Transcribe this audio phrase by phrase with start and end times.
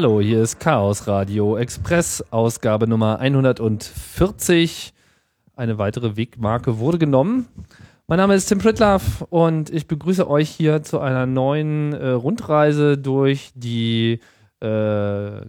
[0.00, 4.94] Hallo, hier ist Chaos Radio Express, Ausgabe Nummer 140.
[5.54, 7.48] Eine weitere Wegmarke wurde genommen.
[8.06, 12.96] Mein Name ist Tim Pritlaff und ich begrüße euch hier zu einer neuen äh, Rundreise
[12.96, 14.20] durch die
[14.60, 15.42] äh,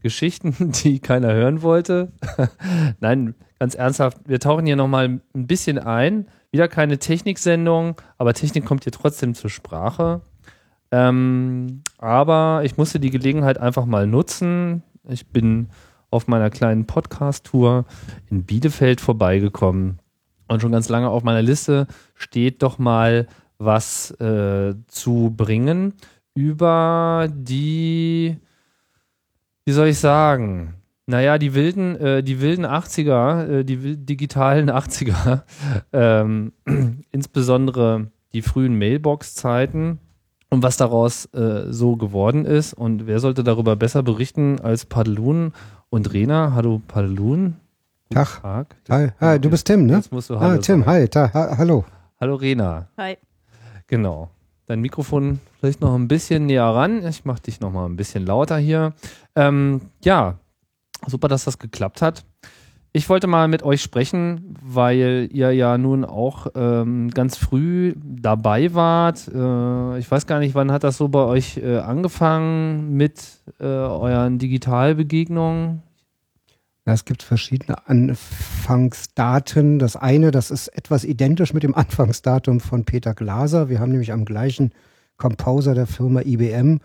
[0.00, 2.12] Geschichten, die keiner hören wollte.
[3.00, 6.28] Nein, ganz ernsthaft, wir tauchen hier nochmal ein bisschen ein.
[6.52, 10.20] Wieder keine Techniksendung, aber Technik kommt hier trotzdem zur Sprache.
[10.90, 14.82] Ähm, aber ich musste die Gelegenheit einfach mal nutzen.
[15.08, 15.68] Ich bin
[16.10, 17.84] auf meiner kleinen Podcast-Tour
[18.30, 19.98] in Bielefeld vorbeigekommen.
[20.48, 23.26] Und schon ganz lange auf meiner Liste steht doch mal
[23.58, 25.94] was äh, zu bringen
[26.34, 28.36] über die,
[29.64, 30.74] wie soll ich sagen,
[31.06, 35.42] naja, die wilden, äh, die wilden 80er, äh, die digitalen 80er,
[35.92, 36.52] ähm,
[37.10, 39.98] insbesondere die frühen Mailbox-Zeiten
[40.50, 42.74] und was daraus äh, so geworden ist.
[42.74, 45.52] Und wer sollte darüber besser berichten als Padelun
[45.90, 46.52] und Rena?
[46.54, 47.56] Hallo Padelun.
[48.10, 48.40] Tag.
[48.40, 48.76] Tag.
[48.88, 49.94] Hi, hi, du bist Tim, ne?
[49.94, 50.90] Jetzt musst du ah, Hallo ah, Tim, sagen.
[50.90, 51.84] hi, da, ha, hallo.
[52.20, 52.88] Hallo Rena.
[52.96, 53.16] Hi.
[53.88, 54.30] Genau.
[54.66, 57.06] Dein Mikrofon vielleicht noch ein bisschen näher ran.
[57.06, 58.94] Ich mache dich noch mal ein bisschen lauter hier.
[59.34, 60.38] Ähm, ja,
[61.06, 62.24] super, dass das geklappt hat.
[62.96, 68.72] Ich wollte mal mit euch sprechen, weil ihr ja nun auch ähm, ganz früh dabei
[68.72, 69.28] wart.
[69.28, 73.64] Äh, ich weiß gar nicht, wann hat das so bei euch äh, angefangen mit äh,
[73.66, 75.82] euren Digitalbegegnungen?
[76.86, 79.78] es gibt verschiedene Anfangsdaten.
[79.78, 83.68] Das eine, das ist etwas identisch mit dem Anfangsdatum von Peter Glaser.
[83.68, 84.72] Wir haben nämlich am gleichen
[85.18, 86.80] Composer der Firma IBM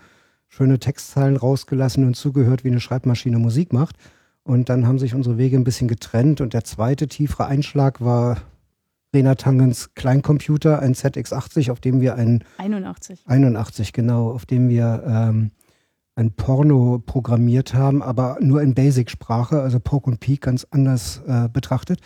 [0.50, 3.96] schöne Textzeilen rausgelassen und zugehört, wie eine Schreibmaschine Musik macht.
[4.44, 6.40] Und dann haben sich unsere Wege ein bisschen getrennt.
[6.40, 8.38] Und der zweite tiefere Einschlag war
[9.14, 13.22] Rena Tangens Kleincomputer, ein ZX80, auf dem wir einen 81.
[13.26, 15.50] 81, genau, auf dem wir ähm,
[16.14, 21.48] ein Porno programmiert haben, aber nur in Basic-Sprache, also Poke und Peak ganz anders äh,
[21.48, 22.00] betrachtet.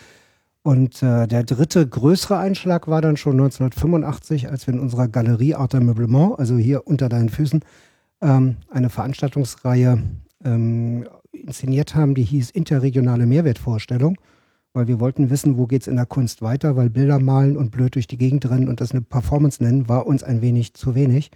[0.62, 5.54] Und äh, der dritte größere Einschlag war dann schon 1985, als wir in unserer Galerie
[5.54, 7.60] Art Meublement, also hier unter deinen Füßen,
[8.20, 10.02] ähm, eine Veranstaltungsreihe
[10.44, 11.06] ähm,
[11.40, 14.16] inszeniert haben, die hieß Interregionale Mehrwertvorstellung,
[14.72, 17.70] weil wir wollten wissen, wo geht es in der Kunst weiter, weil Bilder malen und
[17.70, 20.94] blöd durch die Gegend rennen und das eine Performance nennen, war uns ein wenig zu
[20.94, 21.30] wenig.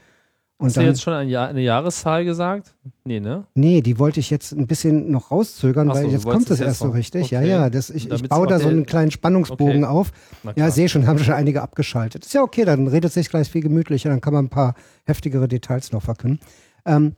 [0.60, 2.74] Und Hast dann, du jetzt schon ein Jahr, eine Jahreszahl gesagt?
[3.04, 3.46] Nee, ne?
[3.54, 6.80] Nee, die wollte ich jetzt ein bisschen noch rauszögern, so, weil jetzt kommt es erst
[6.80, 7.24] so richtig.
[7.24, 7.36] Okay.
[7.36, 9.92] Ja, ja, das, ich, ich baue da so einen kleinen Spannungsbogen okay.
[9.92, 10.12] auf.
[10.56, 12.26] Ja, sehe schon, haben schon einige abgeschaltet.
[12.26, 14.74] Ist ja okay, dann redet sich gleich viel gemütlicher, dann kann man ein paar
[15.06, 16.40] heftigere Details noch verkünden.
[16.84, 17.14] Ähm,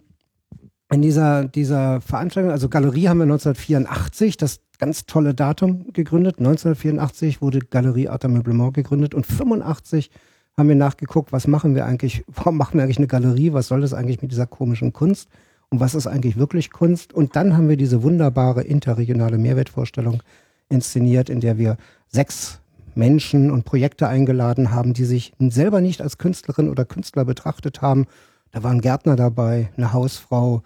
[0.93, 6.39] in dieser, dieser Veranstaltung, also Galerie haben wir 1984, das ganz tolle Datum gegründet.
[6.39, 10.11] 1984 wurde Galerie Art Meublement gegründet und 85
[10.57, 13.81] haben wir nachgeguckt, was machen wir eigentlich, warum machen wir eigentlich eine Galerie, was soll
[13.81, 15.29] das eigentlich mit dieser komischen Kunst
[15.71, 17.15] und was ist eigentlich wirklich Kunst?
[17.15, 20.23] Und dann haben wir diese wunderbare interregionale Mehrwertvorstellung
[20.69, 22.59] inszeniert, in der wir sechs
[22.95, 28.07] Menschen und Projekte eingeladen haben, die sich selber nicht als Künstlerin oder Künstler betrachtet haben.
[28.51, 30.63] Da waren Gärtner dabei, eine Hausfrau,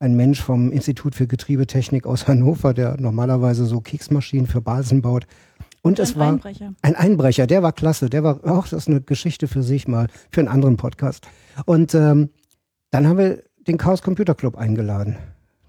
[0.00, 5.26] ein Mensch vom Institut für Getriebetechnik aus Hannover, der normalerweise so Keksmaschinen für Basen baut.
[5.82, 6.74] Und ein es war Einbrecher.
[6.82, 10.08] ein Einbrecher, der war klasse, der war auch, das ist eine Geschichte für sich mal,
[10.30, 11.26] für einen anderen Podcast.
[11.66, 12.30] Und ähm,
[12.90, 15.16] dann haben wir den Chaos Computer Club eingeladen.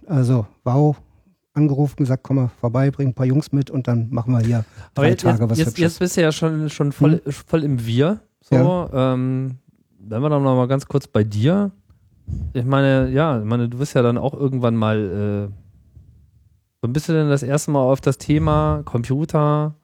[0.06, 0.96] Also, wow,
[1.54, 4.66] angerufen, gesagt, komm mal vorbei, bring ein paar Jungs mit und dann machen wir hier
[4.94, 7.32] drei jetzt, Tage was jetzt, jetzt bist du ja schon, schon voll, hm?
[7.32, 8.22] voll im Wir.
[8.42, 9.14] So, ja.
[9.14, 9.58] ähm,
[10.00, 11.72] wenn wir dann noch mal ganz kurz bei dir
[12.54, 15.50] ich meine, ja, ich meine, du bist ja dann auch irgendwann mal.
[15.50, 15.54] Äh,
[16.82, 19.76] wann bist du denn das erste Mal auf das Thema Computer,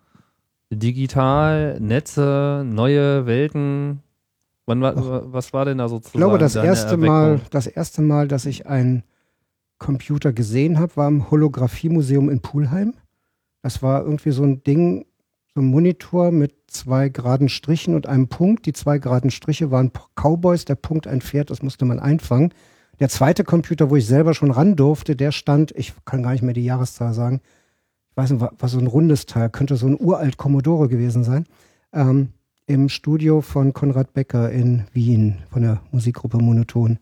[0.69, 4.01] digital, Netze, neue Welten?
[4.65, 6.17] Wann war, Ach, was war denn da sozusagen?
[6.17, 9.03] Ich glaube, das erste Mal, das erste Mal, dass ich einen
[9.77, 12.93] Computer gesehen habe, war im Holographiemuseum in Pulheim.
[13.61, 15.05] Das war irgendwie so ein Ding,
[15.55, 18.65] so ein Monitor mit zwei geraden Strichen und einem Punkt.
[18.65, 22.53] Die zwei geraden Striche waren Cowboys, der Punkt ein Pferd, das musste man einfangen.
[22.99, 26.43] Der zweite Computer, wo ich selber schon ran durfte, der stand, ich kann gar nicht
[26.43, 27.41] mehr die Jahreszahl sagen,
[28.11, 31.45] ich weiß nicht, war so ein rundes Teil, könnte so ein uralt Commodore gewesen sein,
[31.93, 32.29] ähm,
[32.67, 36.99] im Studio von Konrad Becker in Wien, von der Musikgruppe Monoton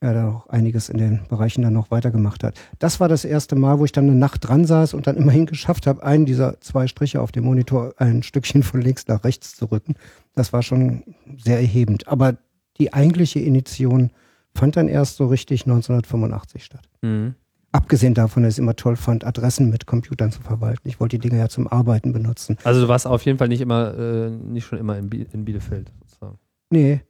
[0.00, 2.58] er da auch einiges in den Bereichen dann noch weitergemacht hat.
[2.78, 5.46] Das war das erste Mal, wo ich dann eine Nacht dran saß und dann immerhin
[5.46, 9.56] geschafft habe, einen dieser zwei Striche auf dem Monitor ein Stückchen von links nach rechts
[9.56, 9.94] zu rücken.
[10.34, 11.02] Das war schon
[11.36, 12.06] sehr erhebend.
[12.06, 12.36] Aber
[12.78, 14.10] die eigentliche Initiation
[14.54, 16.88] fand dann erst so richtig 1985 statt.
[17.02, 17.34] Mhm.
[17.70, 20.88] Abgesehen davon, dass ich es immer toll fand, Adressen mit Computern zu verwalten.
[20.88, 22.56] Ich wollte die Dinge ja zum Arbeiten benutzen.
[22.64, 25.92] Also du warst auf jeden Fall nicht immer, äh, nicht schon immer in, Bielefeld.
[26.00, 26.38] Sozusagen.
[26.70, 27.02] Nee,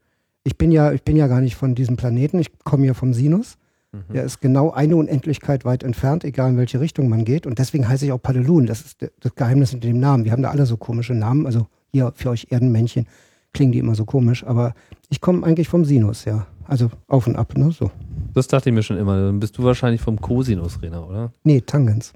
[0.44, 3.12] ich bin ja, ich bin ja gar nicht von diesem Planeten, ich komme ja vom
[3.12, 3.58] Sinus.
[3.92, 4.12] Mhm.
[4.12, 7.46] Der ist genau eine Unendlichkeit weit entfernt, egal in welche Richtung man geht.
[7.46, 8.66] Und deswegen heiße ich auch Padelun.
[8.66, 10.24] Das ist das Geheimnis mit dem Namen.
[10.24, 11.46] Wir haben da alle so komische Namen.
[11.46, 13.06] Also hier für euch Erdenmännchen
[13.52, 14.44] klingen die immer so komisch.
[14.44, 14.74] Aber
[15.08, 16.46] ich komme eigentlich vom Sinus, ja.
[16.64, 17.70] Also auf und ab, ne?
[17.72, 17.90] So.
[18.34, 19.16] Das dachte ich mir schon immer.
[19.20, 21.32] Dann bist du wahrscheinlich vom Cosinus, Rena, oder?
[21.44, 22.12] Nee, Tangens.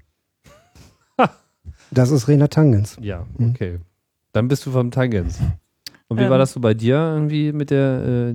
[1.91, 2.99] das ist Rena Tangens.
[3.01, 3.51] Ja, mhm.
[3.51, 3.73] okay.
[3.73, 3.81] Mhm.
[4.33, 5.39] Dann bist du vom Tangens.
[6.13, 8.35] Und wie ähm, war das so bei dir irgendwie mit der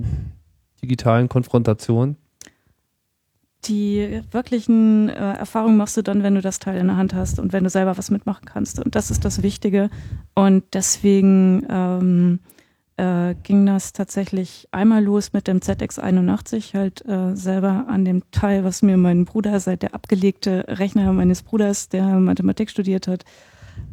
[0.82, 2.16] digitalen Konfrontation?
[3.66, 7.38] Die wirklichen äh, Erfahrungen machst du dann, wenn du das Teil in der Hand hast
[7.38, 8.84] und wenn du selber was mitmachen kannst.
[8.84, 9.90] Und das ist das Wichtige.
[10.34, 12.40] Und deswegen ähm,
[12.96, 18.64] äh, ging das tatsächlich einmal los mit dem ZX81, halt äh, selber an dem Teil,
[18.64, 23.24] was mir mein Bruder, seit der abgelegte Rechner meines Bruders, der Mathematik studiert hat,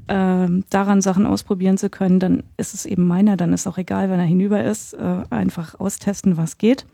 [0.08, 4.10] äh, daran Sachen ausprobieren zu können, dann ist es eben meiner, dann ist auch egal,
[4.10, 6.86] wenn er hinüber ist, äh, einfach austesten, was geht.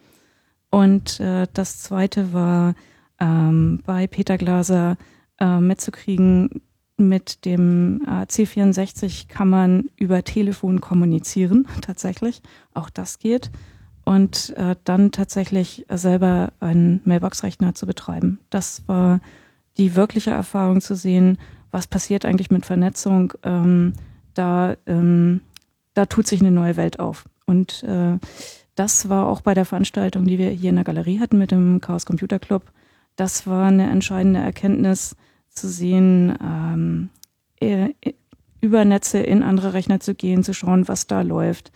[0.70, 2.76] Und äh, das zweite war
[3.20, 4.98] ähm, bei Peter Glaser
[5.40, 6.62] äh, mitzukriegen,
[6.98, 12.42] mit dem äh, C64 kann man über Telefon kommunizieren, tatsächlich.
[12.74, 13.52] Auch das geht.
[14.06, 18.40] Und äh, dann tatsächlich selber einen Mailbox-Rechner zu betreiben.
[18.50, 19.20] Das war
[19.78, 21.38] die wirkliche Erfahrung zu sehen,
[21.72, 23.34] was passiert eigentlich mit Vernetzung.
[23.44, 23.94] Ähm,
[24.34, 25.42] da, ähm,
[25.94, 27.26] da tut sich eine neue Welt auf.
[27.46, 28.18] Und äh,
[28.76, 31.82] das war auch bei der Veranstaltung, die wir hier in der Galerie hatten mit dem
[31.82, 32.64] Chaos Computer Club.
[33.16, 35.16] Das war eine entscheidende Erkenntnis,
[35.54, 37.10] zu sehen, ähm,
[37.60, 37.90] äh,
[38.62, 41.72] über Netze in andere Rechner zu gehen, zu schauen, was da läuft.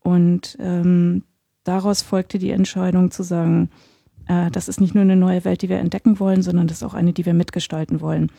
[0.00, 1.24] Und ähm,
[1.64, 3.70] daraus folgte die Entscheidung zu sagen,
[4.28, 6.82] äh, das ist nicht nur eine neue Welt, die wir entdecken wollen, sondern das ist
[6.84, 8.30] auch eine, die wir mitgestalten wollen.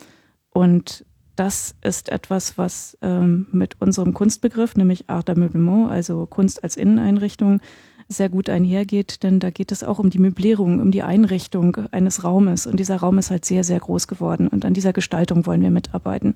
[0.50, 1.04] Und
[1.36, 7.60] das ist etwas, was ähm, mit unserem Kunstbegriff, nämlich Art d'Ameublement, also Kunst als Inneneinrichtung,
[8.08, 12.24] sehr gut einhergeht, denn da geht es auch um die Möblierung, um die Einrichtung eines
[12.24, 12.66] Raumes.
[12.66, 14.48] Und dieser Raum ist halt sehr, sehr groß geworden.
[14.48, 16.34] Und an dieser Gestaltung wollen wir mitarbeiten.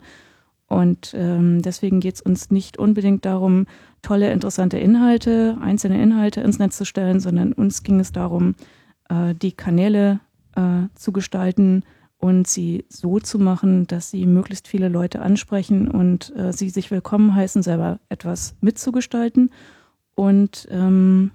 [0.69, 3.67] Und ähm, deswegen geht es uns nicht unbedingt darum,
[4.03, 8.55] tolle, interessante Inhalte, einzelne Inhalte ins Netz zu stellen, sondern uns ging es darum,
[9.09, 10.21] äh, die Kanäle
[10.57, 11.83] äh, zu gestalten
[12.25, 16.91] und sie so zu machen, dass sie möglichst viele Leute ansprechen und äh, sie sich
[16.91, 19.50] willkommen heißen, selber etwas mitzugestalten.
[20.15, 21.32] Und ähm,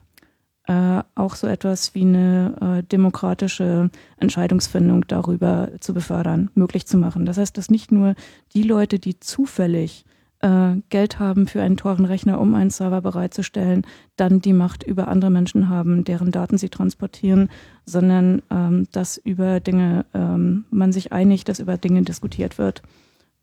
[0.65, 7.23] äh, auch so etwas wie eine äh, demokratische Entscheidungsfindung darüber zu befördern, möglich zu machen.
[7.27, 8.15] Das heißt, dass nicht nur
[8.55, 10.05] die Leute, die zufällig
[10.41, 15.07] äh, Geld haben für einen teuren Rechner, um einen Server bereitzustellen, dann die Macht über
[15.07, 17.49] andere Menschen haben, deren Daten sie transportieren,
[17.85, 22.81] sondern ähm, dass über Dinge ähm, man sich einigt, dass über Dinge diskutiert wird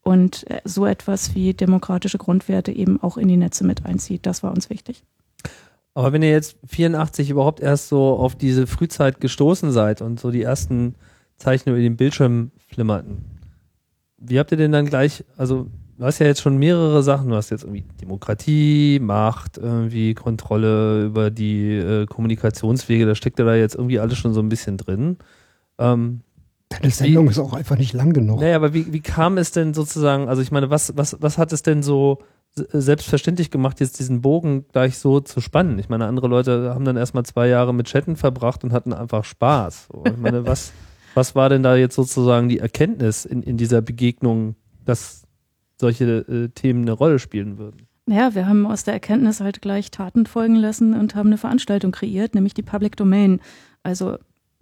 [0.03, 4.25] und äh, so etwas wie demokratische Grundwerte eben auch in die Netze mit einzieht.
[4.25, 5.03] Das war uns wichtig.
[5.95, 10.31] Aber wenn ihr jetzt 84 überhaupt erst so auf diese Frühzeit gestoßen seid und so
[10.31, 10.95] die ersten
[11.39, 13.25] Zeichen über den Bildschirm flimmerten,
[14.19, 15.69] wie habt ihr denn dann gleich, also
[15.99, 21.05] du hast ja jetzt schon mehrere Sachen, du hast jetzt irgendwie Demokratie, Macht, irgendwie Kontrolle
[21.05, 24.77] über die äh, Kommunikationswege, da steckt ja da jetzt irgendwie alles schon so ein bisschen
[24.77, 25.19] drin.
[25.79, 26.21] Ähm,
[26.69, 28.41] Deine Sendung wie, ist auch einfach nicht lang genug.
[28.41, 31.53] Naja, aber wie, wie kam es denn sozusagen, also ich meine, was, was, was hat
[31.53, 32.19] es denn so
[32.57, 35.79] selbstverständlich gemacht, jetzt diesen Bogen gleich so zu spannen.
[35.79, 39.25] Ich meine, andere Leute haben dann erstmal zwei Jahre mit Chatten verbracht und hatten einfach
[39.25, 39.89] Spaß.
[40.07, 40.73] Ich meine, was,
[41.15, 45.26] was war denn da jetzt sozusagen die Erkenntnis in, in dieser Begegnung, dass
[45.81, 47.87] solche äh, Themen eine Rolle spielen würden?
[48.09, 51.91] Ja, wir haben aus der Erkenntnis halt gleich Taten folgen lassen und haben eine Veranstaltung
[51.91, 53.41] kreiert, nämlich die Public Domain,
[53.83, 54.17] also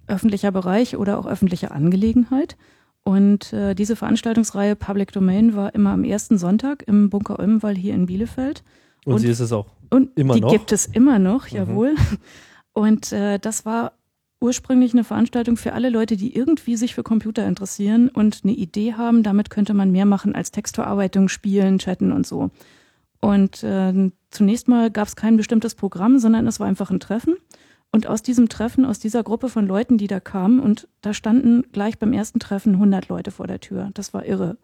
[0.06, 2.56] öffentlicher Bereich oder auch öffentliche Angelegenheit.
[3.02, 7.94] Und äh, diese Veranstaltungsreihe Public Domain war immer am ersten Sonntag im Bunker Olmenwall hier
[7.94, 8.64] in Bielefeld.
[9.04, 10.48] Und, und sie ist es auch und immer die noch?
[10.48, 11.56] Die gibt es immer noch, mhm.
[11.56, 11.94] jawohl.
[12.72, 13.92] Und äh, das war
[14.44, 18.92] ursprünglich eine Veranstaltung für alle Leute, die irgendwie sich für Computer interessieren und eine Idee
[18.92, 22.50] haben, damit könnte man mehr machen als Textverarbeitung, Spielen, Chatten und so.
[23.20, 27.36] Und äh, zunächst mal gab es kein bestimmtes Programm, sondern es war einfach ein Treffen.
[27.90, 31.62] Und aus diesem Treffen, aus dieser Gruppe von Leuten, die da kamen, und da standen
[31.72, 33.90] gleich beim ersten Treffen 100 Leute vor der Tür.
[33.94, 34.58] Das war irre.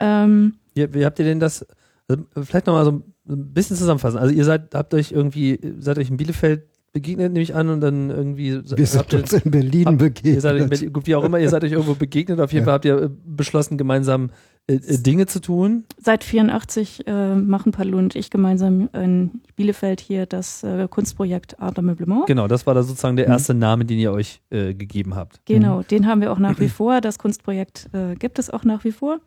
[0.00, 1.64] Ähm, wie, wie habt ihr denn das,
[2.08, 4.18] also vielleicht nochmal so ein bisschen zusammenfassen.
[4.18, 6.64] Also ihr seid, habt euch irgendwie, seid euch in Bielefeld
[6.96, 8.62] begegnet, nehme ich an, und dann irgendwie.
[8.64, 10.34] Wir sind uns in Berlin habt, begegnet.
[10.34, 12.40] Ihr seid in Berlin, wie auch immer, ihr seid euch irgendwo begegnet.
[12.40, 12.64] Auf jeden ja.
[12.64, 14.30] Fall habt ihr äh, beschlossen, gemeinsam
[14.66, 15.84] äh, äh, Dinge zu tun.
[15.98, 21.80] Seit 84 äh, machen Palu und ich gemeinsam in Bielefeld hier das äh, Kunstprojekt Art
[21.82, 22.26] Meublement.
[22.26, 23.32] Genau, das war da sozusagen der mhm.
[23.32, 23.60] erste mhm.
[23.60, 25.40] Name, den ihr euch äh, gegeben habt.
[25.44, 25.86] Genau, mhm.
[25.88, 27.02] den haben wir auch nach wie vor.
[27.02, 29.20] Das Kunstprojekt gibt es auch nach wie vor.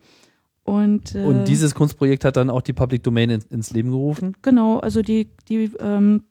[0.64, 4.36] Und, und dieses Kunstprojekt hat dann auch die Public Domain in, ins Leben gerufen?
[4.42, 6.24] Genau, also die, die ähm,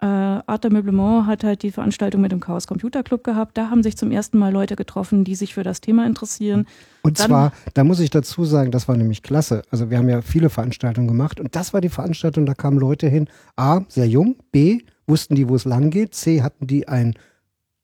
[0.00, 3.58] äh, Art Meublement hat halt die Veranstaltung mit dem Chaos Computer Club gehabt.
[3.58, 6.66] Da haben sich zum ersten Mal Leute getroffen, die sich für das Thema interessieren.
[7.02, 9.62] Und Dann, zwar, da muss ich dazu sagen, das war nämlich klasse.
[9.70, 13.08] Also wir haben ja viele Veranstaltungen gemacht und das war die Veranstaltung, da kamen Leute
[13.08, 13.28] hin.
[13.56, 14.36] A, sehr jung.
[14.52, 16.14] B, wussten die, wo es lang geht.
[16.14, 17.14] C, hatten die ein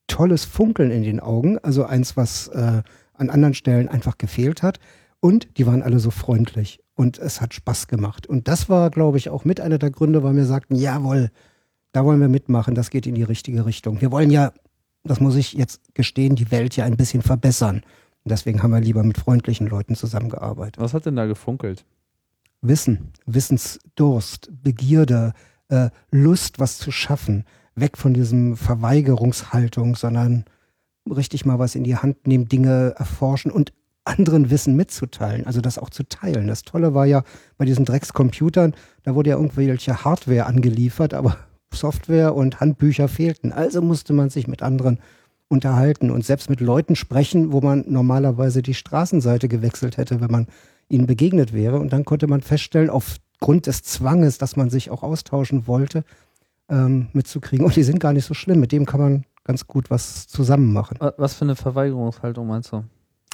[0.07, 1.59] tolles Funkeln in den Augen.
[1.59, 2.81] Also eins, was äh,
[3.13, 4.79] an anderen Stellen einfach gefehlt hat.
[5.19, 8.27] Und die waren alle so freundlich und es hat Spaß gemacht.
[8.27, 11.31] Und das war, glaube ich, auch mit einer der Gründe, weil wir sagten, jawohl,
[11.97, 14.01] da wollen wir mitmachen, das geht in die richtige Richtung.
[14.01, 14.53] Wir wollen ja,
[15.03, 17.77] das muss ich jetzt gestehen, die Welt ja ein bisschen verbessern.
[18.23, 20.77] Und deswegen haben wir lieber mit freundlichen Leuten zusammengearbeitet.
[20.79, 21.85] Was hat denn da gefunkelt?
[22.61, 25.33] Wissen, Wissensdurst, Begierde,
[25.69, 27.45] äh, Lust, was zu schaffen.
[27.73, 30.45] Weg von diesem Verweigerungshaltung, sondern
[31.09, 33.73] richtig mal was in die Hand nehmen, Dinge erforschen und
[34.03, 36.45] anderen Wissen mitzuteilen, also das auch zu teilen.
[36.45, 37.23] Das Tolle war ja
[37.57, 41.37] bei diesen Dreckscomputern, da wurde ja irgendwelche Hardware angeliefert, aber
[41.79, 43.51] Software und Handbücher fehlten.
[43.51, 44.99] Also musste man sich mit anderen
[45.47, 50.47] unterhalten und selbst mit Leuten sprechen, wo man normalerweise die Straßenseite gewechselt hätte, wenn man
[50.89, 51.79] ihnen begegnet wäre.
[51.79, 56.03] Und dann konnte man feststellen, aufgrund des Zwanges, dass man sich auch austauschen wollte,
[56.69, 57.65] ähm, mitzukriegen.
[57.65, 58.59] Und die sind gar nicht so schlimm.
[58.59, 60.97] Mit dem kann man ganz gut was zusammen machen.
[61.17, 62.83] Was für eine Verweigerungshaltung meinst du?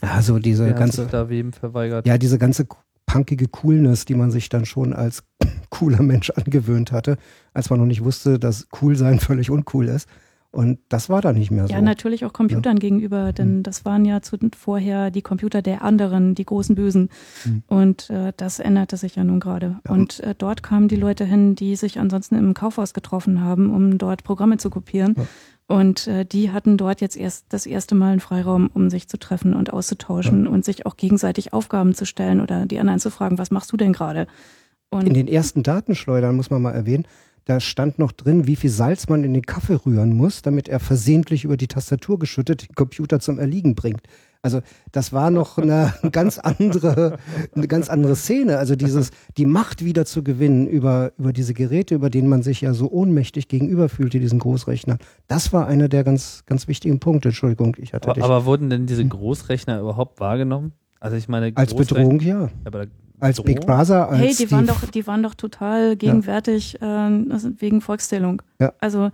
[0.01, 1.07] Also diese Wer ganze.
[1.07, 2.05] da wem verweigert?
[2.05, 2.67] Ja, diese ganze
[3.13, 5.23] punkige Coolness, die man sich dann schon als
[5.69, 7.17] cooler Mensch angewöhnt hatte,
[7.53, 10.09] als man noch nicht wusste, dass cool sein völlig uncool ist.
[10.49, 11.73] Und das war da nicht mehr so.
[11.73, 12.79] Ja, natürlich auch Computern ja.
[12.79, 13.63] gegenüber, denn mhm.
[13.63, 17.09] das waren ja zu, vorher die Computer der anderen, die großen Bösen.
[17.43, 17.63] Mhm.
[17.67, 19.79] Und äh, das änderte sich ja nun gerade.
[19.83, 19.91] Ja.
[19.91, 23.97] Und äh, dort kamen die Leute hin, die sich ansonsten im Kaufhaus getroffen haben, um
[23.97, 25.15] dort Programme zu kopieren.
[25.17, 25.25] Ja.
[25.67, 29.17] Und äh, die hatten dort jetzt erst das erste Mal einen Freiraum, um sich zu
[29.17, 30.51] treffen und auszutauschen ja.
[30.51, 33.77] und sich auch gegenseitig Aufgaben zu stellen oder die anderen zu fragen, was machst du
[33.77, 34.27] denn gerade?
[34.91, 37.07] In den ersten Datenschleudern muss man mal erwähnen,
[37.45, 40.79] da stand noch drin, wie viel Salz man in den Kaffee rühren muss, damit er
[40.79, 44.01] versehentlich über die Tastatur geschüttet den Computer zum Erliegen bringt.
[44.43, 44.59] Also
[44.91, 47.17] das war noch eine ganz andere,
[47.55, 48.57] eine ganz andere Szene.
[48.57, 52.59] Also dieses, die Macht wieder zu gewinnen über, über diese Geräte, über denen man sich
[52.59, 54.97] ja so ohnmächtig gegenüber fühlte, diesen Großrechnern.
[55.29, 57.29] Das war einer der ganz, ganz wichtigen Punkte.
[57.29, 58.23] Entschuldigung, ich hatte aber, dich.
[58.23, 60.73] Aber wurden denn diese Großrechner überhaupt wahrgenommen?
[60.99, 62.49] Also ich meine, als Bedrohung ja.
[62.65, 62.87] Aber
[63.21, 67.07] als Big Brother, als Hey, die, die waren doch, die waren doch total gegenwärtig ja.
[67.07, 68.41] äh, wegen Volkszählung.
[68.59, 68.73] Ja.
[68.79, 69.09] Also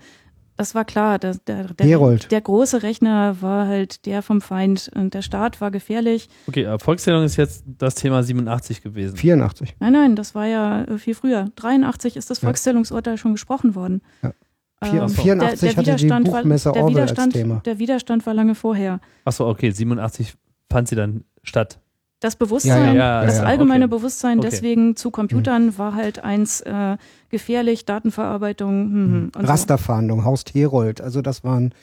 [0.60, 1.20] das war klar.
[1.20, 5.72] Der, der, der, der, große Rechner war halt der vom Feind und der Staat war
[5.72, 6.28] gefährlich.
[6.48, 9.16] Okay, Volkszählung ist jetzt das Thema 87 gewesen.
[9.16, 9.78] 84.
[9.80, 11.46] Nein, nein, das war ja äh, viel früher.
[11.56, 13.18] 83 ist das Volkszählungsurteil ja.
[13.18, 14.02] schon gesprochen worden.
[14.22, 14.34] Ja.
[14.82, 17.62] Ähm, 84 der, der hatte die Buchmesse war, der als Thema.
[17.64, 19.00] Der Widerstand war lange vorher.
[19.24, 20.34] Achso, okay, 87
[20.70, 21.80] fand sie dann statt
[22.20, 23.26] das Bewusstsein, ja, ja.
[23.26, 23.96] das allgemeine okay.
[23.96, 24.50] Bewusstsein okay.
[24.52, 25.78] deswegen zu Computern mhm.
[25.78, 26.98] war halt eins äh,
[27.30, 28.72] gefährlich, Datenverarbeitung.
[28.72, 29.32] Hm, mhm.
[29.36, 31.00] Rasterfahndung, Haus Herold.
[31.02, 31.74] Also das waren,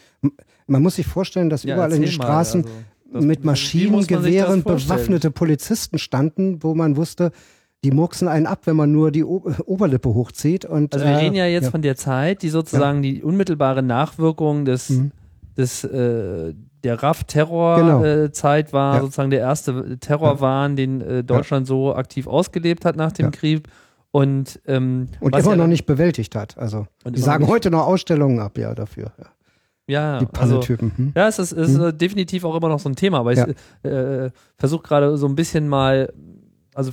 [0.67, 2.65] man muss sich vorstellen, dass überall in den Straßen
[3.13, 7.33] also, mit Maschinengewehren bewaffnete Polizisten standen, wo man wusste,
[7.85, 10.65] die murksen einen ab, wenn man nur die o Oberlippe hochzieht.
[10.65, 14.65] Und, also wir äh, reden ja jetzt von der Zeit, die sozusagen die unmittelbare Nachwirkung
[14.65, 15.13] des, mhm.
[15.57, 18.71] Des äh, der RAF-Terror-Zeit genau.
[18.71, 19.01] äh, war ja.
[19.01, 20.77] sozusagen der erste Terrorwahn, ja.
[20.77, 21.69] den äh, Deutschland ja.
[21.69, 23.69] so aktiv ausgelebt hat nach dem Krieg.
[24.13, 26.57] Und, ähm, und immer noch nicht bewältigt hat.
[26.57, 29.13] Also die sagen heute noch Ausstellungen ab, ja, dafür.
[29.89, 31.13] Ja, die also, hm?
[31.15, 31.97] ja, es ist, ist hm?
[31.97, 33.41] definitiv auch immer noch so ein Thema, aber ich
[33.89, 36.13] äh, versuche gerade so ein bisschen mal,
[36.75, 36.93] also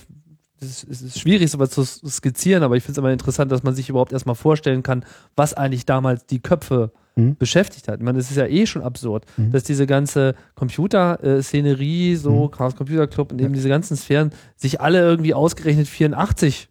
[0.64, 3.90] es ist schwierig, sowas zu skizzieren, aber ich finde es immer interessant, dass man sich
[3.90, 5.06] überhaupt erstmal vorstellen kann,
[5.36, 7.36] was eigentlich damals die Köpfe mhm.
[7.38, 8.00] beschäftigt hat.
[8.00, 9.52] Ich meine, es ist ja eh schon absurd, mhm.
[9.52, 12.52] dass diese ganze Computer-Szenerie, so mhm.
[12.52, 16.70] Chaos Computer Club und eben diese ganzen Sphären sich alle irgendwie ausgerechnet 84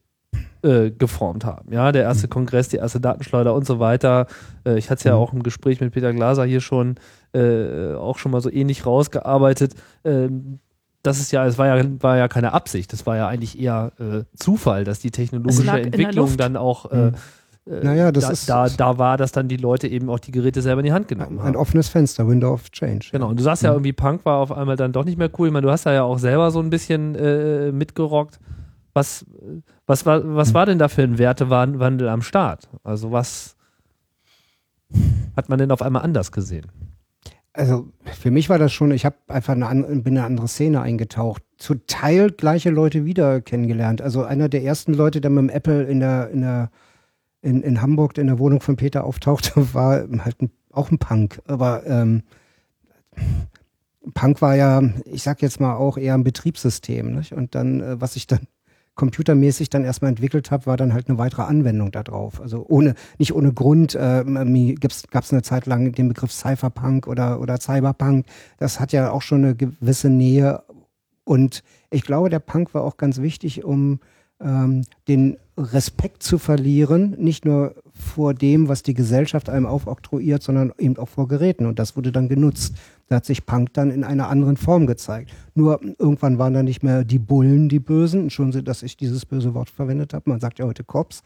[0.62, 1.72] äh, geformt haben.
[1.72, 2.30] Ja, der erste mhm.
[2.30, 4.26] Kongress, die erste Datenschleuder und so weiter.
[4.64, 5.18] Äh, ich hatte es ja mhm.
[5.18, 6.96] auch im Gespräch mit Peter Glaser hier schon
[7.32, 9.74] äh, auch schon mal so ähnlich rausgearbeitet.
[10.04, 10.60] Ähm,
[11.02, 13.92] das ist ja, es war ja, war ja keine Absicht, das war ja eigentlich eher
[13.98, 17.14] äh, Zufall, dass die technologische Entwicklung dann auch äh, mhm.
[17.64, 18.48] Äh, naja, das da, ist.
[18.48, 21.08] Da, da war, dass dann die Leute eben auch die Geräte selber in die Hand
[21.08, 21.48] genommen ein, haben.
[21.50, 23.08] Ein offenes Fenster, Window of Change.
[23.12, 23.28] Genau.
[23.28, 25.48] Und du sagst ja, ja irgendwie, Punk war auf einmal dann doch nicht mehr cool.
[25.48, 28.40] Ich meine, du hast da ja auch selber so ein bisschen äh, mitgerockt.
[28.94, 29.24] Was,
[29.86, 30.54] was, war, was hm.
[30.54, 32.68] war denn da für ein Wertewandel am Start?
[32.82, 33.56] Also was
[35.36, 36.66] hat man denn auf einmal anders gesehen?
[37.54, 40.80] Also für mich war das schon, ich habe einfach eine, bin in eine andere Szene
[40.80, 41.42] eingetaucht.
[41.58, 44.00] Zu Teil gleiche Leute wieder kennengelernt.
[44.00, 46.70] Also einer der ersten Leute, der mit dem Apple in der, in der
[47.42, 51.42] in, in Hamburg in der Wohnung von Peter auftauchte, war halt ein, auch ein Punk.
[51.46, 52.22] Aber ähm,
[54.14, 57.14] Punk war ja, ich sag jetzt mal auch eher ein Betriebssystem.
[57.14, 57.32] Nicht?
[57.32, 58.46] Und dann, äh, was ich dann
[58.94, 62.40] computermäßig dann erstmal entwickelt habe, war dann halt eine weitere Anwendung darauf.
[62.40, 64.24] Also ohne, nicht ohne Grund äh,
[65.10, 68.26] gab es eine Zeit lang den Begriff Cypherpunk oder, oder Cyberpunk.
[68.58, 70.62] Das hat ja auch schon eine gewisse Nähe.
[71.24, 74.00] Und ich glaube, der Punk war auch ganz wichtig, um
[74.42, 80.72] ähm, den Respekt zu verlieren, nicht nur vor dem, was die Gesellschaft einem aufoktroyiert, sondern
[80.78, 81.66] eben auch vor Geräten.
[81.66, 82.74] Und das wurde dann genutzt.
[83.08, 85.30] Da hat sich Punk dann in einer anderen Form gezeigt.
[85.54, 88.30] Nur irgendwann waren da nicht mehr die Bullen die Bösen.
[88.30, 90.30] Schon, dass ich dieses böse Wort verwendet habe.
[90.30, 91.22] Man sagt ja heute Cops.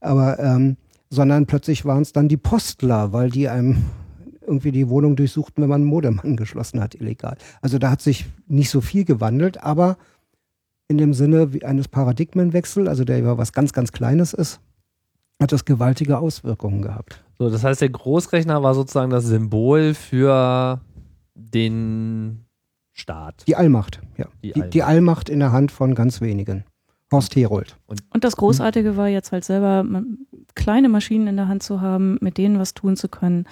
[0.00, 0.76] Aber, ähm,
[1.10, 3.84] sondern plötzlich waren es dann die Postler, weil die einem
[4.46, 7.36] irgendwie die Wohnung durchsuchten, wenn man einen Modem angeschlossen hat, illegal.
[7.60, 9.96] Also da hat sich nicht so viel gewandelt, aber
[10.88, 14.60] in dem Sinne eines Paradigmenwechsels, also der über was ganz, ganz Kleines ist,
[15.40, 17.24] hat das gewaltige Auswirkungen gehabt.
[17.38, 20.80] So, das heißt, der Großrechner war sozusagen das Symbol für
[21.34, 22.44] den
[22.92, 23.44] Staat.
[23.46, 24.26] Die Allmacht, ja.
[24.42, 24.74] Die, die, Allmacht.
[24.74, 26.64] die Allmacht in der Hand von ganz wenigen.
[27.10, 27.76] Horst Herold.
[27.86, 29.84] Und, und das Großartige war jetzt halt selber
[30.54, 33.46] kleine Maschinen in der Hand zu haben, mit denen was tun zu können.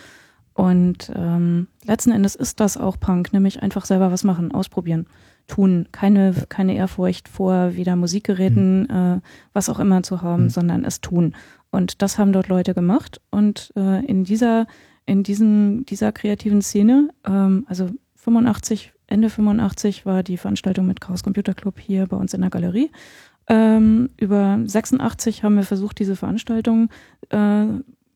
[0.54, 5.06] Und ähm, letzten Endes ist das auch Punk, nämlich einfach selber was machen, ausprobieren
[5.46, 5.88] tun.
[5.92, 9.16] Keine, keine Ehrfurcht vor weder Musikgeräten, mhm.
[9.16, 9.20] äh,
[9.52, 10.50] was auch immer zu haben, mhm.
[10.50, 11.34] sondern es tun.
[11.70, 13.20] Und das haben dort Leute gemacht.
[13.30, 14.66] Und äh, in dieser,
[15.06, 21.22] in diesem, dieser kreativen Szene, ähm, also 85, Ende 85 war die Veranstaltung mit Chaos
[21.22, 22.90] Computer Club hier bei uns in der Galerie.
[23.48, 26.88] Ähm, über 86 haben wir versucht, diese Veranstaltung
[27.30, 27.66] äh,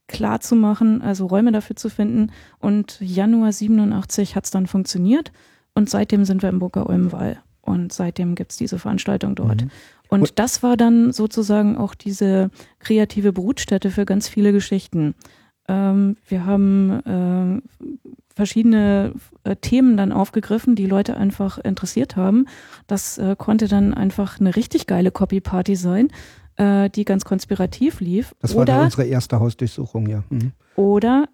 [0.06, 2.30] klar zu machen, also Räume dafür zu finden.
[2.59, 5.33] Und Januar 87 hat es dann funktioniert.
[5.76, 7.37] Und seitdem sind wir im Burger Ulmwall.
[7.61, 9.64] Und seitdem gibt es diese Veranstaltung dort.
[9.64, 9.71] Mhm.
[10.09, 15.15] Und das war dann sozusagen auch diese kreative Brutstätte für ganz viele Geschichten.
[15.69, 17.60] Ähm, wir haben äh,
[18.34, 19.12] verschiedene
[19.45, 22.47] äh, Themen dann aufgegriffen, die Leute einfach interessiert haben.
[22.86, 26.08] Das äh, konnte dann einfach eine richtig geile Copy-Party sein,
[26.56, 28.34] äh, die ganz konspirativ lief.
[28.41, 30.23] Das war dann unsere erste Hausdurchsuchung, ja.
[30.30, 30.52] Mhm.
[30.76, 31.28] Oder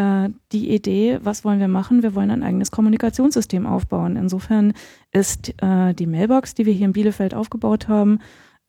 [0.00, 2.02] äh, die Idee, was wollen wir machen?
[2.02, 4.16] Wir wollen ein eigenes Kommunikationssystem aufbauen.
[4.16, 4.72] Insofern
[5.12, 8.20] ist äh, die Mailbox, die wir hier in Bielefeld aufgebaut haben,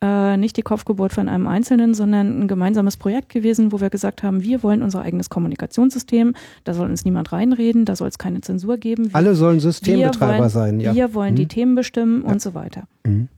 [0.01, 4.23] äh, nicht die Kopfgeburt von einem Einzelnen, sondern ein gemeinsames Projekt gewesen, wo wir gesagt
[4.23, 6.33] haben, wir wollen unser eigenes Kommunikationssystem.
[6.63, 9.11] Da soll uns niemand reinreden, da soll es keine Zensur geben.
[9.11, 10.93] Wir, Alle sollen Systembetreiber wollen, sein, ja.
[10.95, 11.37] Wir wollen mhm.
[11.37, 12.31] die Themen bestimmen ja.
[12.31, 12.87] und so weiter.
[13.05, 13.29] Mhm.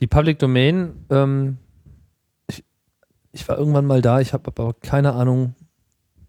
[0.00, 1.58] Die Public Domain, ähm,
[2.46, 2.64] ich,
[3.32, 5.54] ich war irgendwann mal da, ich habe aber keine Ahnung,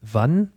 [0.02, 0.52] wann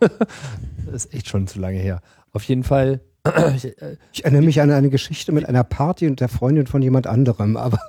[0.86, 2.00] das ist echt schon zu lange her.
[2.32, 3.00] Auf jeden Fall.
[3.56, 6.82] ich, äh, ich erinnere mich an eine Geschichte mit einer Party und der Freundin von
[6.82, 7.78] jemand anderem, aber.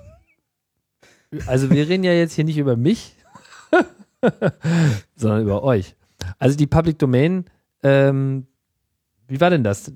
[1.46, 3.16] Also wir reden ja jetzt hier nicht über mich,
[5.16, 5.96] sondern über euch.
[6.40, 7.46] Also die Public Domain,
[7.84, 8.48] ähm,
[9.28, 9.92] wie war denn das?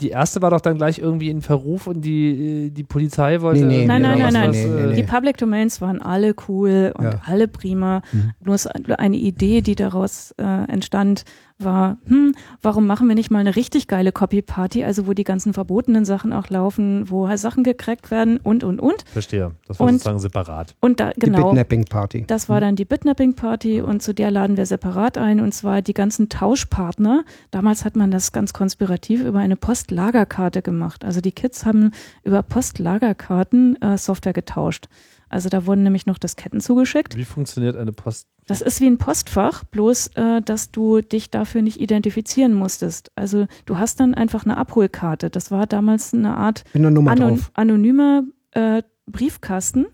[0.00, 3.64] Die erste war doch dann gleich irgendwie in Verruf und die, die Polizei wollte.
[3.64, 4.50] Nee, nee, nein, nein, nein, nein.
[4.50, 7.20] Was, äh, die Public Domains waren alle cool und ja.
[7.24, 8.02] alle prima.
[8.12, 8.32] Mhm.
[8.40, 11.24] Bloß eine Idee, die daraus äh, entstand,
[11.58, 15.52] war, hm, warum machen wir nicht mal eine richtig geile Copy-Party, also wo die ganzen
[15.52, 19.04] verbotenen Sachen auch laufen, wo halt Sachen gecrackt werden und, und, und.
[19.12, 19.52] Verstehe.
[19.66, 20.74] Das war und, sozusagen separat.
[20.80, 21.38] Und da, genau.
[21.38, 22.24] Die Bitnapping-Party.
[22.26, 25.94] Das war dann die Bitnapping-Party und zu der laden wir separat ein und zwar die
[25.94, 27.24] ganzen Tauschpartner.
[27.50, 31.04] Damals hat man das ganz konspirativ über eine Postlagerkarte gemacht.
[31.04, 31.92] Also die Kids haben
[32.22, 34.88] über Postlagerkarten äh, Software getauscht.
[35.28, 37.16] Also da wurden nämlich noch Disketten zugeschickt.
[37.16, 38.28] Wie funktioniert eine Post?
[38.46, 43.12] Das ist wie ein Postfach, bloß äh, dass du dich dafür nicht identifizieren musstest.
[43.14, 45.28] Also du hast dann einfach eine Abholkarte.
[45.28, 49.86] Das war damals eine Art anon anonymer äh, Briefkasten,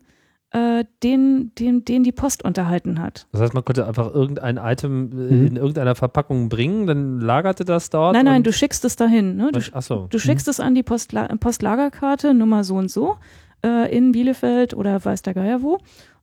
[0.50, 3.26] äh, den, den, den die Post unterhalten hat.
[3.32, 5.46] Das heißt, man konnte einfach irgendein Item äh, mhm.
[5.48, 8.14] in irgendeiner Verpackung bringen, dann lagerte das dort?
[8.14, 9.34] Nein, nein, du schickst es dahin.
[9.34, 9.50] Ne?
[9.52, 10.06] Du, Ach so.
[10.08, 10.50] du schickst mhm.
[10.52, 13.16] es an die Postla Postlagerkarte, Nummer so und so
[13.64, 15.78] äh, in Bielefeld oder weiß der Geier wo.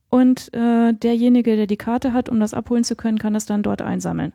[0.08, 3.62] Und äh, derjenige, der die Karte hat, um das abholen zu können, kann das dann
[3.62, 4.32] dort einsammeln.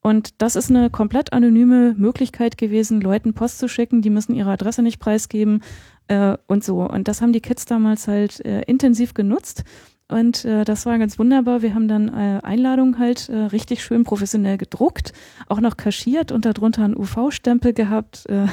[0.00, 4.02] Und das ist eine komplett anonyme Möglichkeit gewesen, Leuten Post zu schicken.
[4.02, 5.62] Die müssen ihre Adresse nicht preisgeben
[6.06, 6.88] äh, und so.
[6.88, 9.64] Und das haben die Kids damals halt äh, intensiv genutzt.
[10.08, 11.62] Und äh, das war ganz wunderbar.
[11.62, 15.12] Wir haben dann äh, Einladungen halt äh, richtig schön professionell gedruckt,
[15.48, 18.46] auch noch kaschiert und darunter einen UV-Stempel gehabt äh,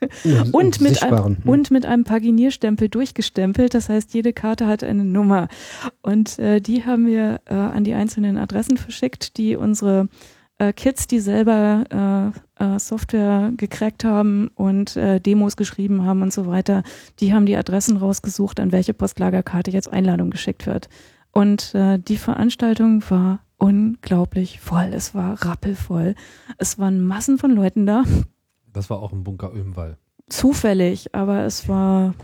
[0.52, 1.36] und, mit einem, hm.
[1.44, 3.74] und mit einem Paginierstempel durchgestempelt.
[3.74, 5.48] Das heißt, jede Karte hat eine Nummer.
[6.02, 10.08] Und äh, die haben wir äh, an die einzelnen Adressen verschickt, die unsere
[10.58, 16.32] äh, Kids, die selber äh, äh, Software gecrackt haben und äh, Demos geschrieben haben und
[16.32, 16.82] so weiter,
[17.20, 20.88] die haben die Adressen rausgesucht, an welche Postlagerkarte jetzt Einladung geschickt wird.
[21.30, 24.90] Und äh, die Veranstaltung war unglaublich voll.
[24.92, 26.14] Es war rappelvoll.
[26.56, 28.04] Es waren Massen von Leuten da.
[28.72, 29.98] Das war auch im Bunker Ömwall.
[30.28, 32.14] Zufällig, aber es war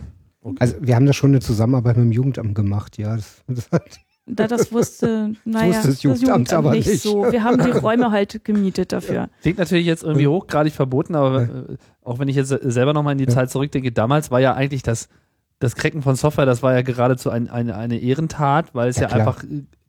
[0.45, 0.57] Okay.
[0.61, 3.17] Also wir haben da schon eine Zusammenarbeit mit dem Jugendamt gemacht, ja.
[3.17, 7.03] Das, das hat da das wusste, naja, das, wusste das, Jugendamt, Jugendamt aber nicht, nicht
[7.03, 7.31] so.
[7.31, 9.29] Wir haben die Räume halt gemietet dafür.
[9.43, 13.19] Klingt natürlich jetzt irgendwie hochgradig verboten, aber äh, auch wenn ich jetzt selber nochmal in
[13.19, 13.31] die ja.
[13.31, 15.11] Zeit zurückdenke, damals war ja eigentlich das,
[15.59, 19.09] das Cracken von Software, das war ja geradezu ein, eine, eine Ehrentat, weil es ja,
[19.09, 19.45] ja einfach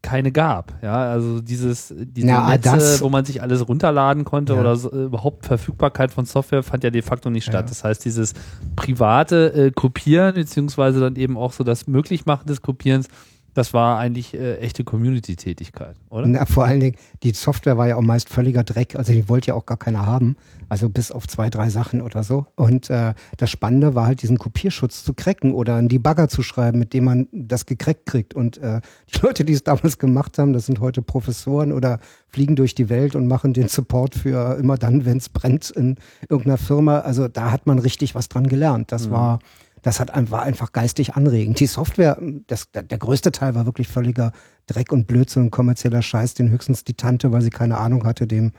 [0.06, 0.72] keine gab.
[0.84, 4.60] Ja, also dieses, diese ja, Netze, das, wo man sich alles runterladen konnte ja.
[4.60, 7.66] oder so, äh, überhaupt Verfügbarkeit von Software fand ja de facto nicht statt.
[7.66, 7.70] Ja.
[7.70, 8.36] Das heißt, dieses
[8.76, 13.08] private äh, Kopieren beziehungsweise dann eben auch so das Möglichmachen des Kopierens,
[13.56, 16.28] das war eigentlich äh, echte Community-Tätigkeit, oder?
[16.28, 18.98] Na, vor allen Dingen, die Software war ja auch meist völliger Dreck.
[18.98, 20.36] Also die wollte ja auch gar keiner haben.
[20.68, 22.48] Also bis auf zwei, drei Sachen oder so.
[22.56, 26.80] Und äh, das Spannende war halt, diesen Kopierschutz zu cracken oder einen Debugger zu schreiben,
[26.80, 28.34] mit dem man das gecrackt kriegt.
[28.34, 28.82] Und äh,
[29.14, 32.90] die Leute, die es damals gemacht haben, das sind heute Professoren oder fliegen durch die
[32.90, 35.96] Welt und machen den Support für immer dann, wenn es brennt in
[36.28, 37.00] irgendeiner Firma.
[37.00, 38.92] Also da hat man richtig was dran gelernt.
[38.92, 39.12] Das mhm.
[39.12, 39.40] war
[39.86, 41.60] das hat, war einfach geistig anregend.
[41.60, 44.32] Die Software, das, der größte Teil war wirklich völliger
[44.66, 48.26] Dreck und Blödsinn und kommerzieller Scheiß, den höchstens die Tante, weil sie keine Ahnung hatte,
[48.26, 48.52] dem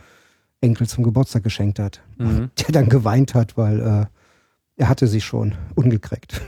[0.60, 2.00] Enkel zum Geburtstag geschenkt hat.
[2.16, 2.50] Mhm.
[2.58, 4.06] Der dann geweint hat, weil äh,
[4.76, 6.40] er hatte sie schon ungekriegt.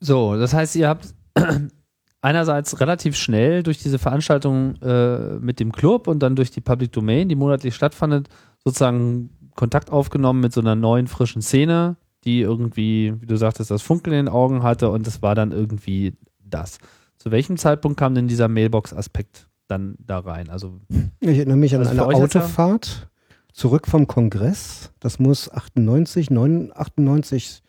[0.00, 1.14] So, das heißt, ihr habt
[2.20, 6.90] einerseits relativ schnell durch diese Veranstaltung äh, mit dem Club und dann durch die Public
[6.90, 8.28] Domain, die monatlich stattfindet,
[8.64, 11.96] sozusagen Kontakt aufgenommen mit so einer neuen, frischen Szene,
[12.28, 15.50] die irgendwie, wie du sagtest, das Funkeln in den Augen hatte und es war dann
[15.50, 16.14] irgendwie
[16.44, 16.78] das.
[17.16, 20.50] Zu welchem Zeitpunkt kam denn dieser Mailbox-Aspekt dann da rein?
[20.50, 20.78] Also,
[21.20, 23.08] ich erinnere mich an eine Autofahrt
[23.54, 24.92] zurück vom Kongress.
[25.00, 27.62] Das muss 98, 9, 98,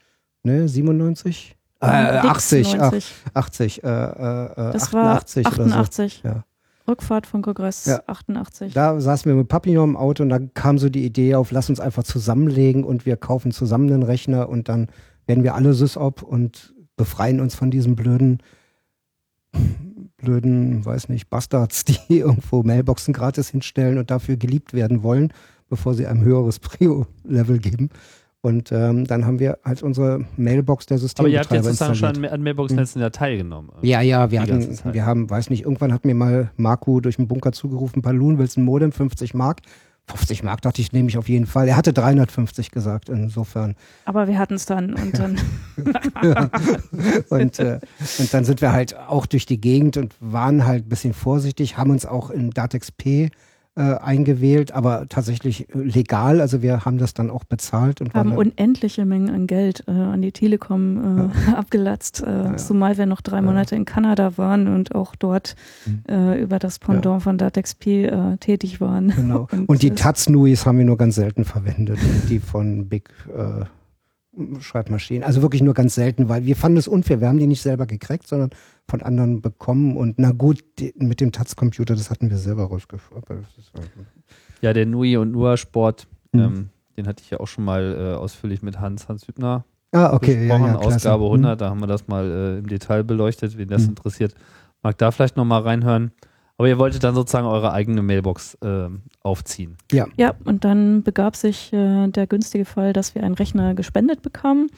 [0.44, 1.56] ne, 97?
[1.82, 3.14] Äh, 80, 90.
[3.34, 6.20] 80, äh, äh, das 88 war 88.
[6.22, 6.28] So.
[6.28, 6.44] Ja.
[6.90, 8.02] Rückfahrt von Kongress ja.
[8.08, 8.74] 88.
[8.74, 11.70] Da saßen wir mit Papillon im Auto und dann kam so die Idee auf, lass
[11.70, 14.88] uns einfach zusammenlegen und wir kaufen zusammen einen Rechner und dann
[15.28, 18.40] werden wir alle SysOp und befreien uns von diesen blöden,
[20.18, 25.32] blöden, weiß nicht, Bastards, die irgendwo Mailboxen gratis hinstellen und dafür geliebt werden wollen,
[25.70, 27.90] bevor sie einem höheres Prio-Level geben.
[28.42, 32.16] Und ähm, dann haben wir halt unsere Mailbox der Systembetreiber Aber ihr habt jetzt sozusagen
[32.16, 33.72] schon an Mailbox-Netzen ja teilgenommen.
[33.82, 37.28] Ja, ja, wir hatten, wir haben, weiß nicht, irgendwann hat mir mal Marco durch den
[37.28, 39.60] Bunker zugerufen, Palun, willst du ein Modem, 50 Mark?
[40.10, 41.68] 50 Mark dachte ich, nehme ich auf jeden Fall.
[41.68, 43.76] Er hatte 350 gesagt, insofern.
[44.06, 45.38] Aber wir hatten es dann und dann.
[46.24, 46.50] ja.
[47.30, 47.80] und, äh,
[48.18, 51.78] und dann sind wir halt auch durch die Gegend und waren halt ein bisschen vorsichtig,
[51.78, 53.30] haben uns auch in Datex P
[53.80, 56.42] äh, eingewählt, aber tatsächlich äh, legal.
[56.42, 60.22] Also wir haben das dann auch bezahlt und haben unendliche Mengen an Geld äh, an
[60.22, 61.54] die Telekom äh, ja.
[61.58, 66.34] abgelatzt, äh, ja, zumal wir noch drei Monate in Kanada waren und auch dort mhm.
[66.36, 68.12] über das Pendant von DatexP
[68.42, 69.14] tätig waren.
[69.16, 69.48] Genau.
[69.52, 73.10] Und, und die Taz-Nuis haben wir nur ganz selten verwendet, die von Big
[74.60, 75.24] Schreibmaschinen.
[75.24, 77.20] Also wirklich nur ganz selten, weil wir fanden es unfair.
[77.20, 78.52] Wir haben die nicht selber gekriegt, sondern
[78.88, 79.98] von anderen bekommen.
[79.98, 83.24] Und na gut, die, mit dem Taz-Computer, das hatten wir selber rausgefunden.
[83.28, 83.88] Halt
[84.62, 86.40] ja, der Nui und Nua Sport, mhm.
[86.40, 90.14] ähm, den hatte ich ja auch schon mal äh, ausführlich mit Hans, Hans Hübner ah,
[90.14, 90.66] okay, besprochen.
[90.66, 91.60] Ja, ja, Ausgabe 100, mhm.
[91.60, 93.58] da haben wir das mal äh, im Detail beleuchtet.
[93.58, 93.90] Wen das mhm.
[93.90, 94.36] interessiert,
[94.84, 96.12] mag da vielleicht nochmal reinhören.
[96.60, 98.90] Aber ihr wolltet dann sozusagen eure eigene Mailbox äh,
[99.24, 99.78] aufziehen.
[99.94, 100.08] Ja.
[100.18, 104.70] Ja, und dann begab sich äh, der günstige Fall, dass wir einen Rechner gespendet bekamen.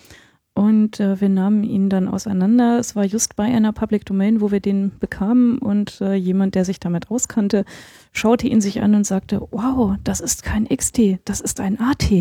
[0.54, 2.78] Und äh, wir nahmen ihn dann auseinander.
[2.78, 5.58] Es war just bei einer Public Domain, wo wir den bekamen.
[5.58, 7.66] Und äh, jemand, der sich damit auskannte,
[8.12, 12.12] schaute ihn sich an und sagte, wow, das ist kein XT, das ist ein AT.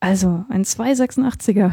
[0.00, 1.72] Also ein 286er.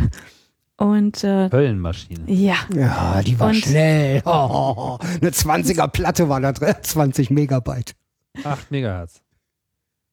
[0.78, 2.30] Und äh, Höllenmaschine.
[2.30, 2.56] Ja.
[2.76, 4.22] Ja, die war und, schnell.
[4.26, 7.96] Oh, eine 20er Platte war da drin, 20 Megabyte.
[8.44, 9.22] 8 Megahertz.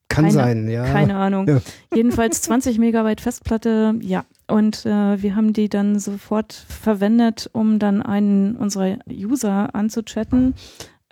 [0.09, 0.85] Kann keine, sein, ja.
[0.85, 1.49] Keine Ahnung.
[1.49, 1.61] Ja.
[1.95, 4.25] Jedenfalls 20 Megabyte Festplatte, ja.
[4.47, 10.55] Und äh, wir haben die dann sofort verwendet, um dann einen unserer User anzuchatten.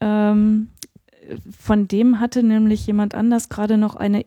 [0.01, 0.69] Ähm,
[1.59, 4.27] von dem hatte nämlich jemand anders gerade noch eine,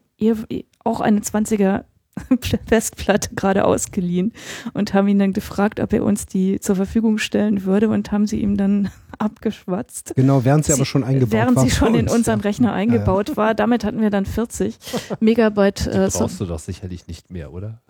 [0.84, 1.84] auch eine 20er
[2.68, 4.34] Festplatte gerade ausgeliehen
[4.74, 8.28] und haben ihn dann gefragt, ob er uns die zur Verfügung stellen würde und haben
[8.28, 10.14] sie ihm dann abgeschwatzt.
[10.16, 11.64] Genau, während sie, sie aber schon eingebaut während war.
[11.64, 13.38] Während sie schon in unseren Rechner eingebaut ja, ja.
[13.38, 13.56] war.
[13.56, 14.78] Damit hatten wir dann 40
[15.20, 15.86] Megabyte.
[15.86, 17.82] Die äh, brauchst du doch sicherlich nicht mehr, oder?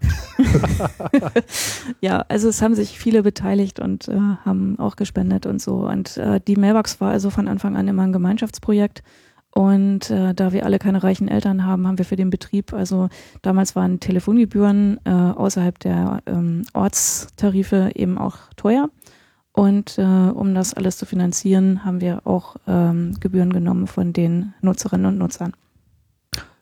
[2.02, 5.88] ja, also es haben sich viele beteiligt und äh, haben auch gespendet und so.
[5.88, 9.04] Und äh, die Mailbox war also von Anfang an immer ein Gemeinschaftsprojekt.
[9.56, 13.10] Und äh, da wir alle keine reichen Eltern haben, haben wir für den Betrieb, also
[13.44, 18.90] damals waren Telefongebühren äh, außerhalb der ähm, Ortstarife eben auch teuer.
[19.52, 24.56] Und äh, um das alles zu finanzieren, haben wir auch ähm, Gebühren genommen von den
[24.62, 25.54] Nutzerinnen und Nutzern.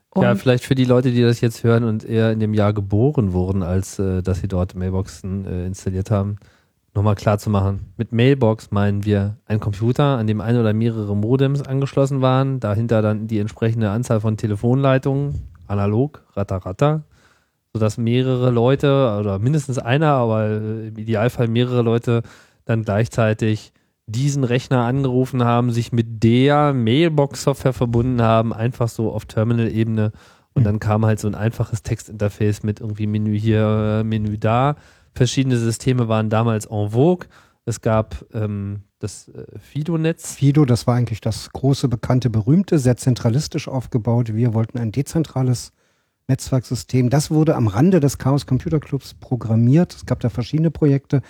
[0.09, 2.73] Und ja, vielleicht für die Leute, die das jetzt hören und eher in dem Jahr
[2.73, 6.35] geboren wurden, als äh, dass sie dort Mailboxen äh, installiert haben,
[6.93, 7.93] nochmal klar zu machen.
[7.97, 13.01] Mit Mailbox meinen wir ein Computer, an dem ein oder mehrere Modems angeschlossen waren, dahinter
[13.01, 17.03] dann die entsprechende Anzahl von Telefonleitungen, analog, ratter, ratter,
[17.73, 22.23] sodass mehrere Leute oder mindestens einer, aber im Idealfall mehrere Leute
[22.65, 23.71] dann gleichzeitig
[24.05, 30.11] diesen Rechner angerufen haben, sich mit der Mailbox-Software verbunden haben, einfach so auf Terminal-Ebene.
[30.53, 34.75] Und dann kam halt so ein einfaches Textinterface mit irgendwie Menü hier, Menü da.
[35.13, 37.27] Verschiedene Systeme waren damals en vogue.
[37.65, 40.35] Es gab ähm, das äh, Fido-Netz.
[40.35, 44.33] Fido, das war eigentlich das große, bekannte, berühmte, sehr zentralistisch aufgebaut.
[44.33, 45.73] Wir wollten ein dezentrales
[46.27, 47.09] Netzwerksystem.
[47.09, 49.93] Das wurde am Rande des Chaos Computer Clubs programmiert.
[49.93, 51.21] Es gab da verschiedene Projekte.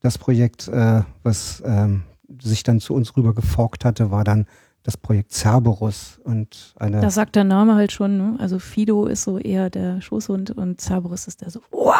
[0.00, 2.02] Das Projekt, äh, was ähm,
[2.40, 4.46] sich dann zu uns rüber geforkt hatte, war dann
[4.82, 7.00] das Projekt Cerberus und eine.
[7.00, 8.36] Da sagt der Name halt schon, ne?
[8.38, 11.94] Also Fido ist so eher der Schoßhund und Cerberus ist der so, wow,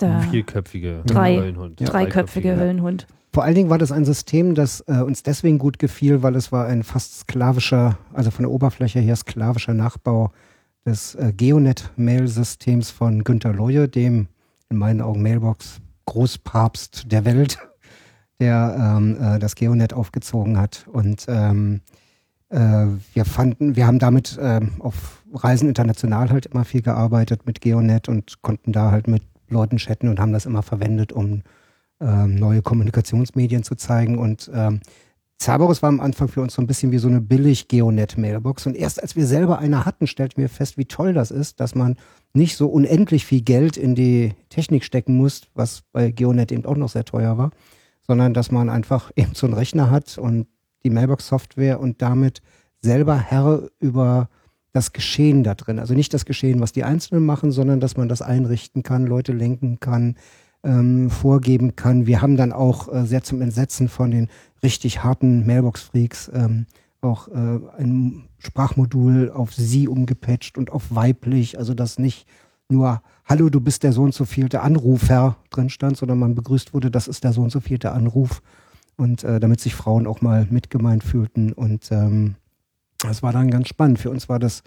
[0.00, 1.80] der vierköpfige drei, Höllenhund.
[1.80, 1.86] Ja.
[1.86, 3.06] Dreiköpfige Höllenhund.
[3.32, 6.52] Vor allen Dingen war das ein System, das äh, uns deswegen gut gefiel, weil es
[6.52, 10.32] war ein fast sklavischer, also von der Oberfläche her sklavischer Nachbau
[10.84, 14.28] des äh, Geonet-Mail-Systems von Günter Leue, dem
[14.68, 17.58] in meinen Augen Mailbox Großpapst der Welt
[18.42, 20.86] der ähm, äh, das Geonet aufgezogen hat.
[20.92, 21.80] Und ähm,
[22.48, 27.60] äh, wir fanden, wir haben damit ähm, auf Reisen international halt immer viel gearbeitet mit
[27.60, 31.42] Geonet und konnten da halt mit Leuten chatten und haben das immer verwendet, um
[32.00, 34.18] ähm, neue Kommunikationsmedien zu zeigen.
[34.18, 34.80] Und ähm,
[35.40, 38.66] Cerberus war am Anfang für uns so ein bisschen wie so eine billig Geonet-Mailbox.
[38.66, 41.76] Und erst als wir selber eine hatten, stellten wir fest, wie toll das ist, dass
[41.76, 41.96] man
[42.34, 46.76] nicht so unendlich viel Geld in die Technik stecken muss, was bei Geonet eben auch
[46.76, 47.50] noch sehr teuer war,
[48.06, 50.46] sondern dass man einfach eben so einen Rechner hat und
[50.84, 52.42] die Mailbox-Software und damit
[52.80, 54.28] selber Herr über
[54.72, 55.78] das Geschehen da drin.
[55.78, 59.32] Also nicht das Geschehen, was die Einzelnen machen, sondern dass man das einrichten kann, Leute
[59.32, 60.16] lenken kann,
[60.64, 62.06] ähm, vorgeben kann.
[62.06, 64.28] Wir haben dann auch äh, sehr zum Entsetzen von den
[64.62, 66.66] richtig harten Mailbox-Freaks ähm,
[67.02, 72.26] auch äh, ein Sprachmodul auf sie umgepatcht und auf weiblich, also dass nicht
[72.68, 76.74] nur Hallo, du bist der so und so vielte Anrufer drin stand, sondern man begrüßt
[76.74, 78.42] wurde, das ist der so und so vielte Anruf.
[78.98, 81.54] Und äh, damit sich Frauen auch mal mitgemeint fühlten.
[81.54, 82.34] Und ähm,
[82.98, 83.98] das war dann ganz spannend.
[84.00, 84.62] Für uns war das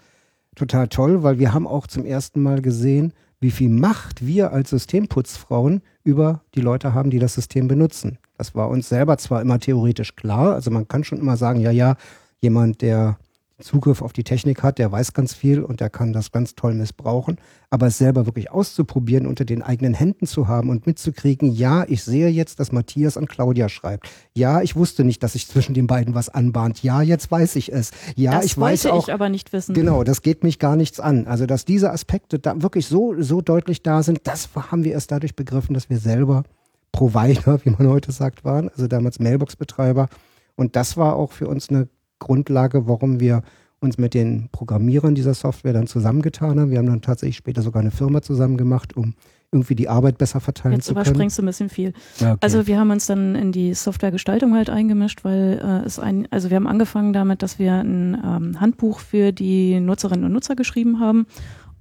[0.56, 4.70] total toll, weil wir haben auch zum ersten Mal gesehen, wie viel Macht wir als
[4.70, 8.18] Systemputzfrauen über die Leute haben, die das System benutzen.
[8.36, 11.70] Das war uns selber zwar immer theoretisch klar, also man kann schon immer sagen, ja,
[11.70, 11.94] ja,
[12.40, 13.16] jemand, der
[13.58, 16.74] Zugriff auf die Technik hat, der weiß ganz viel und der kann das ganz toll
[16.74, 17.38] missbrauchen.
[17.70, 22.04] Aber es selber wirklich auszuprobieren, unter den eigenen Händen zu haben und mitzukriegen, ja, ich
[22.04, 24.08] sehe jetzt, dass Matthias an Claudia schreibt.
[24.34, 26.82] Ja, ich wusste nicht, dass sich zwischen den beiden was anbahnt.
[26.82, 27.92] Ja, jetzt weiß ich es.
[28.14, 29.08] Ja, das ich weiß auch.
[29.08, 29.74] ich aber nicht wissen.
[29.74, 31.26] Genau, das geht mich gar nichts an.
[31.26, 35.10] Also, dass diese Aspekte da wirklich so, so deutlich da sind, das haben wir erst
[35.10, 36.44] dadurch begriffen, dass wir selber
[36.92, 38.68] Provider, wie man heute sagt, waren.
[38.68, 40.08] Also damals Mailbox-Betreiber.
[40.56, 43.42] Und das war auch für uns eine Grundlage, warum wir
[43.80, 46.70] uns mit den Programmierern dieser Software dann zusammengetan haben.
[46.70, 49.14] Wir haben dann tatsächlich später sogar eine Firma zusammen gemacht, um
[49.52, 51.04] irgendwie die Arbeit besser verteilen Jetzt zu können.
[51.04, 51.92] Jetzt überspringst du ein bisschen viel.
[52.20, 52.36] Okay.
[52.40, 56.50] Also wir haben uns dann in die Softwaregestaltung halt eingemischt, weil äh, es ein, also
[56.50, 60.98] wir haben angefangen damit, dass wir ein ähm, Handbuch für die Nutzerinnen und Nutzer geschrieben
[60.98, 61.26] haben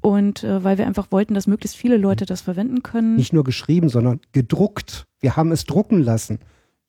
[0.01, 3.15] und äh, weil wir einfach wollten, dass möglichst viele Leute das verwenden können.
[3.15, 5.05] Nicht nur geschrieben, sondern gedruckt.
[5.19, 6.39] Wir haben es drucken lassen.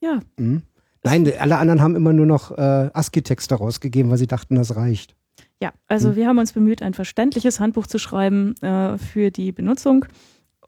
[0.00, 0.20] Ja.
[0.37, 0.62] Mhm.
[1.06, 5.14] Nein, alle anderen haben immer nur noch äh, ASCII-Texte rausgegeben, weil sie dachten, das reicht.
[5.62, 6.16] Ja, also hm.
[6.16, 10.06] wir haben uns bemüht, ein verständliches Handbuch zu schreiben äh, für die Benutzung.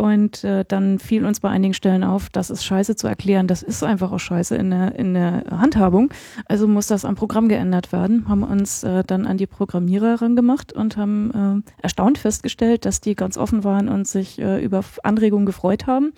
[0.00, 3.48] Und äh, dann fiel uns bei einigen Stellen auf, das ist scheiße zu erklären.
[3.48, 6.14] Das ist einfach auch scheiße in der, in der Handhabung.
[6.46, 8.28] Also muss das am Programm geändert werden.
[8.28, 13.16] Haben uns äh, dann an die Programmierer herangemacht und haben äh, erstaunt festgestellt, dass die
[13.16, 16.12] ganz offen waren und sich äh, über Anregungen gefreut haben.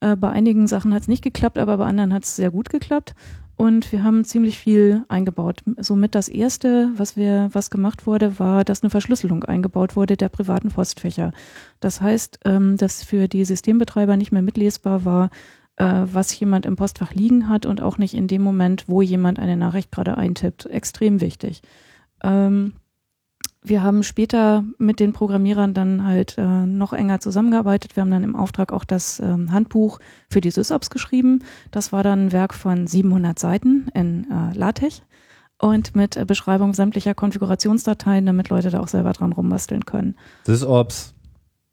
[0.00, 2.70] Äh, bei einigen Sachen hat es nicht geklappt, aber bei anderen hat es sehr gut
[2.70, 3.14] geklappt.
[3.58, 5.64] Und wir haben ziemlich viel eingebaut.
[5.78, 10.28] Somit das erste, was wir, was gemacht wurde, war, dass eine Verschlüsselung eingebaut wurde der
[10.28, 11.32] privaten Postfächer.
[11.80, 15.30] Das heißt, ähm, dass für die Systembetreiber nicht mehr mitlesbar war,
[15.74, 19.40] äh, was jemand im Postfach liegen hat und auch nicht in dem Moment, wo jemand
[19.40, 20.66] eine Nachricht gerade eintippt.
[20.66, 21.62] Extrem wichtig.
[22.22, 22.74] Ähm,
[23.68, 27.96] wir haben später mit den Programmierern dann halt äh, noch enger zusammengearbeitet.
[27.96, 31.44] Wir haben dann im Auftrag auch das ähm, Handbuch für die SysOps geschrieben.
[31.70, 35.02] Das war dann ein Werk von 700 Seiten in äh, LaTeX
[35.60, 40.16] und mit äh, Beschreibung sämtlicher Konfigurationsdateien, damit Leute da auch selber dran rumbasteln können.
[40.46, 41.14] SysOps,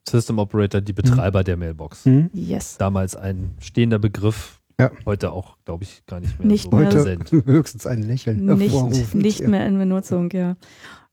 [0.07, 1.45] System Operator, die Betreiber mhm.
[1.45, 2.05] der Mailbox.
[2.05, 2.29] Mhm.
[2.33, 2.77] Yes.
[2.77, 4.61] Damals ein stehender Begriff.
[4.79, 4.91] Ja.
[5.05, 7.31] Heute auch, glaube ich, gar nicht mehr nicht so mehr, präsent.
[7.45, 8.43] Höchstens ein Lächeln.
[8.57, 10.57] Nicht, nicht mehr in Benutzung, ja.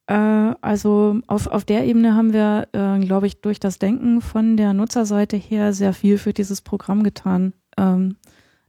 [0.06, 0.14] Äh,
[0.60, 4.72] also auf, auf der Ebene haben wir, äh, glaube ich, durch das Denken von der
[4.72, 8.16] Nutzerseite her sehr viel für dieses Programm getan, ähm,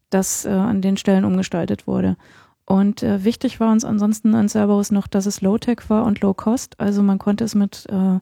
[0.09, 2.17] das äh, an den Stellen umgestaltet wurde.
[2.65, 6.79] Und äh, wichtig war uns ansonsten an Cerberus noch, dass es Low-Tech war und Low-Cost.
[6.79, 8.19] Also man konnte es mit äh,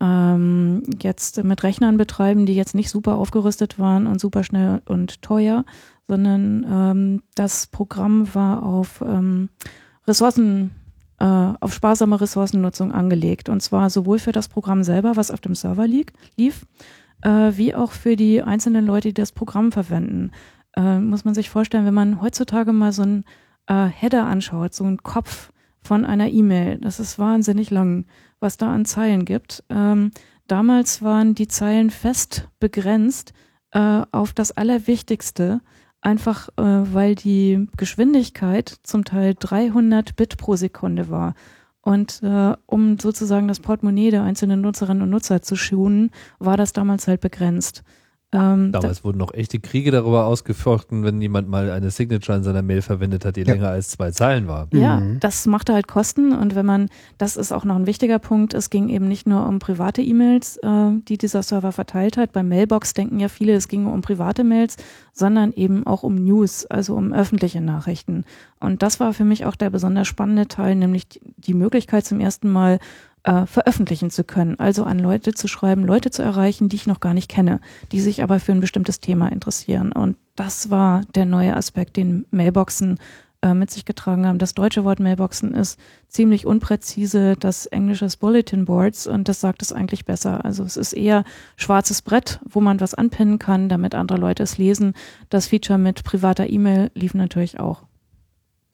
[0.00, 5.22] ähm, jetzt mit Rechnern betreiben, die jetzt nicht super aufgerüstet waren und super schnell und
[5.22, 5.64] teuer,
[6.08, 9.50] sondern ähm, das Programm war auf ähm,
[10.06, 10.72] Ressourcen
[11.24, 13.48] auf sparsame Ressourcennutzung angelegt.
[13.48, 16.66] Und zwar sowohl für das Programm selber, was auf dem Server lieg, lief,
[17.22, 20.30] äh, wie auch für die einzelnen Leute, die das Programm verwenden.
[20.76, 23.24] Äh, muss man sich vorstellen, wenn man heutzutage mal so einen
[23.66, 25.52] äh, Header anschaut, so einen Kopf
[25.82, 28.06] von einer E-Mail, das ist wahnsinnig lang,
[28.38, 29.64] was da an Zeilen gibt.
[29.70, 30.10] Ähm,
[30.46, 33.32] damals waren die Zeilen fest begrenzt
[33.72, 35.60] äh, auf das Allerwichtigste
[36.00, 41.34] einfach äh, weil die Geschwindigkeit zum Teil 300 Bit pro Sekunde war.
[41.82, 46.72] Und äh, um sozusagen das Portemonnaie der einzelnen Nutzerinnen und Nutzer zu schonen, war das
[46.72, 47.82] damals halt begrenzt.
[48.32, 52.44] Ähm, Damals da, wurden noch echte Kriege darüber ausgefochten, wenn jemand mal eine Signature in
[52.44, 53.54] seiner Mail verwendet hat, die ja.
[53.54, 54.68] länger als zwei Zeilen war.
[54.72, 55.18] Ja, mhm.
[55.18, 56.88] das machte halt Kosten und wenn man,
[57.18, 60.58] das ist auch noch ein wichtiger Punkt, es ging eben nicht nur um private E-Mails,
[60.58, 62.30] äh, die dieser Server verteilt hat.
[62.32, 64.76] Bei Mailbox denken ja viele, es ginge um private Mails,
[65.12, 68.24] sondern eben auch um News, also um öffentliche Nachrichten.
[68.60, 72.48] Und das war für mich auch der besonders spannende Teil, nämlich die Möglichkeit zum ersten
[72.48, 72.78] Mal
[73.24, 74.58] äh, veröffentlichen zu können.
[74.58, 77.60] Also an Leute zu schreiben, Leute zu erreichen, die ich noch gar nicht kenne,
[77.92, 79.92] die sich aber für ein bestimmtes Thema interessieren.
[79.92, 82.98] Und das war der neue Aspekt, den Mailboxen
[83.42, 84.38] äh, mit sich getragen haben.
[84.38, 85.78] Das deutsche Wort Mailboxen ist
[86.08, 90.44] ziemlich unpräzise, das englische ist Bulletin Boards und das sagt es eigentlich besser.
[90.44, 91.24] Also es ist eher
[91.56, 94.94] schwarzes Brett, wo man was anpinnen kann, damit andere Leute es lesen.
[95.28, 97.84] Das Feature mit privater E-Mail lief natürlich auch.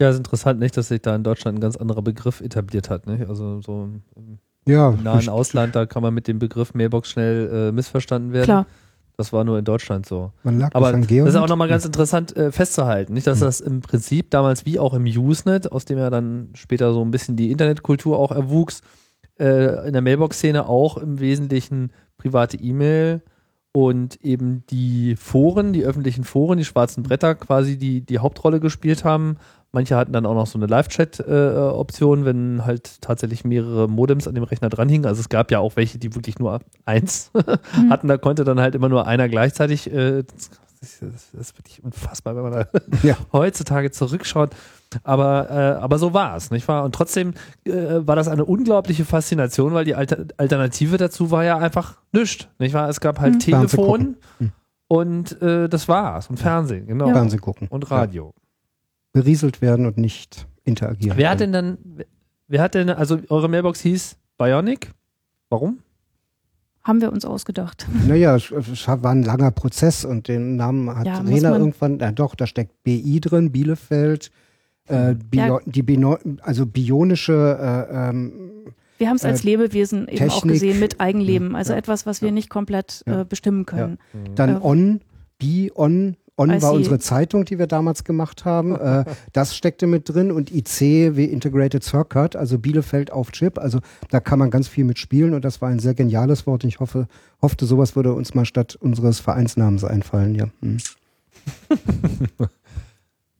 [0.00, 3.06] Ja, ist interessant, nicht, dass sich da in Deutschland ein ganz anderer Begriff etabliert hat.
[3.06, 3.28] Nicht?
[3.28, 7.72] Also so im ja, nahen Ausland, da kann man mit dem Begriff Mailbox schnell äh,
[7.72, 8.44] missverstanden werden.
[8.44, 8.66] Klar.
[9.16, 10.32] Das war nur in Deutschland so.
[10.42, 13.14] Man lag Aber das, das ist auch nochmal ganz interessant äh, festzuhalten.
[13.14, 13.46] Nicht, dass hm.
[13.46, 17.11] das im Prinzip damals wie auch im Usenet, aus dem ja dann später so ein
[17.11, 18.82] bisschen die Internetkultur auch erwuchs,
[19.38, 23.22] äh, in der Mailbox-Szene auch im Wesentlichen private E-Mail
[23.72, 29.04] und eben die Foren, die öffentlichen Foren, die schwarzen Bretter quasi die, die Hauptrolle gespielt
[29.04, 29.37] haben.
[29.76, 34.34] Manche hatten dann auch noch so eine Live-Chat-Option, äh, wenn halt tatsächlich mehrere Modems an
[34.34, 35.04] dem Rechner dranhingen.
[35.04, 37.30] Also es gab ja auch welche, die wirklich nur eins
[37.76, 37.90] mhm.
[37.90, 38.08] hatten.
[38.08, 39.92] Da konnte dann halt immer nur einer gleichzeitig.
[39.92, 42.66] Äh, das, das, ist wirklich unfassbar, wenn man da
[43.02, 43.18] ja.
[43.34, 44.56] heutzutage zurückschaut.
[45.02, 46.82] Aber, äh, aber so war es, nicht wahr?
[46.82, 47.34] Und trotzdem
[47.66, 52.48] äh, war das eine unglaubliche Faszination, weil die Alter Alternative dazu war ja einfach nichts,
[52.58, 52.88] nicht wahr?
[52.88, 53.38] Es gab halt mhm.
[53.40, 54.52] Telefon mhm.
[54.88, 56.30] und äh, das war's.
[56.30, 57.08] Und Fernsehen, genau.
[57.10, 57.68] Fernsehen gucken.
[57.68, 58.32] Und Radio.
[58.34, 58.45] Ja.
[59.16, 61.16] Berieselt werden und nicht interagieren.
[61.16, 61.79] Wer hat denn dann,
[62.48, 64.90] wer hat denn, also eure Mailbox hieß Bionic?
[65.48, 65.79] Warum?
[66.83, 67.87] Haben wir uns ausgedacht.
[68.07, 72.12] Naja, es, es war ein langer Prozess und den Namen hat ja, Rena irgendwann, ja
[72.12, 74.31] doch, da steckt BI drin, Bielefeld,
[74.88, 75.61] äh, Bio, ja.
[75.64, 78.52] die Bino, also bionische äh, ähm,
[78.98, 82.20] wir haben es als äh, Lebewesen eben auch gesehen mit Eigenleben, also ja, etwas, was
[82.20, 83.98] wir nicht komplett äh, bestimmen können.
[84.35, 85.00] Dann äh, On,
[85.38, 88.77] Bi, On, On war unsere Zeitung, die wir damals gemacht haben.
[88.81, 93.59] äh, das steckte mit drin und IC wie Integrated Circuit, also Bielefeld auf Chip.
[93.59, 96.64] Also da kann man ganz viel mit spielen und das war ein sehr geniales Wort.
[96.64, 97.09] Ich hoffe,
[97.40, 100.35] hoffte, sowas würde uns mal statt unseres Vereinsnamens einfallen.
[100.35, 100.49] Ja.
[100.61, 100.79] Hm.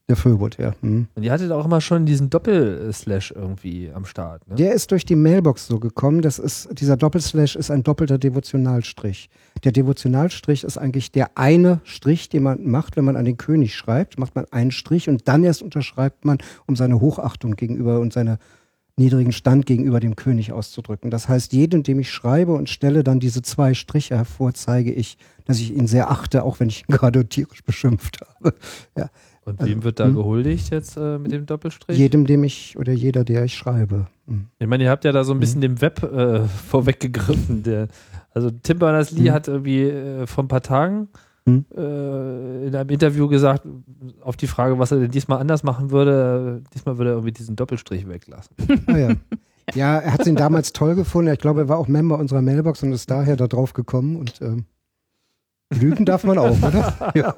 [0.09, 0.73] Der Füllwood, ja.
[0.83, 1.09] Hm.
[1.16, 4.47] Und ihr hattet auch immer schon diesen Doppelslash irgendwie am Start.
[4.47, 4.55] Ne?
[4.55, 6.23] Der ist durch die Mailbox so gekommen.
[6.23, 9.29] Das ist, dieser Doppelslash ist ein doppelter Devotionalstrich.
[9.64, 13.75] Der Devotionalstrich ist eigentlich der eine Strich, den man macht, wenn man an den König
[13.75, 14.16] schreibt.
[14.16, 18.38] Macht man einen Strich und dann erst unterschreibt man, um seine Hochachtung gegenüber und seine
[18.97, 21.11] niedrigen Stand gegenüber dem König auszudrücken.
[21.11, 25.19] Das heißt, jedem, dem ich schreibe und stelle dann diese zwei Striche hervor, zeige ich,
[25.44, 28.54] dass ich ihn sehr achte, auch wenn ich ihn gerade tierisch beschimpft habe.
[28.96, 29.11] Ja.
[29.47, 30.17] Und wem wird da hm?
[30.17, 31.97] gehuldigt jetzt äh, mit dem Doppelstrich?
[31.97, 34.09] Jedem, dem ich oder jeder, der ich schreibe.
[34.27, 34.47] Hm.
[34.59, 35.77] Ich meine, ihr habt ja da so ein bisschen hm.
[35.77, 37.63] dem Web äh, vorweggegriffen.
[37.63, 37.87] Der,
[38.35, 39.33] also Tim Berners-Lee hm.
[39.33, 41.09] hat irgendwie äh, vor ein paar Tagen
[41.47, 41.65] hm.
[41.77, 43.63] äh, in einem Interview gesagt,
[44.21, 47.55] auf die Frage, was er denn diesmal anders machen würde, diesmal würde er irgendwie diesen
[47.55, 48.57] Doppelstrich weglassen.
[48.88, 49.09] Ah, ja.
[49.75, 51.33] ja, er hat ihn damals toll gefunden.
[51.33, 54.40] Ich glaube, er war auch Member unserer Mailbox und ist daher da drauf gekommen und
[54.42, 54.65] ähm
[55.75, 57.12] Lügen darf man auch, oder?
[57.14, 57.35] Ja.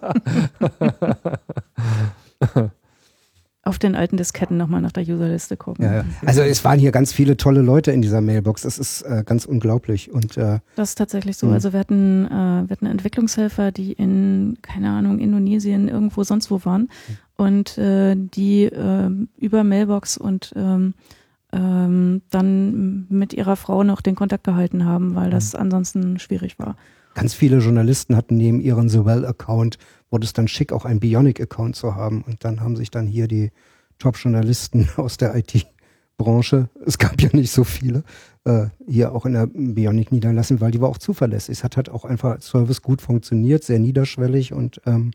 [3.62, 5.85] Auf den alten Disketten nochmal nach der Userliste gucken.
[5.85, 6.05] Ja, ja.
[6.24, 8.62] Also es waren hier ganz viele tolle Leute in dieser Mailbox.
[8.62, 10.11] Das ist äh, ganz unglaublich.
[10.11, 11.49] Und, äh, das ist tatsächlich so.
[11.49, 11.55] Mh.
[11.55, 16.64] Also wir hatten, äh, wir hatten Entwicklungshelfer, die in, keine Ahnung, Indonesien, irgendwo sonst wo
[16.64, 16.89] waren.
[17.37, 20.95] Und äh, die äh, über Mailbox und ähm,
[21.53, 25.61] ähm, dann mit ihrer Frau noch den Kontakt gehalten haben, weil das mhm.
[25.61, 26.76] ansonsten schwierig war.
[27.19, 29.77] Ganz viele Journalisten hatten neben ihren The Well-Account,
[30.09, 32.23] wurde es dann schick, auch einen Bionic-Account zu haben.
[32.23, 33.51] Und dann haben sich dann hier die
[33.99, 38.05] Top-Journalisten aus der IT-Branche, es gab ja nicht so viele,
[38.45, 41.59] äh, hier auch in der Bionic niederlassen, weil die war auch zuverlässig.
[41.59, 45.11] Es hat halt auch einfach als Service gut funktioniert, sehr niederschwellig und ähm,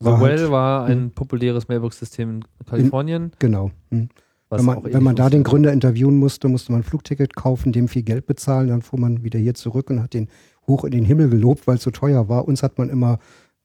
[0.00, 1.10] war Well halt, war ein hm.
[1.12, 3.22] populäres Mailbox-System in Kalifornien.
[3.24, 3.70] In, genau.
[3.90, 4.08] Hm.
[4.48, 7.88] Wenn man, wenn man da den Gründer interviewen musste, musste man ein Flugticket kaufen, dem
[7.88, 10.28] viel Geld bezahlen, dann fuhr man wieder hier zurück und hat den
[10.66, 12.46] hoch in den Himmel gelobt, weil es so teuer war.
[12.46, 13.18] Uns hat man immer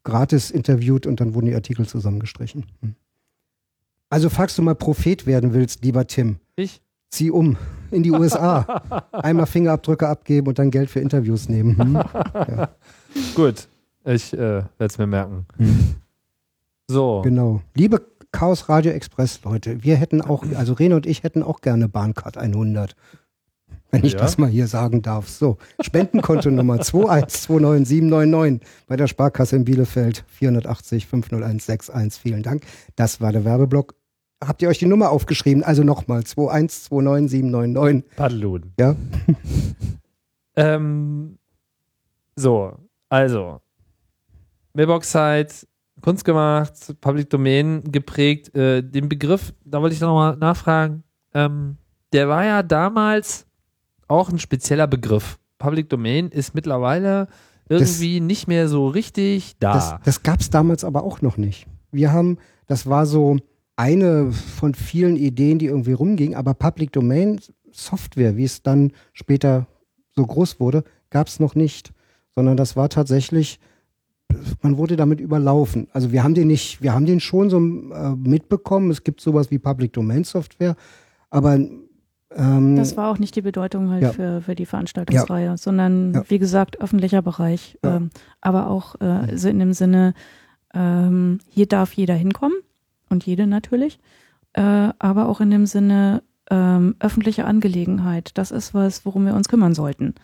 [0.03, 2.65] gratis interviewt und dann wurden die Artikel zusammengestrichen.
[2.81, 2.95] Hm.
[4.09, 6.37] Also falls du mal Prophet werden willst, lieber Tim.
[6.55, 6.81] Ich?
[7.09, 7.57] Zieh um
[7.91, 9.05] in die USA.
[9.11, 11.77] Einmal Fingerabdrücke abgeben und dann Geld für Interviews nehmen.
[11.77, 11.93] Hm?
[12.33, 12.69] Ja.
[13.35, 13.67] Gut,
[14.05, 15.45] ich äh, werde es mir merken.
[15.57, 15.95] Hm.
[16.87, 17.21] So.
[17.21, 17.61] Genau.
[17.75, 21.87] Liebe Chaos Radio Express Leute, wir hätten auch, also Rene und ich hätten auch gerne
[21.87, 22.95] Bahncard 100.
[23.91, 24.19] Wenn ich ja.
[24.19, 25.27] das mal hier sagen darf.
[25.27, 32.21] So, Spendenkonto Nummer 2129799 bei der Sparkasse in Bielefeld 480 50161.
[32.21, 32.63] Vielen Dank.
[32.95, 33.95] Das war der Werbeblock.
[34.43, 35.63] Habt ihr euch die Nummer aufgeschrieben?
[35.63, 38.03] Also nochmal 2129799.
[38.15, 38.73] Paddelun.
[38.79, 38.95] Ja.
[40.55, 41.37] ähm,
[42.35, 42.73] so,
[43.09, 43.59] also
[44.73, 45.67] Mailbox-Site
[46.01, 48.53] Kunst gemacht, Public Domain geprägt.
[48.55, 51.77] Äh, den Begriff, da wollte ich nochmal nachfragen, ähm,
[52.11, 53.45] der war ja damals
[54.12, 55.39] auch ein spezieller Begriff.
[55.57, 57.28] Public Domain ist mittlerweile
[57.70, 59.74] irgendwie das, nicht mehr so richtig da.
[59.74, 61.68] Das, das gab es damals aber auch noch nicht.
[61.91, 62.38] Wir haben,
[62.68, 63.38] das war so
[63.76, 67.39] eine von vielen Ideen, die irgendwie rumgingen, aber Public Domain
[67.72, 69.68] Software, wie es dann später
[70.14, 71.93] so groß wurde, gab es noch nicht,
[72.36, 73.59] sondern das war tatsächlich
[74.62, 75.88] man wurde damit überlaufen.
[75.91, 78.89] Also wir haben den nicht, wir haben den schon so äh, mitbekommen.
[78.91, 80.76] Es gibt sowas wie Public Domain Software,
[81.30, 81.59] aber
[82.36, 84.11] ähm, das war auch nicht die Bedeutung halt ja.
[84.11, 85.57] für, für die Veranstaltungsreihe, ja.
[85.57, 86.23] sondern ja.
[86.27, 88.09] wie gesagt öffentlicher Bereich, ähm,
[88.39, 90.13] aber auch äh, also in dem Sinne,
[90.73, 92.57] ähm, hier darf jeder hinkommen
[93.09, 93.99] und jede natürlich,
[94.53, 98.32] äh, aber auch in dem Sinne ähm, öffentliche Angelegenheit.
[98.36, 100.15] Das ist was, worum wir uns kümmern sollten.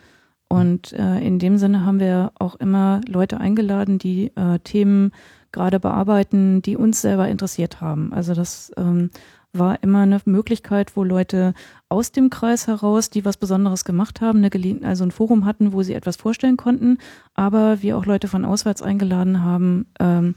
[0.48, 5.12] Und äh, in dem Sinne haben wir auch immer Leute eingeladen, die äh, Themen
[5.52, 8.12] gerade bearbeiten, die uns selber interessiert haben.
[8.12, 9.10] Also das ähm,
[9.52, 11.54] war immer eine Möglichkeit, wo Leute
[11.88, 15.82] aus dem Kreis heraus, die was Besonderes gemacht haben, eine, also ein Forum hatten, wo
[15.82, 16.98] sie etwas vorstellen konnten,
[17.34, 20.34] aber wir auch Leute von auswärts eingeladen haben, ähm,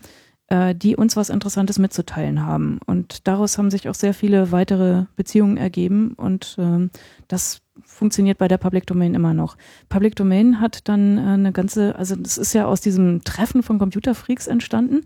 [0.48, 2.80] äh, die uns was Interessantes mitzuteilen haben.
[2.86, 6.90] Und daraus haben sich auch sehr viele weitere Beziehungen ergeben und ähm,
[7.28, 9.58] das funktioniert bei der Public Domain immer noch.
[9.90, 13.80] Public Domain hat dann äh, eine ganze, also das ist ja aus diesem Treffen von
[13.80, 15.02] Computerfreaks entstanden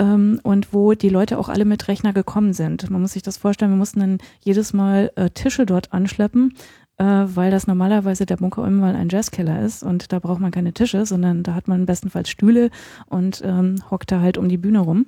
[0.00, 2.88] ähm, und wo die Leute auch alle mit Rechner gekommen sind.
[2.90, 6.54] Man muss sich das vorstellen, wir mussten dann jedes Mal äh, Tische dort anschleppen,
[6.96, 10.72] äh, weil das normalerweise der Bunker immer ein Jazzkeller ist und da braucht man keine
[10.72, 12.70] Tische, sondern da hat man bestenfalls Stühle
[13.06, 15.06] und ähm, hockt da halt um die Bühne rum.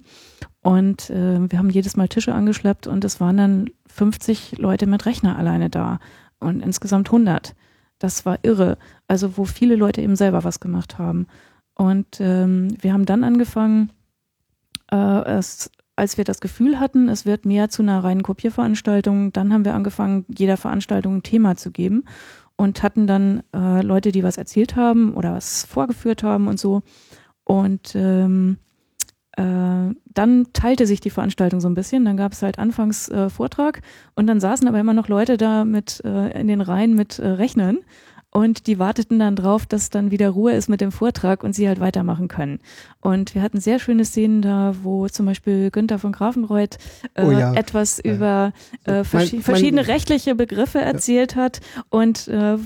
[0.60, 5.06] Und äh, wir haben jedes Mal Tische angeschleppt und es waren dann 50 Leute mit
[5.06, 6.00] Rechner alleine da
[6.38, 7.54] und insgesamt 100.
[7.98, 8.76] Das war irre.
[9.08, 11.26] Also wo viele Leute eben selber was gemacht haben.
[11.74, 13.90] Und ähm, wir haben dann angefangen,
[14.92, 19.52] äh, es, als wir das Gefühl hatten, es wird mehr zu einer reinen Kopierveranstaltung, dann
[19.52, 22.04] haben wir angefangen, jeder Veranstaltung ein Thema zu geben
[22.56, 26.82] und hatten dann äh, Leute, die was erzählt haben oder was vorgeführt haben und so.
[27.44, 28.58] Und ähm,
[29.36, 32.04] äh, dann teilte sich die Veranstaltung so ein bisschen.
[32.04, 33.80] Dann gab es halt anfangs äh, Vortrag
[34.14, 37.26] und dann saßen aber immer noch Leute da mit äh, in den Reihen mit äh,
[37.26, 37.78] Rechnern
[38.32, 41.68] und die warteten dann drauf, dass dann wieder Ruhe ist mit dem Vortrag und sie
[41.68, 42.60] halt weitermachen können.
[43.00, 46.78] Und wir hatten sehr schöne Szenen da, wo zum Beispiel Günther von Grafenreuth
[47.12, 47.52] äh, oh ja.
[47.52, 48.14] etwas ja.
[48.14, 48.52] über
[48.84, 51.42] äh, vers mein, verschiedene mein, rechtliche Begriffe erzählt ja.
[51.42, 51.60] hat
[51.90, 52.56] und äh,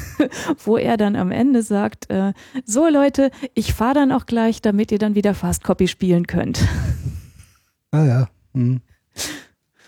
[0.64, 2.32] wo er dann am Ende sagt, äh,
[2.64, 6.66] so Leute, ich fahre dann auch gleich, damit ihr dann wieder Fast Copy spielen könnt.
[7.90, 8.28] Ah ja.
[8.54, 8.80] Hm.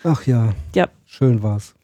[0.05, 0.53] Ach ja.
[0.75, 0.89] Ja.
[1.07, 1.75] Schön war's.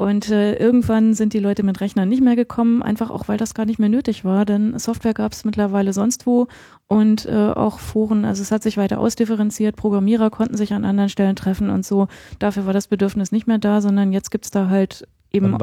[0.00, 3.52] Und äh, irgendwann sind die Leute mit Rechnern nicht mehr gekommen, einfach auch weil das
[3.52, 6.46] gar nicht mehr nötig war, denn Software gab es mittlerweile sonst wo
[6.86, 11.10] und äh, auch Foren, also es hat sich weiter ausdifferenziert, Programmierer konnten sich an anderen
[11.10, 12.08] Stellen treffen und so.
[12.38, 15.58] Dafür war das Bedürfnis nicht mehr da, sondern jetzt gibt's da halt eben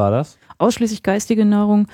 [0.59, 1.87] ausschließlich geistige Nahrung.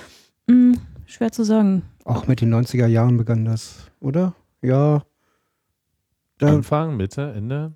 [0.50, 1.84] Hm, schwer zu sagen.
[2.04, 4.34] Auch mit den 90er Jahren begann das, oder?
[4.62, 5.04] Ja.
[6.42, 7.72] Anfang, Mitte, Ende?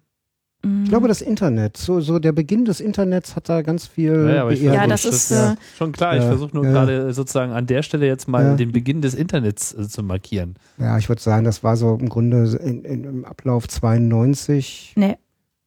[0.64, 4.30] Ich glaube, das Internet, so, so der Beginn des Internets hat da ganz viel.
[4.34, 6.18] Ja, aber ich ja das ist äh, schon klar.
[6.18, 6.72] Ich versuche nur ja.
[6.72, 8.56] gerade sozusagen an der Stelle jetzt mal ja.
[8.56, 10.56] den Beginn des Internets äh, zu markieren.
[10.80, 14.94] Ja, ich würde sagen, das war so im Grunde in, in, im Ablauf 92.
[14.96, 15.18] Nee.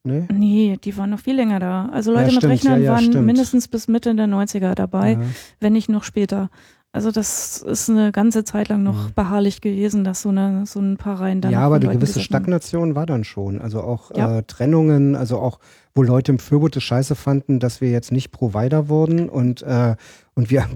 [0.03, 0.27] Nee?
[0.33, 1.91] nee, die waren noch viel länger da.
[1.93, 3.27] Also Leute ja, mit Rechnern ja, ja, waren stimmt.
[3.27, 5.19] mindestens bis Mitte der 90er dabei,
[5.61, 6.49] wenn nicht noch später.
[6.93, 9.15] Also das ist eine ganze Zeit lang noch mhm.
[9.15, 11.53] beharrlich gewesen, dass so, eine, so ein paar Reihen dann.
[11.53, 13.61] Ja, aber eine gewisse Stagnation war dann schon.
[13.61, 14.39] Also auch ja.
[14.39, 15.61] äh, Trennungen, also auch,
[15.95, 19.95] wo Leute im Fürboot es scheiße fanden, dass wir jetzt nicht Provider wurden und, äh,
[20.35, 20.67] und wir,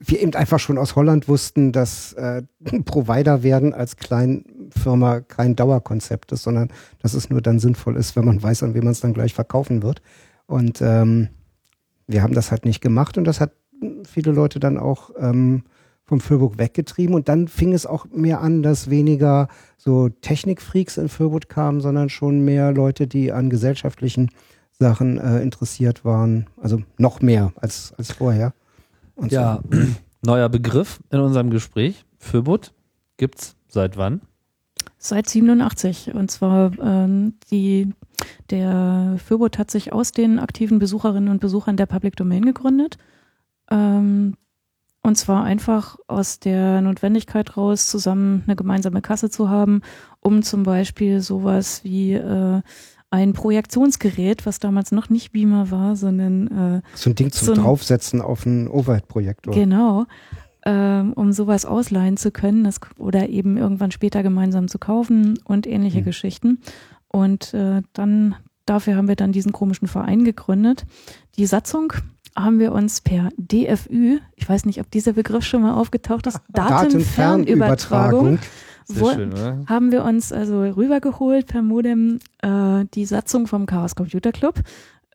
[0.00, 2.42] wir eben einfach schon aus Holland wussten, dass äh,
[2.86, 6.70] Provider werden als Kleinfirma kein Dauerkonzept ist, sondern
[7.02, 9.34] dass es nur dann sinnvoll ist, wenn man weiß, an wen man es dann gleich
[9.34, 10.00] verkaufen wird.
[10.46, 11.28] Und ähm,
[12.06, 13.52] wir haben das halt nicht gemacht und das hat
[14.04, 15.64] viele Leute dann auch ähm,
[16.06, 21.08] vom Fürburg weggetrieben und dann fing es auch mehr an, dass weniger so Technikfreaks in
[21.08, 24.30] Fürburg kamen, sondern schon mehr Leute, die an gesellschaftlichen
[24.78, 26.46] Sachen äh, interessiert waren.
[26.60, 28.54] Also noch mehr als, als vorher.
[29.16, 29.78] Und ja, so.
[30.22, 32.04] neuer Begriff in unserem Gespräch.
[32.18, 32.72] Fürbutt
[33.16, 34.20] gibt's seit wann?
[34.98, 36.14] Seit 87.
[36.14, 37.92] Und zwar ähm, die,
[38.50, 42.96] der Fürbutt hat sich aus den aktiven Besucherinnen und Besuchern der Public Domain gegründet
[43.70, 44.34] ähm,
[45.02, 49.82] und zwar einfach aus der Notwendigkeit raus, zusammen eine gemeinsame Kasse zu haben,
[50.20, 52.60] um zum Beispiel sowas wie äh,
[53.10, 57.52] ein Projektionsgerät, was damals noch nicht Beamer war, sondern äh, so ein Ding zum so
[57.52, 59.54] ein, Draufsetzen auf einen Overhead-Projektor.
[59.54, 60.06] Genau,
[60.64, 65.68] ähm, um sowas ausleihen zu können das, oder eben irgendwann später gemeinsam zu kaufen und
[65.68, 66.04] ähnliche mhm.
[66.04, 66.58] Geschichten.
[67.06, 68.34] Und äh, dann
[68.66, 70.84] dafür haben wir dann diesen komischen Verein gegründet.
[71.38, 71.92] Die Satzung
[72.36, 76.40] haben wir uns per DFÜ, ich weiß nicht, ob dieser Begriff schon mal aufgetaucht ist,
[76.52, 78.38] Datenfernübertragung,
[78.88, 84.32] Wo, schön, haben wir uns also rübergeholt per Modem äh, die Satzung vom Chaos Computer
[84.32, 84.60] Club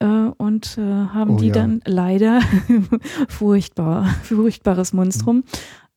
[0.01, 1.53] äh, und äh, haben oh, die ja.
[1.53, 2.41] dann leider
[3.29, 5.43] furchtbar, furchtbares Monstrum.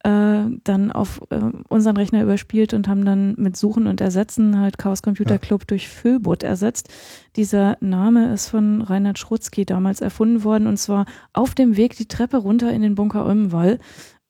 [0.05, 1.41] Äh, dann auf äh,
[1.71, 5.67] unseren Rechner überspielt und haben dann mit Suchen und Ersetzen halt Chaos Computer Club ja.
[5.69, 6.93] durch Föbot ersetzt.
[7.37, 12.07] Dieser Name ist von Reinhard Schrutzky damals erfunden worden und zwar auf dem Weg die
[12.07, 13.79] Treppe runter in den Bunker Olmenwall.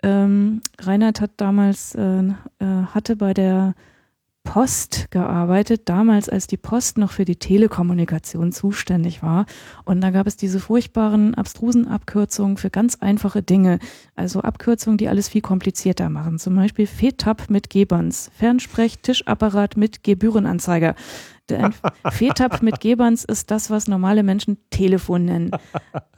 [0.05, 3.75] Ähm, Reinhard hat damals, äh, äh, hatte bei der
[4.45, 9.47] Post gearbeitet, damals als die Post noch für die Telekommunikation zuständig war.
[9.85, 13.81] Und da gab es diese furchtbaren, abstrusen Abkürzungen für ganz einfache Dinge.
[14.15, 16.39] Also Abkürzungen, die alles viel komplizierter machen.
[16.39, 20.95] Zum Beispiel FETAP mit Gebans, Fernsprech, Tischapparat mit Gebührenanzeiger.
[21.49, 21.73] Der
[22.11, 25.51] FETAP mit Gebans ist das, was normale Menschen Telefon nennen.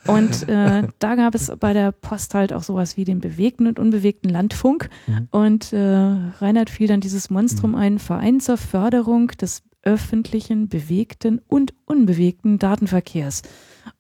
[0.07, 3.81] Und äh, da gab es bei der Post halt auch sowas wie den bewegten und
[3.81, 4.89] unbewegten Landfunk.
[5.07, 5.29] Mhm.
[5.33, 7.77] Und äh, Reinhard fiel dann dieses Monstrum mhm.
[7.77, 13.43] ein, Verein zur Förderung des öffentlichen, bewegten und unbewegten Datenverkehrs.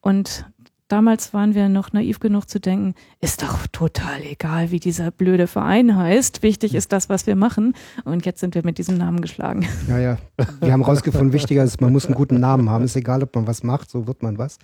[0.01, 0.47] Und
[0.89, 5.47] damals waren wir noch naiv genug zu denken, ist doch total egal, wie dieser blöde
[5.47, 6.43] Verein heißt.
[6.43, 7.75] Wichtig ist das, was wir machen.
[8.05, 9.67] Und jetzt sind wir mit diesem Namen geschlagen.
[9.89, 10.19] Ja, ja.
[10.61, 12.85] Wir haben rausgefunden, wichtiger ist, man muss einen guten Namen haben.
[12.85, 14.59] Ist egal, ob man was macht, so wird man was.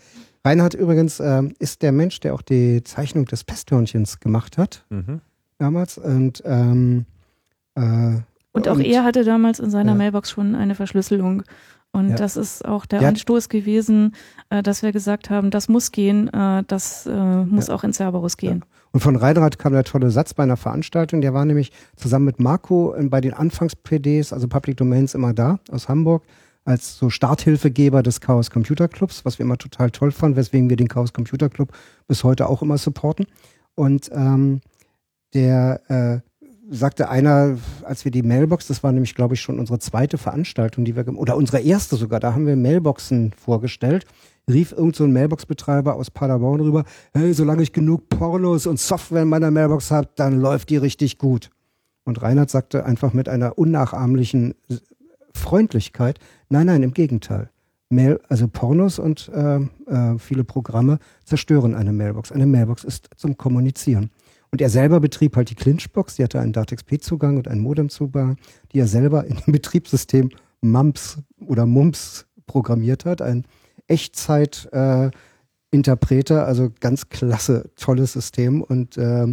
[0.45, 4.85] Reinhard übrigens äh, ist der Mensch, der auch die Zeichnung des Pesthörnchens gemacht hat.
[4.91, 5.21] Mhm.
[5.59, 5.99] Damals.
[5.99, 7.07] Und ähm,
[7.75, 8.17] äh,
[8.55, 9.99] und auch und, er hatte damals in seiner ja.
[9.99, 11.43] Mailbox schon eine Verschlüsselung
[11.93, 12.17] und ja.
[12.17, 13.09] das ist auch der ja.
[13.09, 14.15] Anstoß gewesen,
[14.49, 17.75] äh, dass wir gesagt haben, das muss gehen, äh, das äh, muss ja.
[17.75, 18.65] auch in Cerberus gehen.
[18.93, 22.41] Und von Reinrad kam der tolle Satz bei einer Veranstaltung, der war nämlich zusammen mit
[22.41, 26.25] Marco bei den Anfangs-PDs, also Public Domains, immer da aus Hamburg,
[26.65, 30.77] als so Starthilfegeber des Chaos Computer Clubs, was wir immer total toll fanden, weswegen wir
[30.77, 31.73] den Chaos Computer Club
[32.07, 33.27] bis heute auch immer supporten.
[33.75, 34.61] Und ähm,
[35.35, 36.32] der äh,
[36.71, 40.85] sagte einer, als wir die Mailbox, das war nämlich, glaube ich, schon unsere zweite Veranstaltung,
[40.85, 44.07] die wir, oder unsere erste sogar, da haben wir Mailboxen vorgestellt,
[44.49, 46.85] rief irgend so ein Mailbox-Betreiber aus Paderborn rüber,
[47.15, 51.19] hey, solange ich genug Pornos und Software in meiner Mailbox habe, dann läuft die richtig
[51.19, 51.51] gut.
[52.05, 54.55] Und Reinhard sagte einfach mit einer unnachahmlichen
[55.35, 57.51] Freundlichkeit, nein, nein, im Gegenteil.
[57.91, 62.33] Mail, also Pornos und äh, äh, viele Programme zerstören eine Mailbox.
[62.33, 64.11] Eine Mailbox ist zum Kommunizieren.
[64.53, 68.37] Und er selber betrieb halt die Clinchbox, die hatte einen DATXP-Zugang und einen Modem-Zugang,
[68.73, 70.29] die er selber in dem Betriebssystem
[70.61, 73.23] MUMPS oder MUMPS programmiert hat.
[73.23, 73.47] Ein
[73.87, 78.61] Echtzeit-Interpreter, äh, also ganz klasse, tolles System.
[78.61, 79.25] Und äh,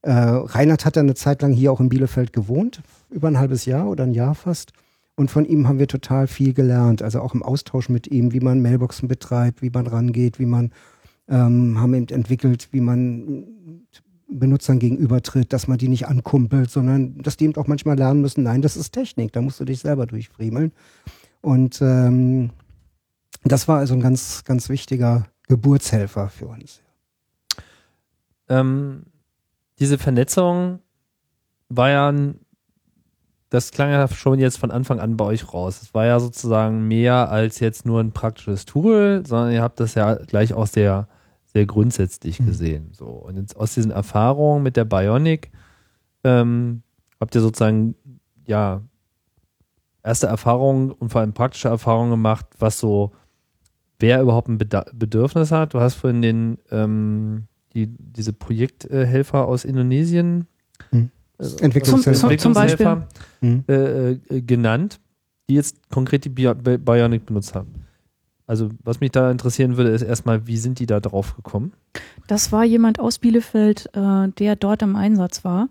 [0.00, 3.66] äh, Reinhard hat dann eine Zeit lang hier auch in Bielefeld gewohnt, über ein halbes
[3.66, 4.72] Jahr oder ein Jahr fast.
[5.14, 8.40] Und von ihm haben wir total viel gelernt, also auch im Austausch mit ihm, wie
[8.40, 10.72] man Mailboxen betreibt, wie man rangeht, wie man
[11.28, 13.84] ähm, haben eben entwickelt, wie man
[14.38, 18.44] Benutzern gegenübertritt, dass man die nicht ankumpelt, sondern dass die eben auch manchmal lernen müssen,
[18.44, 20.72] nein, das ist Technik, da musst du dich selber durchfriemeln.
[21.40, 22.50] Und ähm,
[23.44, 26.80] das war also ein ganz, ganz wichtiger Geburtshelfer für uns.
[28.48, 29.04] Ähm,
[29.78, 30.80] diese Vernetzung
[31.68, 32.12] war ja
[33.54, 35.80] das klang ja schon jetzt von Anfang an bei euch raus.
[35.80, 39.94] Es war ja sozusagen mehr als jetzt nur ein praktisches Tool, sondern ihr habt das
[39.94, 41.06] ja gleich auch sehr,
[41.54, 42.46] sehr grundsätzlich mhm.
[42.46, 42.88] gesehen.
[42.92, 43.06] So.
[43.06, 45.50] Und jetzt aus diesen Erfahrungen mit der Bionic
[46.24, 46.82] ähm,
[47.20, 47.94] habt ihr sozusagen,
[48.46, 48.82] ja,
[50.02, 53.12] erste Erfahrungen und vor allem praktische Erfahrungen gemacht, was so,
[53.98, 55.72] wer überhaupt ein Bedürfnis hat.
[55.72, 60.46] Du hast vorhin den, ähm, die, diese Projekthelfer aus Indonesien
[60.90, 61.10] mhm.
[61.38, 63.02] also Entwicklungshelfer, zum, zum Beispiel.
[63.40, 63.64] Mhm.
[63.68, 65.00] Äh, äh, genannt,
[65.48, 67.83] die jetzt konkret die Bionic benutzt haben.
[68.46, 71.72] Also was mich da interessieren würde, ist erstmal, wie sind die da drauf gekommen?
[72.26, 75.68] Das war jemand aus Bielefeld, äh, der dort im Einsatz war.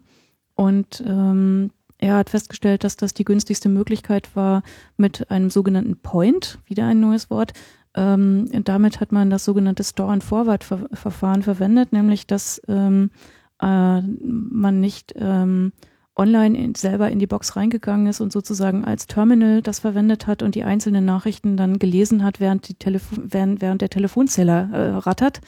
[0.55, 4.63] Und ähm, er hat festgestellt, dass das die günstigste Möglichkeit war
[4.97, 7.53] mit einem sogenannten Point, wieder ein neues Wort.
[7.95, 13.11] Ähm, damit hat man das sogenannte Store-and-Forward-Verfahren verwendet, nämlich dass ähm,
[13.61, 15.73] äh, man nicht ähm,
[16.15, 20.43] online in, selber in die Box reingegangen ist und sozusagen als Terminal das verwendet hat
[20.43, 24.89] und die einzelnen Nachrichten dann gelesen hat, während, die Telefon während, während der Telefonzähler äh,
[24.97, 25.41] rattert,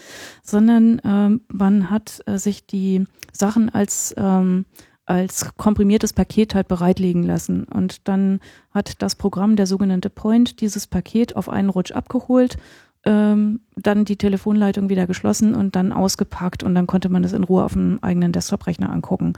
[0.43, 4.65] sondern ähm, man hat äh, sich die Sachen als ähm,
[5.05, 7.65] als komprimiertes Paket halt bereitlegen lassen.
[7.65, 8.39] Und dann
[8.71, 12.57] hat das Programm, der sogenannte Point, dieses Paket auf einen Rutsch abgeholt,
[13.05, 17.43] ähm, dann die Telefonleitung wieder geschlossen und dann ausgepackt und dann konnte man das in
[17.43, 19.33] Ruhe auf dem eigenen Desktop-Rechner angucken.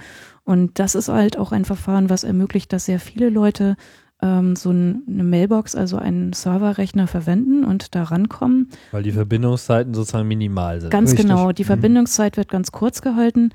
[0.46, 3.76] Und das ist halt auch ein Verfahren, was ermöglicht, dass sehr viele Leute
[4.22, 8.70] ähm, so ein, eine Mailbox, also einen Serverrechner verwenden und da rankommen.
[8.92, 10.90] Weil die Verbindungszeiten sozusagen minimal sind.
[10.90, 11.28] Ganz Richtig.
[11.28, 11.52] genau.
[11.52, 11.68] Die mhm.
[11.68, 13.52] Verbindungszeit wird ganz kurz gehalten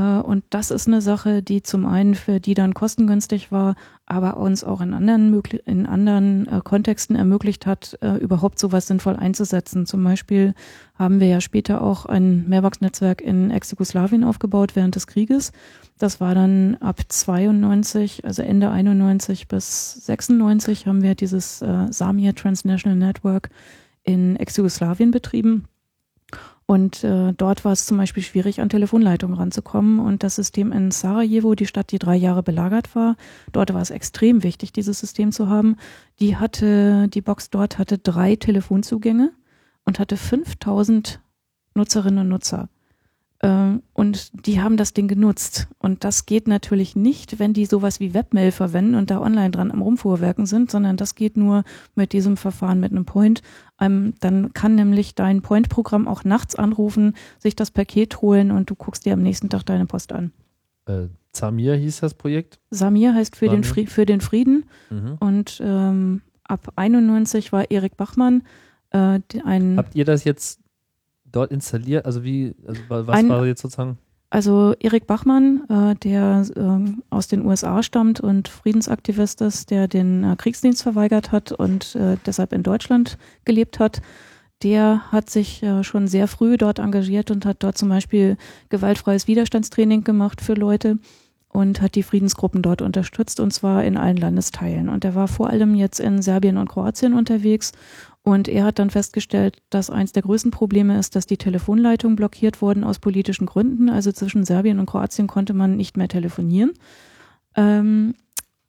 [0.00, 3.74] und das ist eine Sache, die zum einen für die dann kostengünstig war,
[4.06, 9.16] aber uns auch in anderen, in anderen äh, Kontexten ermöglicht hat, äh, überhaupt sowas sinnvoll
[9.16, 9.84] einzusetzen.
[9.84, 10.54] Zum Beispiel
[10.94, 15.52] haben wir ja später auch ein Mailbox-Netzwerk in Ex-Jugoslawien aufgebaut während des Krieges.
[15.98, 22.34] Das war dann ab 92, also Ende 91 bis 96 haben wir dieses äh, Samir
[22.34, 23.50] Transnational Network
[24.04, 25.68] in Ex-Jugoslawien betrieben.
[26.72, 30.00] Und äh, dort war es zum Beispiel schwierig, an Telefonleitungen ranzukommen.
[30.00, 33.16] Und das System in Sarajevo, die Stadt, die drei Jahre belagert war,
[33.52, 35.76] dort war es extrem wichtig, dieses System zu haben.
[36.18, 39.32] Die hatte, die Box dort hatte drei Telefonzugänge
[39.84, 41.20] und hatte 5000
[41.74, 42.70] Nutzerinnen und Nutzer.
[43.42, 45.68] Ähm, und die haben das Ding genutzt.
[45.78, 49.72] Und das geht natürlich nicht, wenn die sowas wie Webmail verwenden und da online dran
[49.72, 51.64] am Rumfuhrwerken sind, sondern das geht nur
[51.96, 53.42] mit diesem Verfahren mit einem Point.
[53.80, 58.76] Ähm, dann kann nämlich dein Point-Programm auch nachts anrufen, sich das Paket holen und du
[58.76, 60.32] guckst dir am nächsten Tag deine Post an.
[60.86, 62.60] Äh, Samir hieß das Projekt?
[62.70, 64.66] Samir heißt für, Den, Fried, für den Frieden.
[64.90, 65.16] Mhm.
[65.18, 68.42] Und ähm, ab 91 war Erik Bachmann
[68.90, 69.78] äh, ein.
[69.78, 70.61] Habt ihr das jetzt
[71.32, 72.06] dort installiert?
[72.06, 73.98] Also wie, also was ein, war jetzt sozusagen?
[74.30, 80.24] Also Erik Bachmann, äh, der äh, aus den USA stammt und Friedensaktivist ist, der den
[80.24, 84.00] äh, Kriegsdienst verweigert hat und äh, deshalb in Deutschland gelebt hat,
[84.62, 88.38] der hat sich äh, schon sehr früh dort engagiert und hat dort zum Beispiel
[88.70, 90.98] gewaltfreies Widerstandstraining gemacht für Leute
[91.48, 94.88] und hat die Friedensgruppen dort unterstützt und zwar in allen Landesteilen.
[94.88, 97.72] Und er war vor allem jetzt in Serbien und Kroatien unterwegs
[98.24, 102.62] und er hat dann festgestellt, dass eins der größten Probleme ist, dass die Telefonleitungen blockiert
[102.62, 103.88] wurden aus politischen Gründen.
[103.88, 106.72] Also zwischen Serbien und Kroatien konnte man nicht mehr telefonieren.
[107.56, 108.14] Ähm,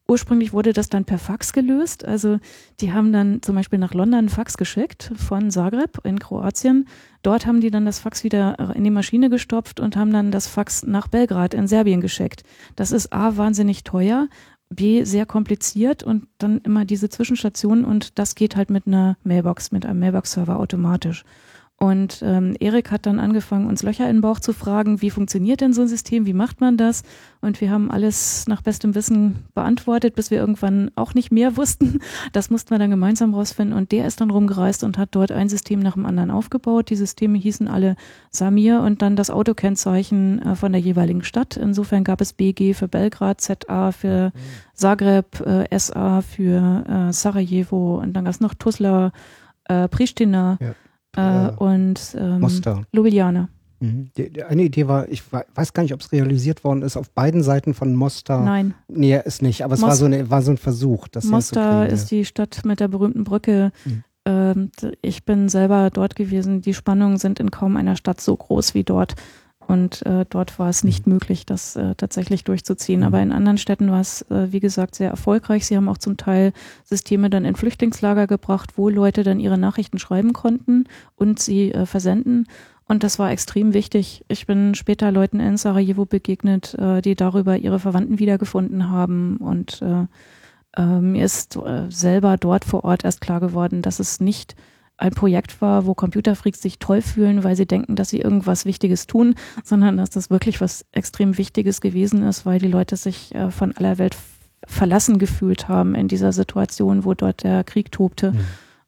[0.08, 2.04] ursprünglich wurde das dann per Fax gelöst.
[2.04, 2.39] Also
[2.80, 6.88] die haben dann zum Beispiel nach London Fax geschickt von Zagreb in Kroatien.
[7.22, 10.47] Dort haben die dann das Fax wieder in die Maschine gestopft und haben dann das
[10.47, 12.43] Fax nach Belgrad in Serbien geschickt.
[12.76, 14.30] Das ist A, wahnsinnig teuer,
[14.74, 19.71] B, sehr kompliziert und dann immer diese Zwischenstationen und das geht halt mit einer Mailbox,
[19.71, 21.24] mit einem Mailbox-Server automatisch.
[21.78, 25.59] Und ähm, Erik hat dann angefangen, uns Löcher in den Bauch zu fragen, wie funktioniert
[25.59, 27.03] denn so ein System, wie macht man das?
[27.41, 31.99] Und wir haben alles nach bestem Wissen beantwortet, bis wir irgendwann auch nicht mehr wussten.
[32.32, 33.76] Das mussten wir dann gemeinsam rausfinden.
[33.76, 36.89] Und der ist dann rumgereist und hat dort ein System nach dem anderen aufgebaut.
[36.89, 37.97] Die Systeme hießen alle
[38.30, 41.57] Samir und dann das Autokennzeichen äh, von der jeweiligen Stadt.
[41.57, 44.32] Insofern gab es BG für Belgrad, ZA für
[44.74, 49.11] Zagreb, äh, SA für äh, Sarajevo und dann gab es noch Tuzla,
[49.65, 50.57] äh, Pristina.
[50.61, 50.76] Ja
[51.16, 52.84] äh, und ähm, Mostar.
[52.91, 53.49] Ljubljana.
[53.80, 54.11] Mhm.
[54.47, 57.74] eine Idee war, ich weiß gar nicht, ob es realisiert worden ist, auf beiden Seiten
[57.74, 58.45] von Mostar.
[58.45, 58.76] Nein.
[58.88, 61.09] Nee, ist nicht, aber es war, so eine, war so ein Versuch.
[61.09, 63.74] Das Mostar ist die Stadt mit der berühmten Brücke.
[63.84, 64.03] Mhm.
[64.26, 66.61] Ähm, ich bin selber dort gewesen.
[66.61, 69.16] Die Spannungen sind in kaum einer Stadt so groß wie dort.
[69.68, 71.14] Und äh, dort war es nicht mhm.
[71.14, 73.01] möglich, das äh, tatsächlich durchzuziehen.
[73.01, 73.05] Mhm.
[73.05, 75.66] Aber in anderen Städten war es, äh, wie gesagt, sehr erfolgreich.
[75.66, 76.53] Sie haben auch zum Teil
[76.84, 80.86] Systeme dann in Flüchtlingslager gebracht, wo Leute dann ihre Nachrichten schreiben konnten
[81.16, 82.47] und sie äh, versenden.
[82.86, 84.26] Und das war extrem wichtig.
[84.28, 89.38] Ich bin später Leuten in Sarajevo begegnet, äh, die darüber ihre Verwandten wiedergefunden haben.
[89.38, 90.05] Und äh,
[90.76, 94.55] äh, mir ist äh, selber dort vor Ort erst klar geworden, dass es nicht
[95.04, 99.06] ein Projekt war, wo Computerfreaks sich toll fühlen, weil sie denken, dass sie irgendwas Wichtiges
[99.06, 103.51] tun, sondern dass das wirklich was extrem Wichtiges gewesen ist, weil die Leute sich äh,
[103.51, 104.16] von aller Welt
[104.66, 108.32] verlassen gefühlt haben in dieser Situation, wo dort der Krieg tobte.
[108.32, 108.39] Mhm.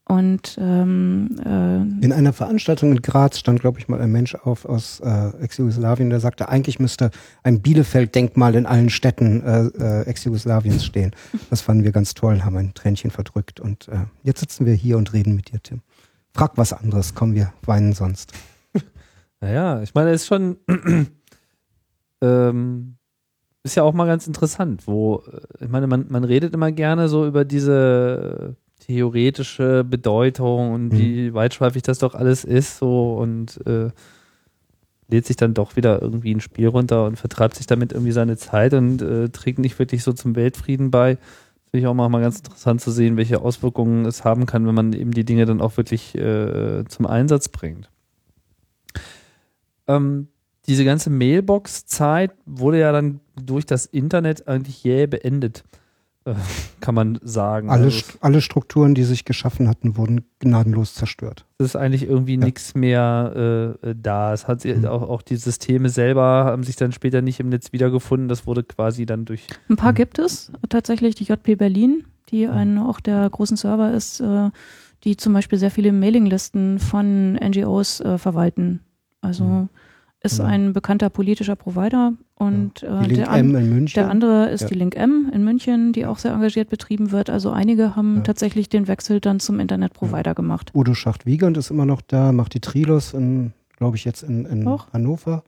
[0.07, 4.63] Und ähm, äh, in einer Veranstaltung in Graz stand, glaube ich, mal ein Mensch auf
[4.63, 7.09] aus äh, Ex-Jugoslawien, der sagte, eigentlich müsste
[7.41, 11.11] ein Bielefeld-Denkmal in allen Städten äh, äh, Ex-Jugoslawiens stehen.
[11.49, 13.59] Das fanden wir ganz toll, haben ein Tränchen verdrückt.
[13.59, 15.81] Und äh, jetzt sitzen wir hier und reden mit dir, Tim.
[16.35, 18.33] Frag was anderes, kommen wir weinen sonst.
[19.41, 20.57] Naja, ich meine, es ist schon
[22.21, 22.97] ähm,
[23.63, 27.09] ist ja auch mal ganz interessant, wo, äh, ich meine, man, man redet immer gerne
[27.09, 30.97] so über diese theoretische Bedeutung und mhm.
[30.97, 33.91] wie weitschweifig das doch alles ist, so und äh,
[35.07, 38.37] lädt sich dann doch wieder irgendwie ein Spiel runter und vertreibt sich damit irgendwie seine
[38.37, 41.17] Zeit und äh, trägt nicht wirklich so zum Weltfrieden bei
[41.75, 44.93] finde ich auch mal ganz interessant zu sehen, welche Auswirkungen es haben kann, wenn man
[44.93, 47.89] eben die Dinge dann auch wirklich äh, zum Einsatz bringt.
[49.85, 50.29] Ähm,
[50.67, 55.65] diese ganze Mailbox-Zeit wurde ja dann durch das Internet eigentlich jäh beendet.
[56.25, 56.33] Äh,
[56.79, 57.69] kann man sagen.
[57.69, 61.45] Alle, also, alle Strukturen, die sich geschaffen hatten, wurden gnadenlos zerstört.
[61.59, 62.45] Es ist eigentlich irgendwie ja.
[62.45, 64.33] nichts mehr äh, da.
[64.33, 64.85] Es hat mhm.
[64.85, 68.27] auch, auch die Systeme selber haben sich dann später nicht im Netz wiedergefunden.
[68.27, 69.45] Das wurde quasi dann durch.
[69.69, 69.97] Ein paar mhm.
[69.97, 71.13] gibt es tatsächlich.
[71.13, 72.53] Die JP Berlin, die mhm.
[72.53, 74.49] ein auch der großen Server ist, äh,
[75.03, 78.79] die zum Beispiel sehr viele Mailinglisten von NGOs äh, verwalten.
[79.21, 79.69] Also mhm
[80.25, 80.49] ist genau.
[80.49, 83.01] ein bekannter politischer Provider und ja.
[83.01, 84.67] äh, der, an, der, andere ist ja.
[84.67, 87.29] die Link M in München, die auch sehr engagiert betrieben wird.
[87.29, 88.21] Also einige haben ja.
[88.23, 90.71] tatsächlich den Wechsel dann zum Internetprovider gemacht.
[90.73, 93.15] Udo Schacht-Wiegand ist immer noch da, macht die Trilos,
[93.77, 95.43] glaube ich, jetzt in, in Hannover.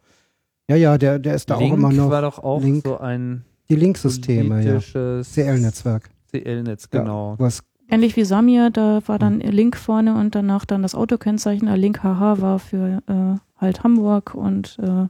[0.70, 2.10] Ja, ja, der, der ist da Link auch immer noch.
[2.10, 4.80] war doch auch Link, so ein die Linksysteme, ja.
[4.80, 6.10] CL-Netzwerk.
[6.32, 7.38] CL-Netz, genau.
[7.40, 7.50] Ja,
[7.90, 9.40] Ähnlich wie Samir, da war dann.
[9.40, 11.74] Link vorne und danach dann das Autokennzeichen.
[11.76, 15.08] Link HH war für äh, halt Hamburg und äh,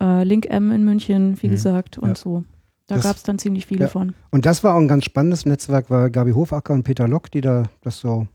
[0.00, 1.52] äh, Link M in München, wie mhm.
[1.52, 2.14] gesagt, und ja.
[2.14, 2.44] so.
[2.86, 3.88] Da gab es dann ziemlich viele ja.
[3.88, 4.14] von.
[4.30, 7.40] Und das war auch ein ganz spannendes Netzwerk, weil Gabi Hofacker und Peter Lock, die
[7.40, 8.28] da das so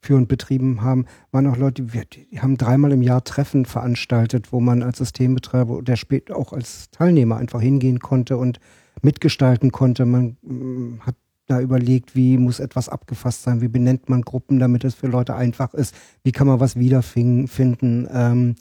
[0.00, 4.60] führend betrieben haben, waren auch Leute, die, die haben dreimal im Jahr Treffen veranstaltet, wo
[4.60, 8.60] man als Systembetreiber der später auch als Teilnehmer einfach hingehen konnte und
[9.02, 10.06] mitgestalten konnte.
[10.06, 11.16] Man mm, hat
[11.50, 15.34] da überlegt, wie muss etwas abgefasst sein, wie benennt man Gruppen, damit es für Leute
[15.34, 18.54] einfach ist, wie kann man was wiederfinden, ähm,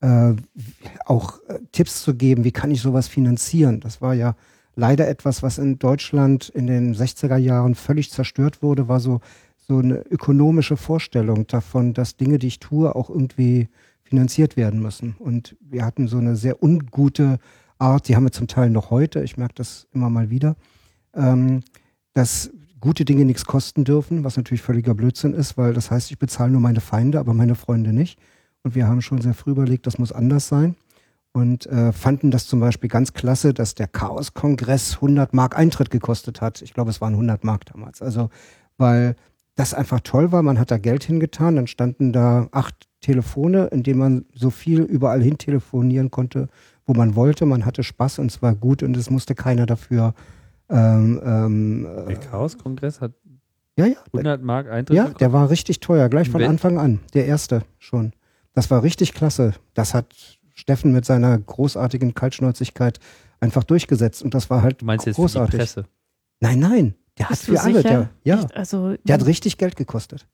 [0.00, 0.34] äh,
[1.04, 3.80] auch äh, Tipps zu geben, wie kann ich sowas finanzieren.
[3.80, 4.34] Das war ja
[4.76, 9.20] leider etwas, was in Deutschland in den 60er Jahren völlig zerstört wurde, war so,
[9.56, 13.68] so eine ökonomische Vorstellung davon, dass Dinge, die ich tue, auch irgendwie
[14.02, 15.14] finanziert werden müssen.
[15.18, 17.38] Und wir hatten so eine sehr ungute
[17.78, 20.56] Art, die haben wir zum Teil noch heute, ich merke das immer mal wieder,
[21.14, 21.62] ähm,
[22.20, 22.50] dass
[22.80, 26.52] gute Dinge nichts kosten dürfen, was natürlich völliger Blödsinn ist, weil das heißt, ich bezahle
[26.52, 28.18] nur meine Feinde, aber meine Freunde nicht.
[28.62, 30.76] Und wir haben schon sehr früh überlegt, das muss anders sein.
[31.32, 36.42] Und äh, fanden das zum Beispiel ganz klasse, dass der Chaos-Kongress 100 Mark Eintritt gekostet
[36.42, 36.60] hat.
[36.60, 38.02] Ich glaube, es waren 100 Mark damals.
[38.02, 38.28] Also,
[38.76, 39.16] weil
[39.54, 40.42] das einfach toll war.
[40.42, 41.56] Man hat da Geld hingetan.
[41.56, 46.48] Dann standen da acht Telefone, in denen man so viel überall hin telefonieren konnte,
[46.84, 47.46] wo man wollte.
[47.46, 50.12] Man hatte Spaß und es war gut und es musste keiner dafür
[50.70, 53.12] ähm, ähm, der Chaos-Kongress hat
[53.76, 57.00] ja, ja, 100 Mark Eintritt Ja, der war richtig teuer, gleich von Anfang an.
[57.14, 58.12] Der erste schon.
[58.52, 59.54] Das war richtig klasse.
[59.74, 62.98] Das hat Steffen mit seiner großartigen Kaltschnäuzigkeit
[63.40, 65.58] einfach durchgesetzt und das war halt du meinst großartig.
[65.58, 65.94] Jetzt für die Presse?
[66.40, 70.26] Nein, nein, der Bist hat für alle, der, ja, also, der hat richtig Geld gekostet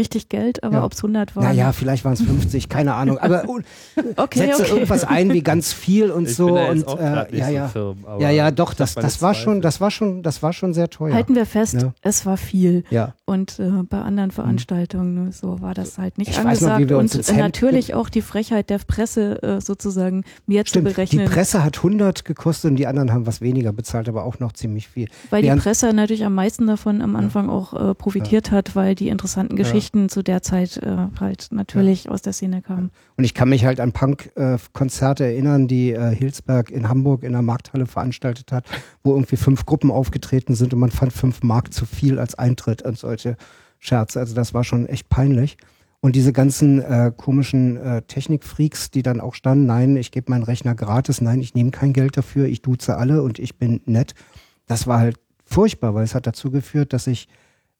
[0.00, 0.84] richtig Geld, aber ja.
[0.84, 1.44] ob es 100 waren.
[1.44, 3.18] Naja, vielleicht waren es 50, keine Ahnung.
[3.18, 3.44] Aber
[4.16, 4.72] okay, setze okay.
[4.72, 6.58] irgendwas ein wie ganz viel und ich so.
[6.58, 7.68] und äh, ja, ja.
[7.68, 10.74] So firm, ja, ja, doch, das, das war schon, das war schon, das war schon
[10.74, 11.14] sehr teuer.
[11.14, 11.92] Halten wir fest, ja.
[12.02, 12.84] es war viel.
[12.90, 13.14] Ja.
[13.24, 15.32] Und äh, bei anderen Veranstaltungen mhm.
[15.32, 16.90] so war das halt nicht ich angesagt.
[16.90, 21.26] Noch, und natürlich auch die Frechheit der Presse äh, sozusagen mir Stimmt, zu berechnen.
[21.26, 24.52] Die Presse hat 100 gekostet und die anderen haben was weniger bezahlt, aber auch noch
[24.52, 25.08] ziemlich viel.
[25.30, 28.94] Weil Während die Presse natürlich am meisten davon am Anfang auch äh, profitiert hat, weil
[28.94, 32.10] die interessanten Geschichten Geschichten zu der Zeit äh, halt natürlich ja.
[32.10, 32.90] aus der Szene kamen.
[33.16, 37.42] Und ich kann mich halt an Punk-Konzerte erinnern, die äh, Hilsberg in Hamburg in der
[37.42, 38.64] Markthalle veranstaltet hat,
[39.02, 42.84] wo irgendwie fünf Gruppen aufgetreten sind und man fand fünf Mark zu viel als Eintritt
[42.84, 43.36] an solche
[43.78, 44.20] Scherze.
[44.20, 45.56] Also das war schon echt peinlich.
[46.02, 50.44] Und diese ganzen äh, komischen äh, Technikfreaks, die dann auch standen, nein, ich gebe meinen
[50.44, 54.14] Rechner gratis, nein, ich nehme kein Geld dafür, ich duze alle und ich bin nett.
[54.66, 57.28] Das war halt furchtbar, weil es hat dazu geführt, dass ich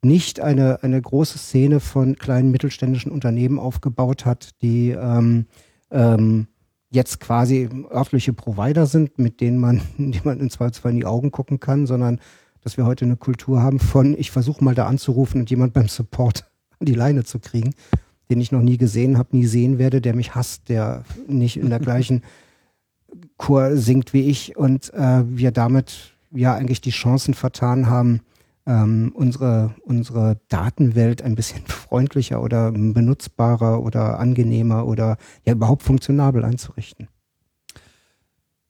[0.03, 5.47] nicht eine, eine große Szene von kleinen mittelständischen Unternehmen aufgebaut hat, die ähm,
[5.91, 6.47] ähm,
[6.91, 11.31] jetzt quasi örtliche Provider sind, mit denen man, die man in Zweifelsfall in die Augen
[11.31, 12.21] gucken kann, sondern
[12.63, 15.89] dass wir heute eine Kultur haben von, ich versuche mal da anzurufen und jemand beim
[15.89, 17.75] Support an die Leine zu kriegen,
[18.31, 21.71] den ich noch nie gesehen habe, nie sehen werde, der mich hasst, der nicht in
[21.71, 22.23] der gleichen
[23.37, 28.21] Chor singt wie ich und äh, wir damit ja eigentlich die Chancen vertan haben,
[28.71, 36.45] ähm, unsere, unsere Datenwelt ein bisschen freundlicher oder benutzbarer oder angenehmer oder ja überhaupt funktionabel
[36.45, 37.09] einzurichten.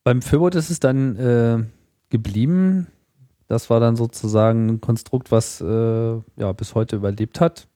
[0.03, 1.59] Beim Föbot ist es dann äh,
[2.09, 2.87] geblieben.
[3.47, 5.65] Das war dann sozusagen ein Konstrukt, was äh,
[6.37, 7.69] ja bis heute überlebt hat.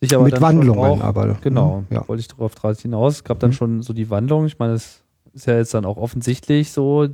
[0.00, 1.38] Sich aber Mit Wandlungen, auch, aber.
[1.40, 2.06] Genau, hm, ja.
[2.06, 3.14] wollte ich darauf hinaus.
[3.14, 3.54] Es gab dann mhm.
[3.54, 4.46] schon so die Wandlung.
[4.46, 5.02] Ich meine, es
[5.32, 7.08] ist ja jetzt dann auch offensichtlich so,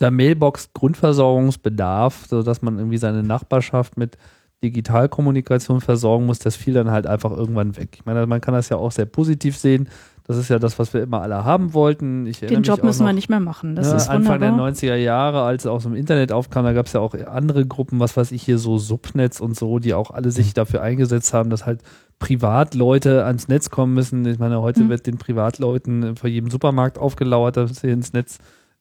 [0.00, 4.16] dieser Mailbox-Grundversorgungsbedarf, sodass man irgendwie seine Nachbarschaft mit
[4.64, 7.90] Digitalkommunikation versorgen muss, das fiel dann halt einfach irgendwann weg.
[7.94, 9.88] Ich meine, man kann das ja auch sehr positiv sehen.
[10.26, 12.26] Das ist ja das, was wir immer alle haben wollten.
[12.26, 13.74] Ich Den Job müssen noch, wir nicht mehr machen.
[13.74, 16.86] Das ne, ist Anfang der 90er Jahre, als es aus dem Internet aufkam, da gab
[16.86, 20.10] es ja auch andere Gruppen, was weiß ich hier, so Subnetz und so, die auch
[20.10, 21.82] alle sich dafür eingesetzt haben, dass halt
[22.20, 24.24] Privatleute ans Netz kommen müssen.
[24.26, 24.90] Ich meine, heute mhm.
[24.90, 28.38] wird den Privatleuten vor jedem Supermarkt aufgelauert, dass sie ins Netz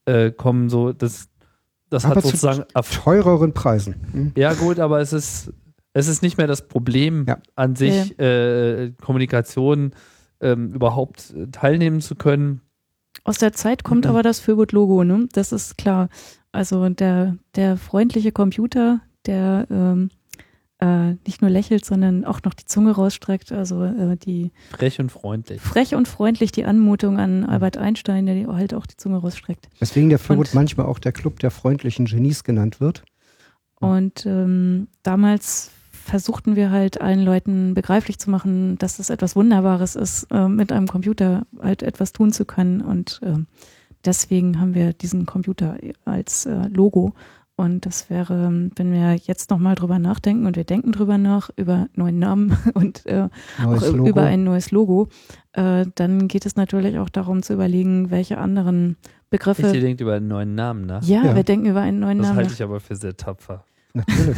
[0.09, 0.69] äh, kommen.
[0.69, 1.29] So, das,
[1.89, 3.95] das aber hat sozusagen zu teureren Preisen.
[4.13, 4.31] Mhm.
[4.35, 5.53] Ja, gut, aber es ist,
[5.93, 7.37] es ist nicht mehr das Problem ja.
[7.55, 8.25] an sich, ja.
[8.25, 9.91] äh, Kommunikation
[10.41, 12.61] ähm, überhaupt teilnehmen zu können.
[13.23, 14.11] Aus der Zeit kommt mhm.
[14.11, 15.27] aber das Föbot-Logo, ne?
[15.33, 16.09] Das ist klar.
[16.51, 20.09] Also der, der freundliche Computer, der ähm,
[20.79, 23.51] äh, nicht nur lächelt, sondern auch noch die Zunge rausstreckt.
[23.51, 25.61] Also äh, die frech und freundlich.
[25.61, 29.69] Frech und freundlich die Anmutung an Albert Einstein, der halt auch die Zunge rausstreckt.
[29.79, 33.03] Weswegen der Firwood manchmal auch der Club der freundlichen Genies genannt wird.
[33.75, 39.95] Und ähm, damals versuchten wir halt allen Leuten begreiflich zu machen, dass es etwas Wunderbares
[39.95, 42.81] ist, äh, mit einem Computer halt etwas tun zu können.
[42.81, 43.35] Und äh,
[44.05, 47.13] deswegen haben wir diesen Computer als äh, Logo
[47.59, 51.87] und das wäre, wenn wir jetzt nochmal drüber nachdenken und wir denken drüber nach, über
[51.93, 53.27] neuen Namen und äh,
[53.61, 54.07] auch Logo.
[54.07, 55.09] über ein neues Logo,
[55.51, 58.95] äh, dann geht es natürlich auch darum zu überlegen, welche anderen
[59.29, 59.73] Begriffe.
[59.73, 61.03] Ihr denkt über einen neuen Namen nach.
[61.03, 62.37] Ja, ja, wir denken über einen neuen das Namen.
[62.37, 63.65] Das halte ich aber für sehr tapfer.
[63.93, 64.37] Natürlich.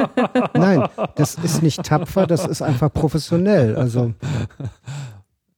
[0.54, 3.76] Nein, das ist nicht tapfer, das ist einfach professionell.
[3.76, 4.14] Also.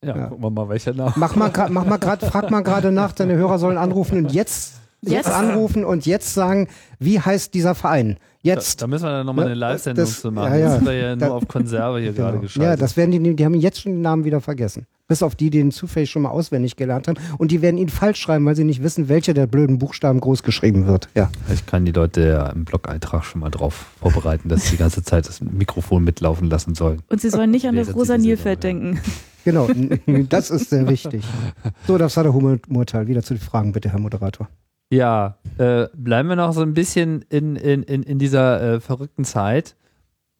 [0.03, 0.27] Ja, ja.
[0.27, 1.13] gucken wir mal, welcher Name.
[1.15, 4.81] Mach mal, mach mal grad, frag mal gerade nach, deine Hörer sollen anrufen und jetzt
[5.09, 8.19] jetzt anrufen und jetzt sagen, wie heißt dieser Verein?
[8.45, 8.83] Jetzt.
[8.83, 10.53] Da, da müssen wir dann nochmal eine Live-Sendung zu machen.
[10.53, 10.65] Ja, ja.
[10.67, 12.27] Das sind wir ja da, nur auf Konserve hier genau.
[12.27, 12.71] gerade geschaltet.
[12.71, 14.87] Ja, das werden die, die haben jetzt schon den Namen wieder vergessen.
[15.09, 17.19] Bis auf die, die den zufällig schon mal auswendig gelernt haben.
[17.39, 20.43] Und die werden ihn falsch schreiben, weil sie nicht wissen, welcher der blöden Buchstaben groß
[20.43, 21.09] geschrieben wird.
[21.15, 21.31] Ja.
[21.53, 25.03] Ich kann die Leute ja im Blog-Eintrag schon mal drauf vorbereiten, dass sie die ganze
[25.03, 27.01] Zeit das Mikrofon mitlaufen lassen sollen.
[27.09, 29.01] Und sie sollen nicht an das rosa Nilpferd denken.
[29.45, 29.69] Genau,
[30.29, 31.25] das ist sehr wichtig.
[31.87, 33.07] So, das war der Humorteil.
[33.07, 34.49] Wieder zu den Fragen, bitte, Herr Moderator.
[34.91, 39.25] Ja, äh, bleiben wir noch so ein bisschen in, in, in, in dieser äh, verrückten
[39.25, 39.77] Zeit.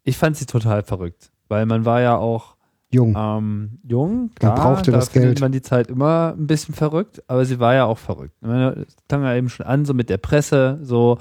[0.03, 2.57] Ich fand sie total verrückt, weil man war ja auch
[2.91, 3.15] jung.
[3.19, 5.41] Ähm, jung, klar, man brauchte da das Geld.
[5.41, 8.35] man die Zeit immer ein bisschen verrückt, aber sie war ja auch verrückt.
[8.43, 11.19] Es fang ja eben schon an, so mit der Presse, so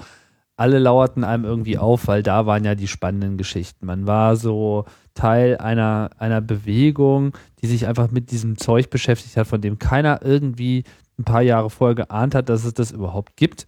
[0.56, 3.86] alle lauerten einem irgendwie auf, weil da waren ja die spannenden Geschichten.
[3.86, 9.48] Man war so Teil einer, einer Bewegung, die sich einfach mit diesem Zeug beschäftigt hat,
[9.48, 10.84] von dem keiner irgendwie
[11.18, 13.66] ein paar Jahre vorher geahnt hat, dass es das überhaupt gibt.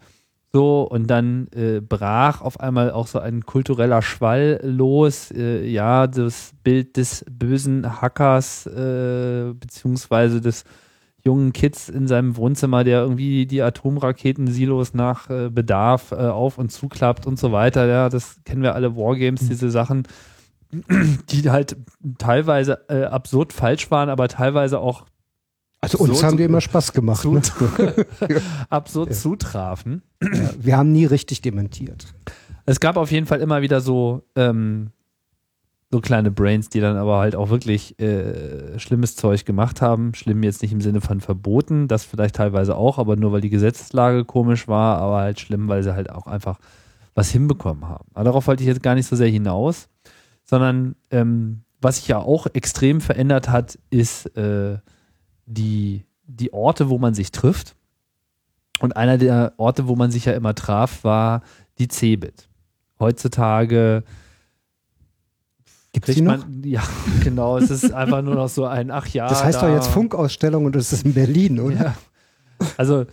[0.52, 5.30] So, und dann äh, brach auf einmal auch so ein kultureller Schwall los.
[5.30, 10.64] Äh, ja, das Bild des bösen Hackers, äh, beziehungsweise des
[11.26, 16.70] jungen Kids in seinem Wohnzimmer, der irgendwie die Atomraketen-Silos nach äh, Bedarf äh, auf und
[16.70, 17.86] zuklappt und so weiter.
[17.86, 19.48] Ja, das kennen wir alle Wargames, mhm.
[19.48, 20.04] diese Sachen,
[21.30, 21.76] die halt
[22.16, 25.04] teilweise äh, absurd falsch waren, aber teilweise auch
[25.80, 27.24] also uns haben die immer Spaß gemacht.
[27.24, 27.42] Ne?
[28.70, 29.14] absurd ja.
[29.14, 30.02] zutrafen.
[30.58, 32.14] Wir haben nie richtig dementiert.
[32.64, 34.90] Es gab auf jeden Fall immer wieder so, ähm,
[35.90, 40.14] so kleine Brains, die dann aber halt auch wirklich äh, schlimmes Zeug gemacht haben.
[40.14, 43.50] Schlimm jetzt nicht im Sinne von verboten, das vielleicht teilweise auch, aber nur weil die
[43.50, 46.58] Gesetzeslage komisch war, aber halt schlimm, weil sie halt auch einfach
[47.14, 48.06] was hinbekommen haben.
[48.14, 49.88] Aber darauf wollte ich jetzt gar nicht so sehr hinaus,
[50.44, 54.78] sondern ähm, was sich ja auch extrem verändert hat, ist äh,
[55.46, 57.74] die, die Orte, wo man sich trifft.
[58.80, 61.42] Und einer der Orte, wo man sich ja immer traf, war
[61.78, 62.48] die Cebit.
[62.98, 64.04] Heutzutage
[65.92, 66.44] Gibt es noch?
[66.62, 66.82] Ja,
[67.24, 67.56] genau.
[67.56, 69.28] Es ist einfach nur noch so ein, ach ja.
[69.28, 71.76] Das heißt da, doch jetzt Funkausstellung und es ist in Berlin, oder?
[71.76, 71.94] Ja.
[72.76, 73.06] Also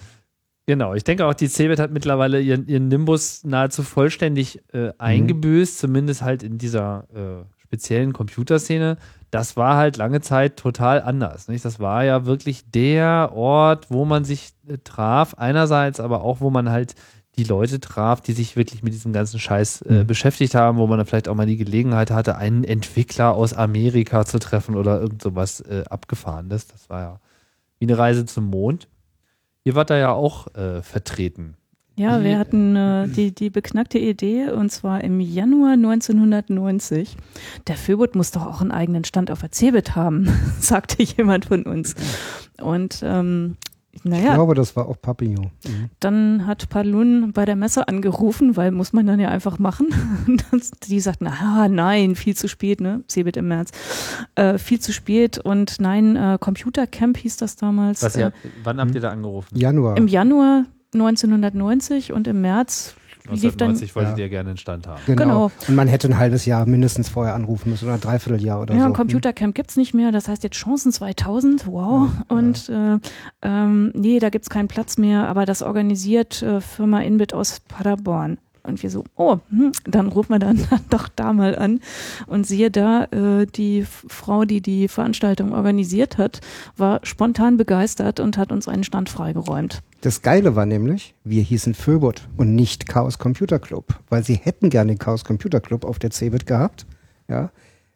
[0.65, 5.73] Genau, ich denke auch, die Cebit hat mittlerweile ihren, ihren Nimbus nahezu vollständig äh, eingebüßt,
[5.75, 5.87] mhm.
[5.87, 8.97] zumindest halt in dieser äh, speziellen Computerszene.
[9.33, 11.47] Das war halt lange Zeit total anders.
[11.47, 11.65] Nicht?
[11.65, 16.51] Das war ja wirklich der Ort, wo man sich äh, traf, einerseits, aber auch, wo
[16.51, 16.93] man halt
[17.37, 20.07] die Leute traf, die sich wirklich mit diesem ganzen Scheiß äh, mhm.
[20.07, 24.23] beschäftigt haben, wo man dann vielleicht auch mal die Gelegenheit hatte, einen Entwickler aus Amerika
[24.23, 26.67] zu treffen oder irgend sowas äh, abgefahrenes.
[26.67, 27.19] Das war ja
[27.79, 28.87] wie eine Reise zum Mond.
[29.63, 31.57] Ihr wart da ja auch äh, vertreten.
[31.95, 37.15] Ja, die, wir hatten äh, die, die beknackte Idee und zwar im Januar 1990.
[37.67, 40.27] Der Föbot muss doch auch einen eigenen Stand auf der Cebit haben,
[40.59, 41.95] sagte jemand von uns.
[42.61, 43.57] Und ähm,
[44.03, 44.29] naja.
[44.29, 45.51] Ich glaube, das war auch Papillon.
[45.65, 45.89] Mhm.
[45.99, 49.87] Dann hat Palun bei der Messe angerufen, weil muss man dann ja einfach machen.
[50.87, 53.03] die sagten, ah, nein, viel zu spät, ne?
[53.07, 53.71] Cebit im März.
[54.33, 58.01] Äh, viel zu spät und nein, äh, Computercamp hieß das damals.
[58.01, 58.31] Was, ja, äh,
[58.63, 59.55] wann habt ihr da angerufen?
[59.55, 59.95] Januar.
[59.95, 64.25] Im Januar 1990 und im März 1990 wolltet ja.
[64.25, 65.01] ihr gerne einen Stand haben.
[65.05, 65.23] Genau.
[65.23, 65.51] genau.
[65.67, 68.79] Und man hätte ein halbes Jahr mindestens vorher anrufen müssen oder ein Dreivierteljahr oder ja,
[68.81, 68.83] so.
[68.83, 70.11] Ja, ein Computercamp gibt es nicht mehr.
[70.11, 71.67] Das heißt jetzt Chancen 2000.
[71.67, 72.09] Wow.
[72.11, 72.95] Ja, und ja.
[72.95, 72.99] Äh,
[73.43, 75.27] ähm, nee, da gibt es keinen Platz mehr.
[75.29, 78.39] Aber das organisiert äh, Firma Inbit aus Paderborn.
[78.63, 81.81] Und wir so, oh, hm, dann rufen wir dann doch da mal an.
[82.27, 86.39] Und siehe da, äh, die Frau, die die Veranstaltung organisiert hat,
[86.77, 89.81] war spontan begeistert und hat uns einen Stand freigeräumt.
[90.01, 94.69] Das Geile war nämlich, wir hießen Föbot und nicht Chaos Computer Club, weil sie hätten
[94.69, 96.85] gerne den Chaos Computer Club auf der CeBIT gehabt.
[97.29, 97.51] Ja,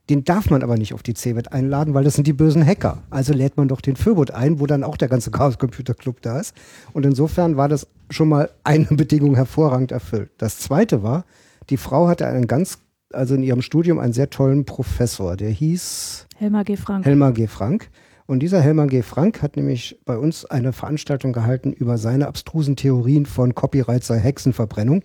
[0.09, 3.03] den darf man aber nicht auf die CeBIT einladen, weil das sind die bösen Hacker.
[3.09, 6.21] Also lädt man doch den Föbot ein, wo dann auch der ganze Chaos Computer Club
[6.21, 6.55] da ist.
[6.93, 10.31] Und insofern war das schon mal eine Bedingung hervorragend erfüllt.
[10.37, 11.25] Das zweite war,
[11.69, 12.79] die Frau hatte einen ganz,
[13.11, 16.77] also in ihrem Studium einen sehr tollen Professor, der hieß Helmar G.
[16.77, 17.05] Frank.
[17.05, 17.47] Helmar G.
[17.47, 17.89] Frank.
[18.27, 19.01] Und dieser Helmar G.
[19.01, 24.19] Frank hat nämlich bei uns eine Veranstaltung gehalten über seine abstrusen Theorien von Copyright sei
[24.19, 25.01] Hexenverbrennung.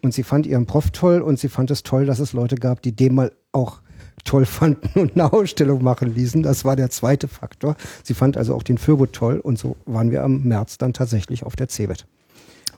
[0.00, 2.82] Und sie fand ihren Prof toll und sie fand es toll, dass es Leute gab,
[2.82, 3.82] die dem mal auch
[4.24, 6.42] toll fanden und eine Ausstellung machen ließen.
[6.42, 7.76] Das war der zweite Faktor.
[8.02, 11.44] Sie fand also auch den Fürbot toll und so waren wir am März dann tatsächlich
[11.44, 12.06] auf der CeBIT.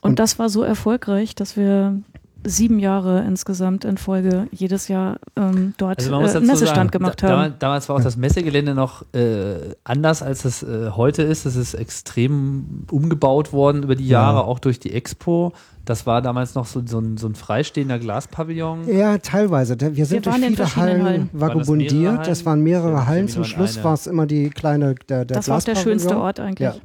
[0.01, 2.01] Und, und das war so erfolgreich, dass wir
[2.45, 7.29] sieben Jahre insgesamt in Folge jedes Jahr ähm, dort also äh, Messestand sagen, gemacht da,
[7.29, 7.53] haben.
[7.59, 11.45] Damals war auch das Messegelände noch äh, anders, als es äh, heute ist.
[11.45, 14.43] Es ist extrem umgebaut worden über die Jahre, ja.
[14.43, 15.53] auch durch die Expo.
[15.83, 18.87] Das war damals noch so, so, ein, so ein freistehender Glaspavillon.
[18.91, 19.77] Ja, teilweise.
[19.79, 22.19] Wir sind wir durch viele Hallen, Hallen vagabundiert.
[22.19, 23.27] Das, das, waren mehrere Hallen.
[23.27, 26.39] Zum Schluss war es immer die kleine, der, der Das war auch der schönste Ort
[26.39, 26.67] eigentlich.
[26.67, 26.75] Ja.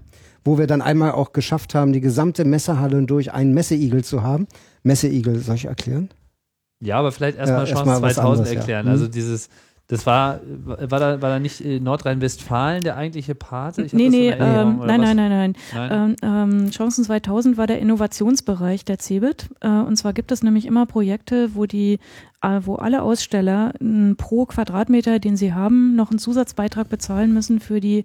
[0.45, 4.47] Wo wir dann einmal auch geschafft haben, die gesamte Messehalle durch einen Messeigel zu haben.
[4.83, 6.11] Messeigel, soll ich erklären?
[6.81, 8.87] Ja, aber vielleicht erstmal ja, Chance erst 2000 anderes, erklären.
[8.87, 8.93] Ja.
[8.93, 9.11] Also mhm.
[9.11, 9.51] dieses
[9.91, 13.83] das war, war da, war da nicht Nordrhein-Westfalen der eigentliche Pate?
[13.83, 15.91] Ich nee, nee, ähm, nein, nein, nein, nein, nein.
[15.93, 19.49] Ähm, ähm, Chancen 2000 war der Innovationsbereich der CeBIT.
[19.59, 21.99] Äh, und zwar gibt es nämlich immer Projekte, wo die,
[22.41, 27.59] äh, wo alle Aussteller äh, pro Quadratmeter, den sie haben, noch einen Zusatzbeitrag bezahlen müssen
[27.59, 28.05] für die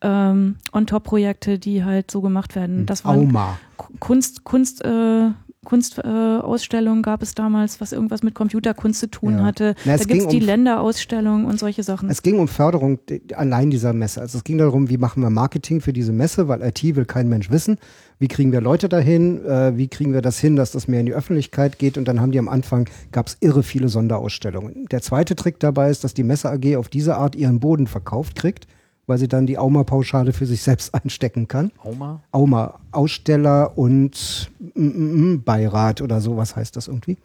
[0.00, 2.86] ähm, On-Top-Projekte, die halt so gemacht werden.
[2.86, 3.58] Das waren Auma.
[4.00, 5.32] Kunst, Kunst, äh,
[5.66, 9.44] Kunstausstellung gab es damals, was irgendwas mit Computerkunst zu tun ja.
[9.44, 9.74] hatte.
[9.84, 12.08] Na, da gibt es die um, Länderausstellung und solche Sachen.
[12.08, 13.00] Es ging um Förderung
[13.34, 14.22] allein dieser Messe.
[14.22, 17.28] Also es ging darum, wie machen wir Marketing für diese Messe, weil IT will kein
[17.28, 17.78] Mensch wissen.
[18.18, 19.44] Wie kriegen wir Leute dahin?
[19.44, 21.98] Äh, wie kriegen wir das hin, dass das mehr in die Öffentlichkeit geht?
[21.98, 24.86] Und dann haben die am Anfang, gab es irre viele Sonderausstellungen.
[24.86, 28.36] Der zweite Trick dabei ist, dass die Messe AG auf diese Art ihren Boden verkauft
[28.36, 28.66] kriegt
[29.06, 31.72] weil sie dann die Auma-Pauschale für sich selbst einstecken kann.
[31.82, 32.20] Auma?
[32.32, 37.16] Auma, Aussteller und mm, mm, mm, Beirat oder so, was heißt das irgendwie?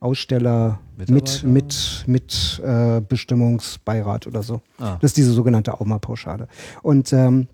[0.00, 4.60] Aussteller mit, mit, mit äh, Bestimmungsbeirat oder so.
[4.78, 4.96] Ah.
[5.00, 6.46] Das ist diese sogenannte Auma-Pauschale.
[6.82, 7.48] Und ähm,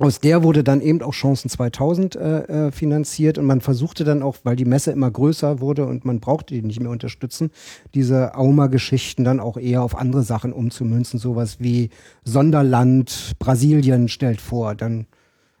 [0.00, 2.38] aus der wurde dann eben auch Chancen 2000 äh,
[2.68, 6.20] äh, finanziert und man versuchte dann auch, weil die Messe immer größer wurde und man
[6.20, 7.50] brauchte die nicht mehr unterstützen,
[7.94, 11.90] diese Auma-Geschichten dann auch eher auf andere Sachen umzumünzen, sowas wie
[12.24, 14.74] Sonderland Brasilien stellt vor.
[14.74, 15.06] Dann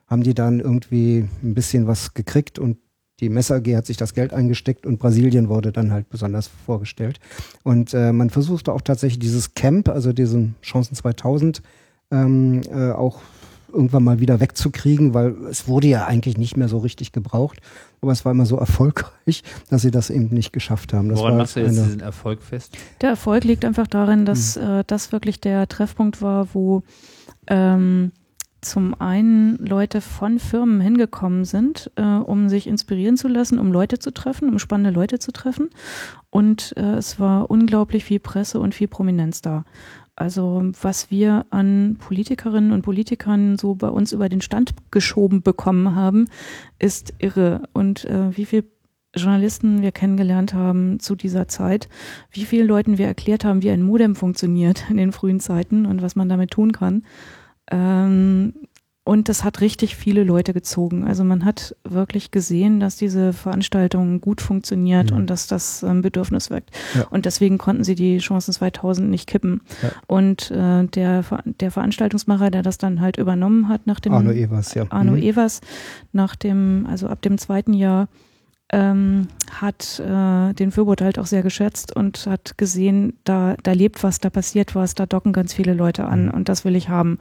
[0.06, 2.78] haben die dann irgendwie ein bisschen was gekriegt und
[3.20, 7.20] die Messe AG hat sich das Geld eingesteckt und Brasilien wurde dann halt besonders vorgestellt.
[7.62, 11.60] Und äh, man versuchte auch tatsächlich dieses Camp, also diesen Chancen 2000,
[12.10, 13.20] ähm, äh, auch
[13.72, 17.60] irgendwann mal wieder wegzukriegen, weil es wurde ja eigentlich nicht mehr so richtig gebraucht.
[18.00, 21.08] Aber es war immer so erfolgreich, dass sie das eben nicht geschafft haben.
[21.08, 22.76] Das Woran machst du jetzt diesen Erfolg fest?
[23.00, 24.80] Der Erfolg liegt einfach darin, dass hm.
[24.80, 26.82] äh, das wirklich der Treffpunkt war, wo
[27.46, 28.12] ähm,
[28.60, 33.98] zum einen Leute von Firmen hingekommen sind, äh, um sich inspirieren zu lassen, um Leute
[33.98, 35.70] zu treffen, um spannende Leute zu treffen.
[36.28, 39.64] Und äh, es war unglaublich viel Presse und viel Prominenz da.
[40.20, 45.94] Also was wir an Politikerinnen und Politikern so bei uns über den Stand geschoben bekommen
[45.94, 46.26] haben,
[46.78, 47.62] ist irre.
[47.72, 48.64] Und äh, wie viel
[49.16, 51.88] Journalisten wir kennengelernt haben zu dieser Zeit,
[52.30, 56.02] wie vielen Leuten wir erklärt haben, wie ein Modem funktioniert in den frühen Zeiten und
[56.02, 57.02] was man damit tun kann.
[57.70, 58.52] Ähm,
[59.10, 61.02] und das hat richtig viele Leute gezogen.
[61.02, 65.16] Also man hat wirklich gesehen, dass diese Veranstaltung gut funktioniert mhm.
[65.16, 66.70] und dass das ähm, Bedürfnis weckt.
[66.94, 67.08] Ja.
[67.10, 69.62] Und deswegen konnten sie die Chancen 2000 nicht kippen.
[69.82, 69.90] Ja.
[70.06, 74.74] Und äh, der, der Veranstaltungsmacher, der das dann halt übernommen hat nach dem Arno Evers,
[74.74, 74.86] ja.
[74.90, 75.22] Arno mhm.
[75.22, 75.60] Evers,
[76.12, 78.06] nach dem, also ab dem zweiten Jahr,
[78.72, 84.02] ähm, hat äh, den Fürbold halt auch sehr geschätzt und hat gesehen, da, da lebt
[84.04, 86.30] was, da passiert was, da docken ganz viele Leute an mhm.
[86.30, 87.18] und das will ich haben.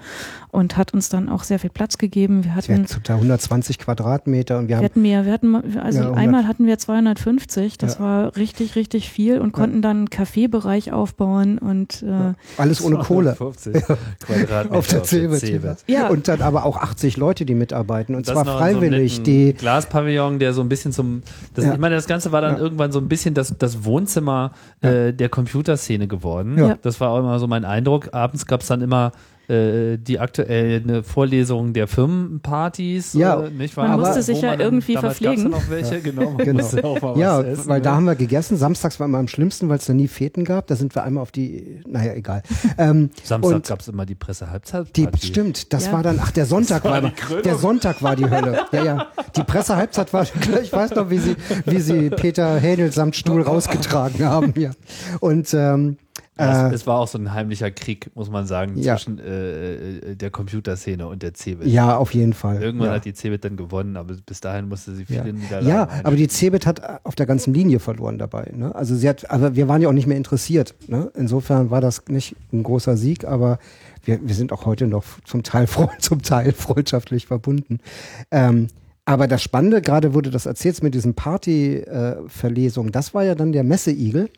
[0.52, 2.44] Und hat uns dann auch sehr viel Platz gegeben.
[2.44, 5.26] Wir hatten ja, 120 Quadratmeter und wir, wir hatten mehr.
[5.26, 8.00] Wir hatten, also ja, einmal hatten wir 250, das ja.
[8.00, 13.36] war richtig, richtig viel und konnten dann einen Kaffeebereich aufbauen und äh, alles ohne Kohle.
[14.20, 15.84] Quadratmeter auf der Cebit.
[15.88, 16.10] Ja.
[16.10, 19.18] Und dann aber auch 80 Leute, die mitarbeiten und das zwar freiwillig.
[19.18, 21.24] So die Glaspavillon, der so ein bisschen zum
[21.54, 21.74] das, ja.
[21.74, 22.62] Ich meine, das Ganze war dann ja.
[22.62, 26.58] irgendwann so ein bisschen das, das Wohnzimmer äh, der Computerszene geworden.
[26.58, 26.78] Ja.
[26.82, 28.14] Das war auch immer so mein Eindruck.
[28.14, 29.12] Abends gab es dann immer
[29.50, 33.14] äh, die aktuelle Vorlesung der Firmenpartys.
[33.14, 33.88] Ja, äh, nicht wahr?
[33.88, 35.50] Man musste sich ja irgendwie verpflegen.
[35.50, 35.96] Noch welche.
[35.96, 36.02] Ja.
[36.02, 37.16] Genau, genau.
[37.18, 37.84] ja essen, weil ja.
[37.84, 38.58] da haben wir gegessen.
[38.58, 40.68] Samstags war immer am schlimmsten, weil es da nie Feten gab.
[40.68, 42.44] Da sind wir einmal auf die, naja, egal.
[42.78, 44.96] Ähm, Samstag gab es immer die Presse-Halbzeit.
[44.96, 45.94] Die Stimmt, das ja.
[45.94, 48.60] war dann, ach, der Sonntag war, war der Sonntag war die Hölle.
[48.72, 49.08] Ja, ja.
[49.36, 50.24] Die Presse-Halbzeit war,
[50.62, 51.36] ich weiß noch, wie sie,
[51.66, 54.54] wie sie Peter Hähnel samt Stuhl rausgetragen haben.
[54.56, 54.72] Ja.
[55.20, 55.98] Und ähm,
[56.40, 58.96] äh, es, war auch so ein heimlicher Krieg, muss man sagen, ja.
[58.96, 61.68] zwischen äh, äh der Computerszene und der Cebit.
[61.68, 62.62] Ja, auf jeden Fall.
[62.62, 62.96] Irgendwann ja.
[62.96, 65.34] hat die Cebit dann gewonnen, aber bis dahin musste sie viele ja.
[65.34, 68.52] Niederlagen Ja, aber die Cebit hat auf der ganzen Linie verloren dabei.
[68.56, 68.74] Ne?
[68.74, 70.76] Also sie hat, aber wir waren ja auch nicht mehr interessiert.
[70.88, 71.12] Ne?
[71.16, 73.60] Insofern war das nicht ein großer Sieg, aber
[74.04, 75.68] wir, wir sind auch heute noch zum Teil,
[76.00, 77.80] zum Teil freundschaftlich verbunden.
[78.32, 78.68] Ähm,
[79.10, 83.52] aber das Spannende, gerade wurde das erzählt mit diesen Party-Verlesungen, äh, das war ja dann
[83.52, 84.30] der Messeigel.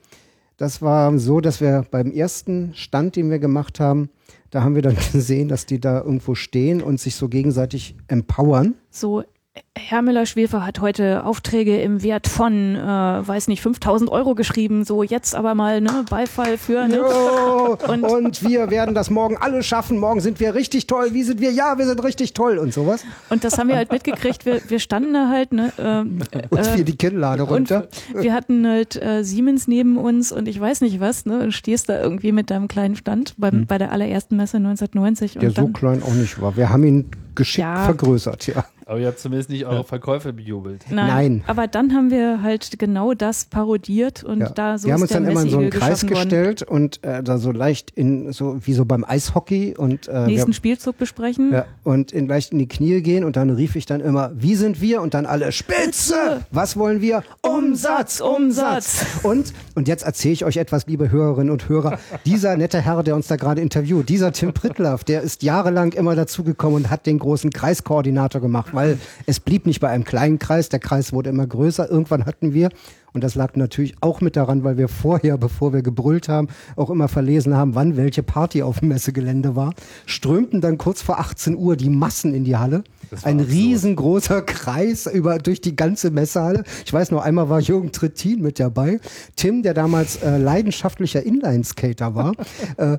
[0.61, 4.11] Das war so, dass wir beim ersten Stand, den wir gemacht haben,
[4.51, 8.75] da haben wir dann gesehen, dass die da irgendwo stehen und sich so gegenseitig empowern.
[8.91, 9.23] So
[9.77, 14.85] Herr Müller-Schwefer hat heute Aufträge im Wert von, äh, weiß nicht, 5000 Euro geschrieben.
[14.85, 16.87] So, jetzt aber mal ne, Beifall für.
[16.87, 17.01] Ne?
[17.87, 19.97] und, und, wir werden das morgen alle schaffen.
[19.97, 21.09] Morgen sind wir richtig toll.
[21.11, 21.51] Wie sind wir?
[21.51, 23.03] Ja, wir sind richtig toll und sowas.
[23.29, 24.45] Und das haben wir halt mitgekriegt.
[24.45, 25.51] Wir, wir standen da halt.
[25.51, 27.89] Ne, äh, und wir die Kinnlade runter.
[28.13, 31.25] wir hatten halt äh, Siemens neben uns und ich weiß nicht was.
[31.25, 33.65] Ne, und stehst da irgendwie mit deinem kleinen Stand beim, hm.
[33.65, 35.33] bei der allerersten Messe 1990.
[35.33, 36.55] Der so klein auch nicht war.
[36.55, 37.85] Wir haben ihn geschickt ja.
[37.85, 38.65] vergrößert, ja.
[38.91, 40.83] Aber ihr habt zumindest nicht eure Verkäufe bejubelt.
[40.89, 41.43] Nein, Nein.
[41.47, 44.49] Aber dann haben wir halt genau das parodiert und ja.
[44.49, 47.37] da so Wir haben uns dann immer in so einen Kreis gestellt und äh, da
[47.37, 51.53] so leicht in, so wie so beim Eishockey und äh, nächsten Spielzug besprechen.
[51.53, 54.55] Ja, und in, leicht in die Knie gehen und dann rief ich dann immer, wie
[54.55, 55.01] sind wir?
[55.01, 56.41] Und dann alle Spitze!
[56.51, 57.23] Was wollen wir?
[57.43, 59.05] Umsatz, Umsatz!
[59.23, 61.97] Und, und jetzt erzähle ich euch etwas, liebe Hörerinnen und Hörer.
[62.25, 66.15] Dieser nette Herr, der uns da gerade interviewt, dieser Tim Prittlaff, der ist jahrelang immer
[66.15, 70.69] dazugekommen und hat den großen Kreiskoordinator gemacht, weil es blieb nicht bei einem kleinen Kreis,
[70.69, 71.89] der Kreis wurde immer größer.
[71.89, 72.69] Irgendwann hatten wir
[73.13, 76.89] und das lag natürlich auch mit daran, weil wir vorher, bevor wir gebrüllt haben, auch
[76.89, 79.73] immer verlesen haben, wann welche Party auf dem Messegelände war.
[80.05, 82.83] Strömten dann kurz vor 18 Uhr die Massen in die Halle.
[83.23, 83.51] Ein absurd.
[83.51, 86.63] riesengroßer Kreis über durch die ganze Messehalle.
[86.85, 88.99] Ich weiß noch, einmal war Jürgen Trittin mit dabei.
[89.35, 92.33] Tim, der damals äh, leidenschaftlicher Inlineskater war,
[92.77, 92.97] äh,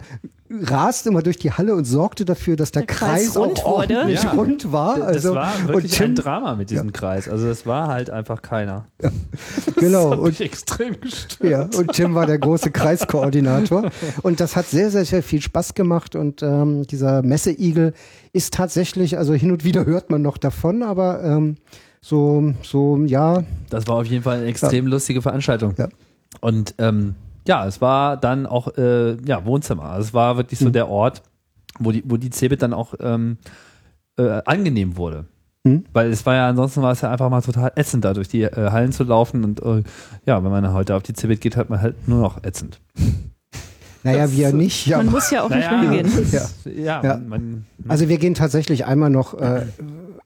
[0.63, 3.79] rast immer durch die Halle und sorgte dafür, dass der, der Kreis, Kreis rund auch
[3.79, 4.33] ordentlich ja.
[4.33, 5.03] rund war.
[5.03, 6.93] Also, das war wirklich Tim, ein Drama mit diesem ja.
[6.93, 7.29] Kreis.
[7.29, 8.87] Also das war halt einfach keiner.
[9.03, 9.11] Ja.
[9.77, 10.23] Genau genau.
[10.23, 11.51] und, extrem gestört.
[11.51, 13.91] Ja, und Tim war der große Kreiskoordinator.
[14.23, 16.17] Und das hat sehr, sehr, sehr viel Spaß gemacht.
[16.17, 17.95] Und ähm, dieser Messeigel
[18.33, 21.57] ist tatsächlich, also hin und wieder hört man noch davon, aber ähm,
[22.01, 23.45] so, so, ja.
[23.71, 24.91] Das war auf jeden Fall eine extrem ja.
[24.91, 25.75] lustige Veranstaltung.
[25.79, 25.89] Ja.
[26.41, 27.15] Und ähm,
[27.47, 29.85] ja, es war dann auch äh, ja, Wohnzimmer.
[29.85, 30.73] Also es war wirklich so mhm.
[30.73, 31.23] der Ort,
[31.79, 33.39] wo die, wo die Cebit dann auch ähm,
[34.17, 35.27] äh, angenehm wurde.
[35.67, 35.85] Hm?
[35.93, 38.43] Weil es war ja, ansonsten war es ja einfach mal total ätzend, da durch die
[38.43, 39.83] äh, Hallen zu laufen und äh,
[40.27, 42.81] ja, wenn man heute auf die Cebit geht, hat man halt nur noch ätzend.
[44.05, 44.89] Naja, wir so, nicht.
[44.89, 46.29] Man muss ja auch naja, nicht mehr hingehen.
[46.33, 47.21] Ja, ja, ja.
[47.87, 49.67] Also wir gehen tatsächlich einmal noch äh,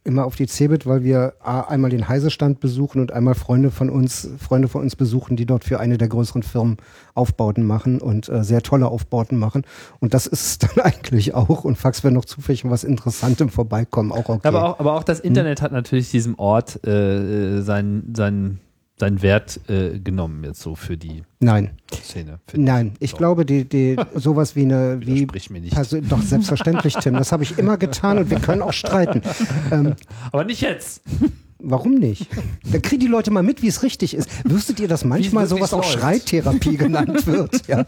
[0.06, 3.90] immer auf die Cebit, weil wir A, einmal den Heisestand besuchen und einmal Freunde von
[3.90, 6.78] uns, Freunde von uns besuchen, die dort für eine der größeren Firmen
[7.14, 9.64] Aufbauten machen und äh, sehr tolle Aufbauten machen.
[10.00, 11.64] Und das ist dann eigentlich auch.
[11.64, 14.48] Und Fax, wenn noch zufällig was Interessantem vorbeikommen, auch okay.
[14.48, 15.64] Aber auch, aber auch das Internet hm?
[15.64, 18.60] hat natürlich diesem Ort äh, seinen, seinen
[18.98, 21.72] seinen Wert äh, genommen jetzt so für die Nein.
[21.92, 22.40] Szene.
[22.54, 23.16] Nein, ich so.
[23.18, 25.76] glaube, die, die sowas wie eine wie mir nicht.
[26.10, 27.14] Doch selbstverständlich, Tim.
[27.14, 29.22] Das habe ich immer getan und wir können auch streiten.
[29.70, 29.94] Ähm,
[30.30, 31.02] Aber nicht jetzt.
[31.58, 32.28] Warum nicht?
[32.70, 34.28] Dann kriegen die Leute mal mit, wie es richtig ist.
[34.44, 37.66] Wüsstet ihr, dass manchmal sowas auch Schreitherapie genannt wird?
[37.66, 37.86] Ja,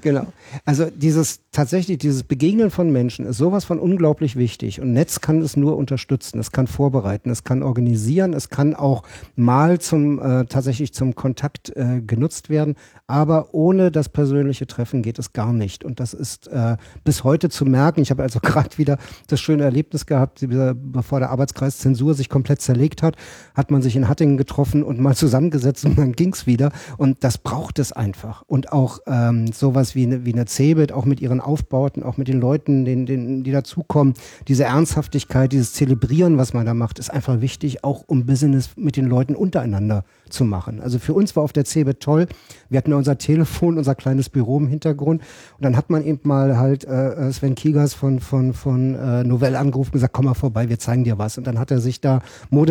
[0.00, 0.26] genau.
[0.64, 5.42] Also dieses tatsächlich dieses Begegnen von Menschen ist sowas von unglaublich wichtig und Netz kann
[5.42, 9.02] es nur unterstützen, es kann vorbereiten, es kann organisieren, es kann auch
[9.34, 12.76] mal zum äh, tatsächlich zum Kontakt äh, genutzt werden,
[13.08, 17.48] aber ohne das persönliche Treffen geht es gar nicht und das ist äh, bis heute
[17.50, 18.02] zu merken.
[18.02, 22.60] Ich habe also gerade wieder das schöne Erlebnis gehabt, bevor der Arbeitskreis Zensur sich komplett
[22.60, 23.16] zerlegt gelegt hat,
[23.54, 26.70] hat man sich in Hattingen getroffen und mal zusammengesetzt und dann ging's wieder.
[26.98, 28.42] Und das braucht es einfach.
[28.46, 32.28] Und auch ähm, sowas wie eine, wie eine Cebit, auch mit ihren Aufbauten, auch mit
[32.28, 34.14] den Leuten, den, den, die dazukommen,
[34.48, 38.96] diese Ernsthaftigkeit, dieses Zelebrieren, was man da macht, ist einfach wichtig, auch um Business mit
[38.96, 40.80] den Leuten untereinander zu machen.
[40.80, 42.26] Also für uns war auf der CeBIT toll.
[42.68, 45.22] Wir hatten unser Telefon, unser kleines Büro im Hintergrund
[45.56, 49.56] und dann hat man eben mal halt äh, Sven Kiegers von von von äh, Novell
[49.56, 52.00] angerufen und gesagt, komm mal vorbei, wir zeigen dir was und dann hat er sich
[52.00, 52.20] da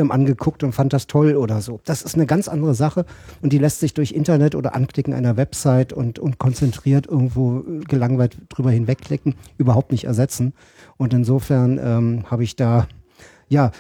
[0.04, 1.80] Modem angeguckt und fand das toll oder so.
[1.86, 3.06] Das ist eine ganz andere Sache
[3.42, 8.38] und die lässt sich durch Internet oder Anklicken einer Website und und konzentriert irgendwo gelangweilt
[8.50, 10.54] drüber hinwegklicken überhaupt nicht ersetzen
[10.98, 12.88] und insofern ähm, habe ich da
[13.50, 13.72] ja,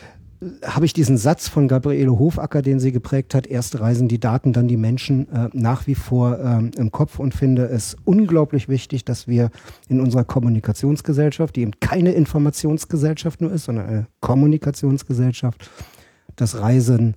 [0.66, 4.54] habe ich diesen Satz von Gabriele Hofacker, den sie geprägt hat, erst reisen die Daten,
[4.54, 9.06] dann die Menschen, äh, nach wie vor ähm, im Kopf und finde es unglaublich wichtig,
[9.06, 9.50] dass wir
[9.88, 15.70] in unserer Kommunikationsgesellschaft, die eben keine Informationsgesellschaft nur ist, sondern eine Kommunikationsgesellschaft,
[16.36, 17.16] das Reisen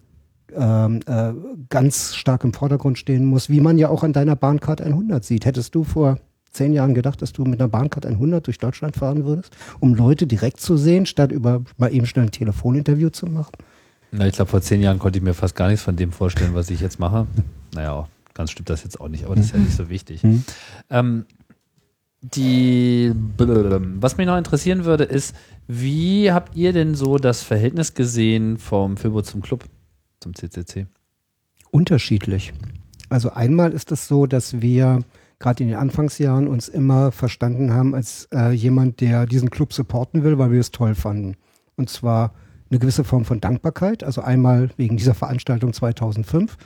[0.54, 1.32] ähm, äh,
[1.68, 5.44] ganz stark im Vordergrund stehen muss, wie man ja auch an deiner Bahncard 100 sieht.
[5.44, 6.18] Hättest du vor
[6.52, 10.26] zehn Jahren gedacht, dass du mit einer Bahncard 100 durch Deutschland fahren würdest, um Leute
[10.26, 13.52] direkt zu sehen, statt über mal eben schnell ein Telefoninterview zu machen?
[14.12, 16.54] Na, ich glaube, vor zehn Jahren konnte ich mir fast gar nichts von dem vorstellen,
[16.54, 17.26] was ich jetzt mache.
[17.74, 20.22] Naja, ganz stimmt das jetzt auch nicht, aber das ist ja nicht so wichtig.
[20.22, 20.44] Mhm.
[20.90, 21.26] Ähm,
[22.22, 25.34] die, was mich noch interessieren würde, ist,
[25.68, 29.64] wie habt ihr denn so das Verhältnis gesehen vom Filbo zum Club,
[30.20, 30.86] zum CCC?
[31.70, 32.52] Unterschiedlich.
[33.08, 35.04] Also einmal ist es so, dass wir
[35.38, 40.24] gerade in den Anfangsjahren uns immer verstanden haben als äh, jemand, der diesen Club supporten
[40.24, 41.36] will, weil wir es toll fanden.
[41.76, 42.32] Und zwar
[42.70, 46.56] eine gewisse Form von Dankbarkeit, also einmal wegen dieser Veranstaltung 2005,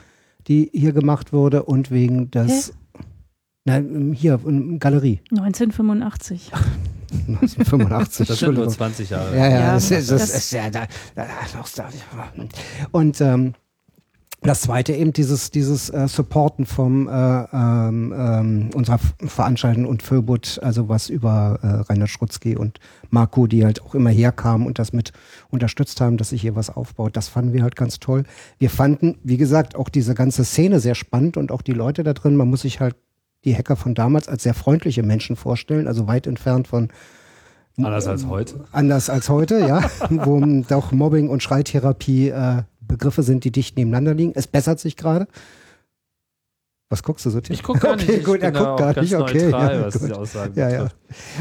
[0.47, 2.73] die hier gemacht wurde und wegen des,
[3.65, 4.39] nein, hier,
[4.79, 5.21] Galerie.
[5.31, 6.51] 1985.
[7.27, 8.27] 1985.
[8.27, 9.37] Das sind nur 20 Jahre.
[9.37, 11.89] Ja, ja, ja das, ist, das, das ist ja da, da, da,
[12.91, 13.53] Und ähm,
[14.43, 20.59] das zweite eben dieses, dieses äh, Supporten vom äh, ähm, ähm, unserer Veranstaltung und Föbut,
[20.63, 22.79] also was über äh, Rainer Schrutzki und
[23.11, 25.13] Marco, die halt auch immer herkamen und das mit
[25.51, 27.15] unterstützt haben, dass sich hier was aufbaut.
[27.15, 28.23] Das fanden wir halt ganz toll.
[28.57, 32.13] Wir fanden, wie gesagt, auch diese ganze Szene sehr spannend und auch die Leute da
[32.13, 32.35] drin.
[32.35, 32.95] Man muss sich halt
[33.45, 36.89] die Hacker von damals als sehr freundliche Menschen vorstellen, also weit entfernt von
[37.77, 38.65] Anders als heute.
[38.71, 39.89] Anders als heute, ja.
[40.09, 44.33] wo doch Mobbing und Schreitherapie äh, Begriffe sind, die dicht nebeneinander liegen.
[44.35, 45.27] Es bessert sich gerade.
[46.89, 47.55] Was guckst du so tief?
[47.55, 48.09] Ich gucke gar nicht.
[48.09, 49.15] Okay, gut, er guckt gar nicht.
[49.15, 50.09] Okay, neutral, ja, was gut.
[50.09, 50.87] die Aussagen ja, ja.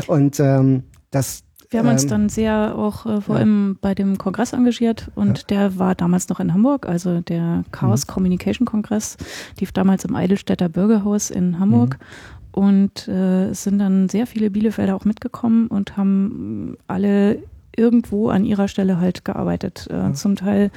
[0.06, 4.18] Und ähm, das wir haben uns ähm, dann sehr auch äh, vor allem bei dem
[4.18, 5.44] Kongress engagiert und ja.
[5.48, 8.12] der war damals noch in Hamburg, also der Chaos mhm.
[8.12, 9.16] Communication Kongress,
[9.58, 11.98] lief damals im Eidelstädter Bürgerhaus in Hamburg.
[11.98, 12.04] Mhm.
[12.52, 17.38] Und äh, es sind dann sehr viele Bielefelder auch mitgekommen und haben alle
[17.76, 19.86] irgendwo an ihrer Stelle halt gearbeitet.
[19.88, 20.12] Äh, ja.
[20.12, 20.72] Zum Teil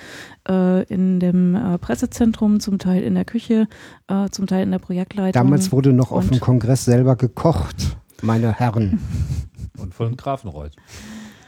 [0.47, 3.67] äh, in dem äh, Pressezentrum, zum Teil in der Küche,
[4.07, 5.33] äh, zum Teil in der Projektleitung.
[5.33, 8.99] Damals wurde noch auf dem Kongress selber gekocht, meine Herren.
[9.77, 10.75] Und von Grafenreuth.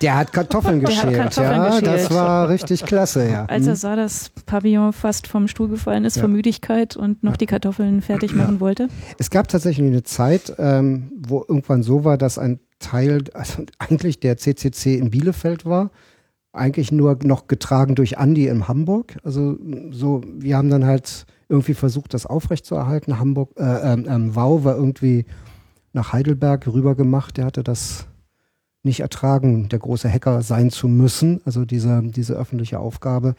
[0.01, 1.87] Der hat Kartoffeln geschält, hat Kartoffeln ja, geschält.
[1.87, 3.45] das war richtig klasse, ja.
[3.45, 3.79] Als er hm.
[3.79, 6.21] sah, dass Pavillon fast vom Stuhl gefallen ist ja.
[6.21, 8.89] vor Müdigkeit und noch die Kartoffeln fertig machen wollte.
[9.17, 14.19] Es gab tatsächlich eine Zeit, ähm, wo irgendwann so war, dass ein Teil, also eigentlich
[14.19, 15.91] der CCC in Bielefeld war,
[16.51, 19.17] eigentlich nur noch getragen durch Andi in Hamburg.
[19.23, 19.57] Also
[19.91, 23.19] so, wir haben dann halt irgendwie versucht, das aufrechtzuerhalten.
[23.19, 25.25] Hamburg, äh, ähm, ähm, Wow war irgendwie
[25.93, 27.37] nach Heidelberg rüber gemacht.
[27.37, 28.07] Der hatte das
[28.85, 33.35] nicht ertragen, der große Hacker sein zu müssen, also diese, diese öffentliche Aufgabe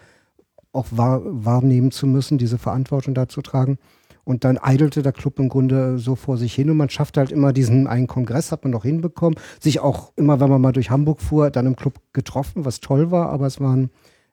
[0.73, 3.79] auch wahr, wahrnehmen zu müssen, diese Verantwortung da zu tragen.
[4.25, 7.31] Und dann eidelte der Club im Grunde so vor sich hin und man schafft halt
[7.31, 9.39] immer diesen einen Kongress, hat man noch hinbekommen.
[9.61, 13.13] Sich auch immer, wenn man mal durch Hamburg fuhr, dann im Club getroffen, was toll
[13.13, 13.91] war, aber es waren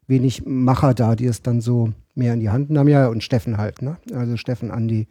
[0.07, 2.89] wenig Macher da, die es dann so mehr in die Hand nahmen.
[2.89, 3.97] Ja, und Steffen halt, ne?
[4.13, 5.07] Also Steffen, Andi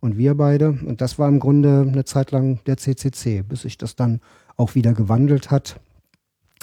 [0.00, 0.70] und wir beide.
[0.70, 4.20] Und das war im Grunde eine Zeit lang der CCC, bis sich das dann
[4.56, 5.80] auch wieder gewandelt hat.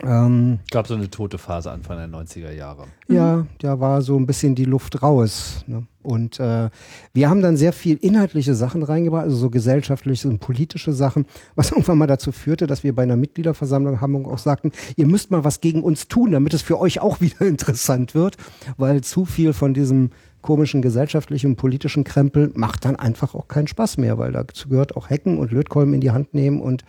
[0.04, 2.86] Ähm, gab so eine tote Phase Anfang der 90er Jahre.
[3.08, 5.64] Ja, da war so ein bisschen die Luft raus.
[5.68, 5.86] Ne?
[6.02, 6.70] Und äh,
[7.14, 11.72] wir haben dann sehr viel inhaltliche Sachen reingebracht, also so gesellschaftliche und politische Sachen, was
[11.72, 15.30] irgendwann mal dazu führte, dass wir bei einer Mitgliederversammlung haben und auch sagten, ihr müsst
[15.30, 18.38] mal was gegen uns tun, damit es für euch auch wieder interessant wird,
[18.78, 20.10] weil zu viel von diesem
[20.42, 24.98] komischen gesellschaftlichen und politischen Krempel macht dann einfach auch keinen Spaß mehr, weil dazu gehört
[24.98, 26.84] auch Hecken und Lötkolben in die Hand nehmen und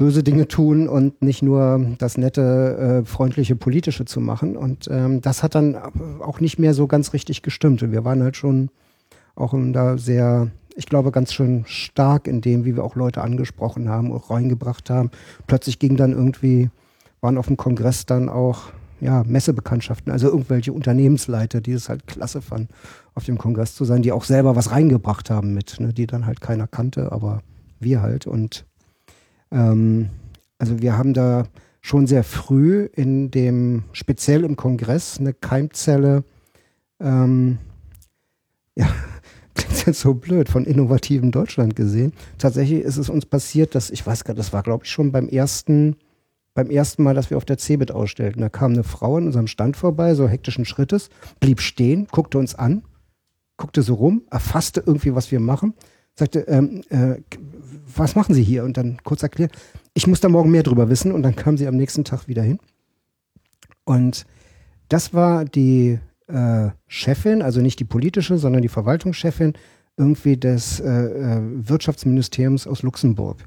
[0.00, 4.56] böse Dinge tun und nicht nur das nette, äh, freundliche politische zu machen.
[4.56, 5.76] Und ähm, das hat dann
[6.20, 7.82] auch nicht mehr so ganz richtig gestimmt.
[7.82, 8.70] Und wir waren halt schon
[9.36, 13.90] auch da sehr, ich glaube, ganz schön stark in dem, wie wir auch Leute angesprochen
[13.90, 15.10] haben, auch reingebracht haben.
[15.46, 16.70] Plötzlich ging dann irgendwie,
[17.20, 18.72] waren auf dem Kongress dann auch
[19.02, 22.68] ja, Messebekanntschaften, also irgendwelche Unternehmensleiter, die es halt klasse fanden,
[23.14, 26.24] auf dem Kongress zu sein, die auch selber was reingebracht haben mit, ne, die dann
[26.24, 27.42] halt keiner kannte, aber
[27.80, 28.26] wir halt.
[28.26, 28.64] Und
[29.50, 30.10] ähm,
[30.58, 31.44] also wir haben da
[31.80, 36.24] schon sehr früh in dem, speziell im Kongress, eine Keimzelle,
[37.00, 37.58] ähm,
[38.76, 38.88] ja,
[39.54, 42.12] klingt jetzt so blöd, von innovativem Deutschland gesehen.
[42.38, 45.12] Tatsächlich ist es uns passiert, dass, ich weiß gar nicht, das war glaube ich schon
[45.12, 45.96] beim ersten,
[46.54, 48.40] beim ersten Mal, dass wir auf der CeBIT ausstellten.
[48.40, 51.08] Da kam eine Frau an unserem Stand vorbei, so hektischen Schrittes,
[51.40, 52.82] blieb stehen, guckte uns an,
[53.56, 55.74] guckte so rum, erfasste irgendwie, was wir machen,
[56.14, 57.16] sagte, ähm, äh,
[57.96, 58.64] was machen Sie hier?
[58.64, 59.52] Und dann kurz erklärt,
[59.94, 61.12] ich muss da morgen mehr drüber wissen.
[61.12, 62.58] Und dann kam sie am nächsten Tag wieder hin.
[63.84, 64.24] Und
[64.88, 69.54] das war die äh, Chefin, also nicht die politische, sondern die Verwaltungschefin
[69.96, 73.44] irgendwie des äh, äh, Wirtschaftsministeriums aus Luxemburg.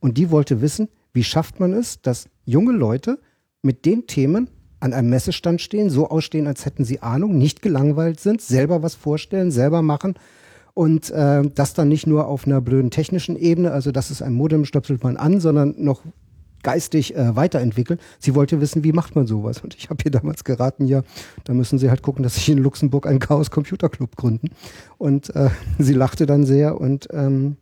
[0.00, 3.18] Und die wollte wissen, wie schafft man es, dass junge Leute
[3.62, 4.48] mit den Themen
[4.80, 8.96] an einem Messestand stehen, so ausstehen, als hätten sie Ahnung, nicht gelangweilt sind, selber was
[8.96, 10.14] vorstellen, selber machen
[10.74, 14.32] und äh, das dann nicht nur auf einer blöden technischen Ebene, also das ist ein
[14.32, 16.02] Modem, stöpselt man an, sondern noch
[16.62, 17.98] geistig äh, weiterentwickeln.
[18.18, 19.60] Sie wollte wissen, wie macht man sowas?
[19.60, 21.02] Und ich habe ihr damals geraten, ja,
[21.44, 24.50] da müssen Sie halt gucken, dass Sie in Luxemburg einen Chaos Computer Club gründen.
[24.98, 27.56] Und äh, sie lachte dann sehr und ähm,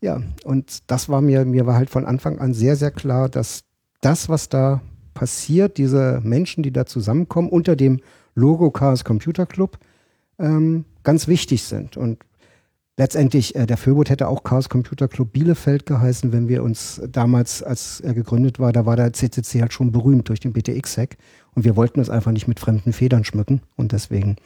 [0.00, 3.60] ja, und das war mir, mir war halt von Anfang an sehr, sehr klar, dass
[4.02, 4.82] das, was da
[5.14, 8.00] passiert, diese Menschen, die da zusammenkommen, unter dem
[8.34, 9.78] Logo Chaos Computer Club,
[10.38, 11.96] ähm, ganz wichtig sind.
[11.96, 12.18] Und
[12.96, 17.62] letztendlich, äh, der Föbot hätte auch Chaos Computer Club Bielefeld geheißen, wenn wir uns damals,
[17.62, 21.16] als er gegründet war, da war der CCC halt schon berühmt durch den BTX-Hack.
[21.54, 23.62] Und wir wollten uns einfach nicht mit fremden Federn schmücken.
[23.76, 24.36] Und deswegen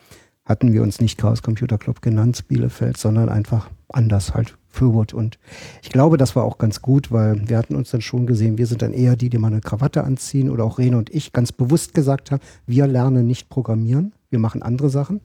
[0.44, 5.12] hatten wir uns nicht Chaos Computer Club genannt, Bielefeld, sondern einfach anders halt Föbot.
[5.12, 5.38] Und
[5.82, 8.66] ich glaube, das war auch ganz gut, weil wir hatten uns dann schon gesehen, wir
[8.66, 11.52] sind dann eher die, die mal eine Krawatte anziehen oder auch Rene und ich ganz
[11.52, 15.20] bewusst gesagt haben, wir lernen nicht programmieren, wir machen andere Sachen.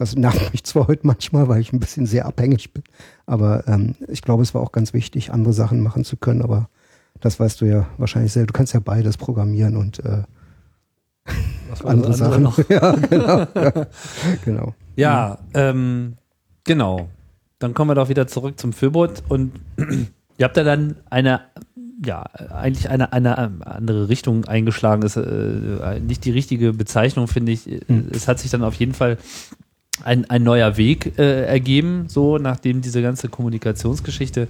[0.00, 2.82] Das nervt mich zwar heute manchmal, weil ich ein bisschen sehr abhängig bin,
[3.26, 6.70] aber ähm, ich glaube, es war auch ganz wichtig, andere Sachen machen zu können, aber
[7.20, 8.46] das weißt du ja wahrscheinlich selber.
[8.46, 10.22] Du kannst ja beides programmieren und äh,
[11.84, 12.44] andere Sachen.
[12.44, 12.56] Noch?
[12.70, 13.46] ja, genau.
[13.54, 13.86] ja,
[14.46, 14.74] genau.
[14.96, 16.16] Ja, ähm,
[16.64, 17.10] genau.
[17.58, 19.52] Dann kommen wir doch wieder zurück zum Föbot und
[20.38, 21.42] ihr habt ja dann eine
[22.02, 23.36] ja, eigentlich eine, eine
[23.66, 27.66] andere Richtung eingeschlagen ist äh, nicht die richtige Bezeichnung, finde ich.
[27.66, 28.06] Mhm.
[28.10, 29.18] Es hat sich dann auf jeden Fall
[30.04, 34.48] ein, ein neuer Weg äh, ergeben, so nachdem diese ganze Kommunikationsgeschichte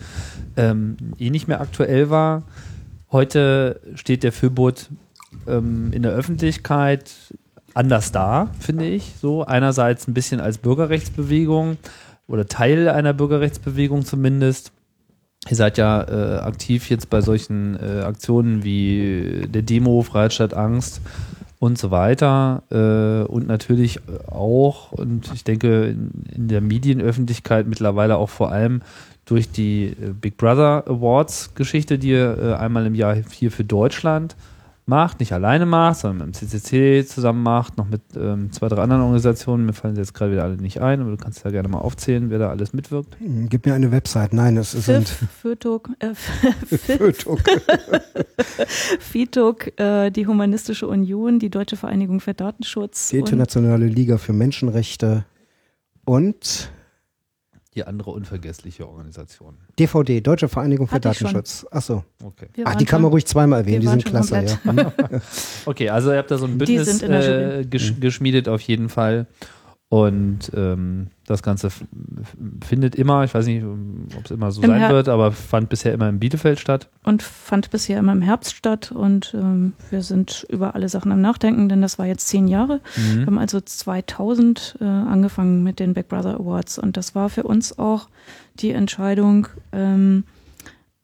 [0.57, 2.43] ähm, eh nicht mehr aktuell war.
[3.11, 4.89] Heute steht der Föbot
[5.47, 7.13] ähm, in der Öffentlichkeit
[7.75, 9.15] anders da, finde ich.
[9.21, 11.77] So einerseits ein bisschen als Bürgerrechtsbewegung
[12.27, 14.73] oder Teil einer Bürgerrechtsbewegung zumindest.
[15.49, 20.55] Ihr seid ja äh, aktiv jetzt bei solchen äh, Aktionen wie der Demo Freiheit statt
[20.55, 21.01] Angst
[21.61, 22.65] und so weiter.
[22.70, 28.81] Äh, und natürlich auch, und ich denke, in, in, der Medienöffentlichkeit mittlerweile auch vor allem
[29.27, 34.35] durch die äh, Big Brother Awards Geschichte, die äh, einmal im Jahr hier für Deutschland
[34.91, 38.83] macht, nicht alleine macht, sondern mit dem CCC zusammen macht, noch mit ähm, zwei, drei
[38.83, 39.65] anderen Organisationen.
[39.65, 41.79] Mir fallen sie jetzt gerade wieder alle nicht ein, aber du kannst ja gerne mal
[41.79, 43.19] aufzählen, wer da alles mitwirkt.
[43.19, 44.35] Hm, gib mir eine Website.
[44.35, 46.15] Nein, es ist ein FITOG, äh,
[49.01, 53.09] FITOG, äh, die Humanistische Union, die Deutsche Vereinigung für Datenschutz.
[53.09, 55.25] Die Internationale Liga für Menschenrechte
[56.05, 56.71] und
[57.75, 59.57] die andere unvergessliche Organisation.
[59.79, 61.67] DVD, Deutsche Vereinigung für Hatte Datenschutz.
[61.71, 62.05] Achso.
[62.23, 62.49] Okay.
[62.65, 64.45] Ach, die kann man ruhig zweimal erwähnen, die sind klasse.
[64.45, 64.93] Ja.
[65.67, 69.27] okay, also ihr habt da so ein Bündnis äh, gesch geschmiedet auf jeden Fall.
[69.91, 71.69] Und ähm, das Ganze
[72.65, 75.69] findet immer, ich weiß nicht, ob es immer so Im sein Her wird, aber fand
[75.69, 76.89] bisher immer in Bielefeld statt.
[77.03, 78.93] Und fand bisher immer im Herbst statt.
[78.93, 82.81] Und ähm, wir sind über alle Sachen am Nachdenken, denn das war jetzt zehn Jahre.
[82.97, 83.19] Mhm.
[83.19, 86.79] Wir haben also 2000 äh, angefangen mit den Big Brother Awards.
[86.79, 88.07] Und das war für uns auch
[88.61, 90.40] die Entscheidung, ähm, äh,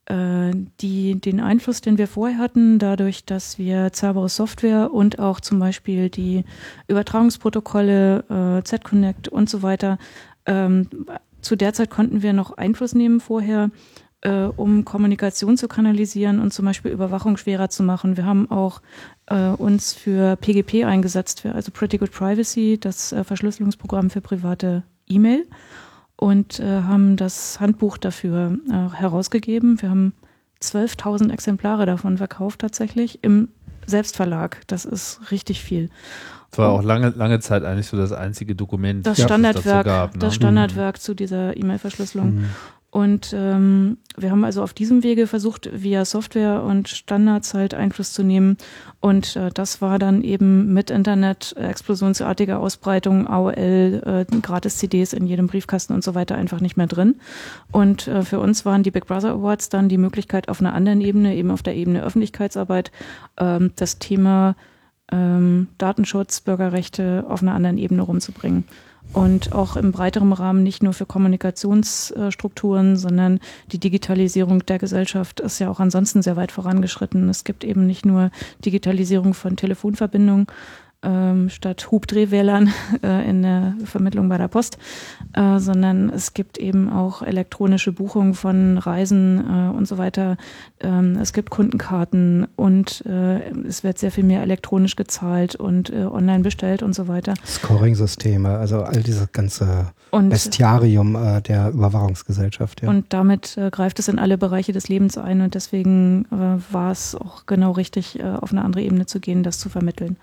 [0.08, 5.58] die, den Einfluss, den wir vorher hatten, dadurch, dass wir Cerberus Software und auch zum
[5.58, 6.44] Beispiel die
[6.86, 9.98] Übertragungsprotokolle, äh, Z-Connect und so weiter,
[10.46, 10.88] ähm,
[11.40, 13.70] zu der Zeit konnten wir noch Einfluss nehmen vorher,
[14.20, 18.16] äh, um Kommunikation zu kanalisieren und zum Beispiel Überwachung schwerer zu machen.
[18.16, 18.82] Wir haben auch
[19.26, 24.82] äh, uns für PGP eingesetzt, für, also Pretty Good Privacy, das äh, Verschlüsselungsprogramm für private
[25.08, 25.46] E-Mail
[26.16, 29.80] und äh, haben das Handbuch dafür äh, herausgegeben.
[29.82, 30.14] Wir haben
[30.62, 33.48] 12.000 Exemplare davon verkauft tatsächlich im
[33.86, 34.62] Selbstverlag.
[34.66, 35.90] Das ist richtig viel.
[36.51, 40.20] Das war auch lange, lange Zeit eigentlich so das einzige Dokument, das Standardwerk, gab, ne?
[40.20, 41.01] das Standardwerk mhm.
[41.01, 42.34] zu dieser E-Mail-Verschlüsselung.
[42.34, 42.51] Mhm.
[42.97, 48.14] Und ähm, wir haben also auf diesem Wege versucht, via Software und Standards halt Einfluss
[48.14, 48.56] zu nehmen.
[49.01, 55.47] Und äh, das war dann eben mit Internet, explosionsartiger Ausbreitung, AOL, äh, Gratis-CDs in jedem
[55.47, 57.16] Briefkasten und so weiter einfach nicht mehr drin.
[57.70, 61.02] Und äh, für uns waren die Big Brother Awards dann die Möglichkeit, auf einer anderen
[61.02, 62.93] Ebene, eben auf der Ebene Öffentlichkeitsarbeit,
[63.36, 64.56] ähm, das Thema
[65.12, 68.64] ähm, Datenschutz, Bürgerrechte auf einer anderen Ebene rumzubringen
[69.12, 73.40] und auch im breiteren Rahmen nicht nur für Kommunikationsstrukturen, sondern
[73.72, 77.28] die Digitalisierung der Gesellschaft ist ja auch ansonsten sehr weit vorangeschritten.
[77.28, 78.30] Es gibt eben nicht nur
[78.64, 80.46] Digitalisierung von Telefonverbindungen,
[81.02, 84.78] ähm, statt Hubdrehwählern äh, in der Vermittlung bei der Post,
[85.35, 90.36] äh, sondern es gibt eben auch elektronische Buchungen von Reisen äh, und so weiter.
[90.81, 96.05] Ähm, es gibt Kundenkarten und äh, es wird sehr viel mehr elektronisch gezahlt und äh,
[96.05, 97.35] online bestellt und so weiter.
[97.47, 102.82] Scoring-Systeme, also all dieses ganze und, Bestiarium äh, der Überwachungsgesellschaft.
[102.82, 102.89] Ja.
[102.89, 107.47] Und damit greift es in alle Bereiche des Lebens ein und deswegen war es auch
[107.47, 110.16] genau richtig, auf eine andere Ebene zu gehen, das zu vermitteln.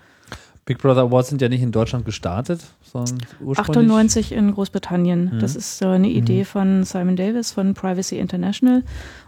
[0.66, 5.34] Big Brother Awards sind ja nicht in Deutschland gestartet, sondern ursprünglich 98 in Großbritannien.
[5.34, 5.38] Mhm.
[5.38, 6.44] Das ist so eine Idee mhm.
[6.46, 8.82] von Simon Davis von Privacy International.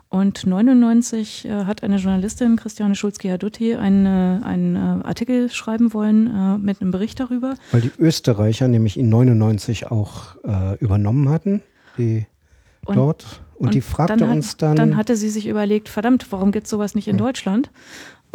[0.09, 6.59] Und 99 äh, hat eine Journalistin, Christiane Schulz-Giadutti, einen, einen äh, Artikel schreiben wollen äh,
[6.59, 7.55] mit einem Bericht darüber.
[7.73, 11.63] Weil die Österreicher nämlich in 99 auch äh, übernommen hatten,
[11.99, 12.27] die
[12.87, 13.43] und, dort.
[13.57, 14.77] Und, und die fragte dann hat, uns dann.
[14.77, 17.25] Dann hatte sie sich überlegt, verdammt, warum gibt es sowas nicht in ja.
[17.25, 17.71] Deutschland?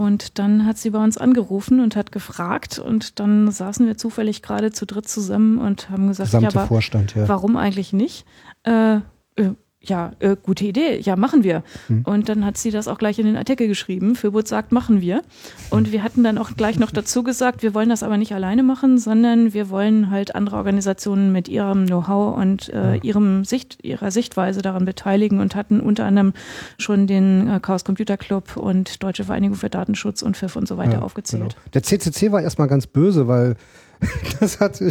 [0.01, 4.41] Und dann hat sie bei uns angerufen und hat gefragt und dann saßen wir zufällig
[4.41, 7.29] gerade zu dritt zusammen und haben gesagt, ja, aber Vorstand, ja.
[7.29, 8.25] warum eigentlich nicht?
[8.63, 8.95] Äh,
[9.35, 9.51] äh,
[9.83, 11.63] ja, äh, gute Idee, ja, machen wir.
[11.87, 12.03] Hm.
[12.05, 14.15] Und dann hat sie das auch gleich in den Artikel geschrieben.
[14.15, 15.23] Fürbot sagt, machen wir.
[15.71, 18.61] Und wir hatten dann auch gleich noch dazu gesagt, wir wollen das aber nicht alleine
[18.61, 24.11] machen, sondern wir wollen halt andere Organisationen mit ihrem Know-how und äh, ihrem Sicht, ihrer
[24.11, 26.33] Sichtweise daran beteiligen und hatten unter anderem
[26.77, 30.77] schon den äh, Chaos Computer Club und Deutsche Vereinigung für Datenschutz und FIF und so
[30.77, 31.41] weiter ja, aufgezählt.
[31.41, 31.71] Genau.
[31.73, 33.55] Der CCC war erstmal ganz böse, weil
[34.39, 34.81] Das hat,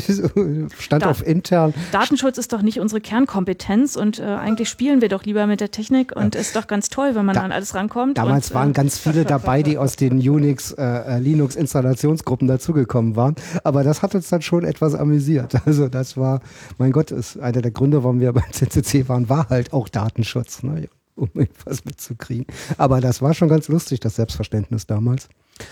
[0.79, 1.75] stand da, auf intern.
[1.91, 5.73] Datenschutz ist doch nicht unsere Kernkompetenz und äh, eigentlich spielen wir doch lieber mit der
[5.73, 6.41] Technik und ja.
[6.41, 8.17] ist doch ganz toll, wenn man da, an alles rankommt.
[8.17, 12.47] Damals und, waren äh, ganz viele dabei, die aus den Unix, äh, äh, Linux Installationsgruppen
[12.47, 13.35] dazugekommen waren.
[13.65, 15.55] Aber das hat uns dann schon etwas amüsiert.
[15.71, 16.41] Also das war,
[16.79, 20.63] mein Gott, ist einer der Gründe, warum wir beim CCC waren, war halt auch Datenschutz.
[20.63, 20.89] Ne?
[21.17, 22.47] um etwas mitzukriegen.
[22.77, 25.29] Aber das war schon ganz lustig, das Selbstverständnis damals.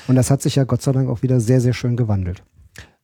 [0.06, 2.42] Und das hat sich ja Gott sei Dank auch wieder sehr, sehr schön gewandelt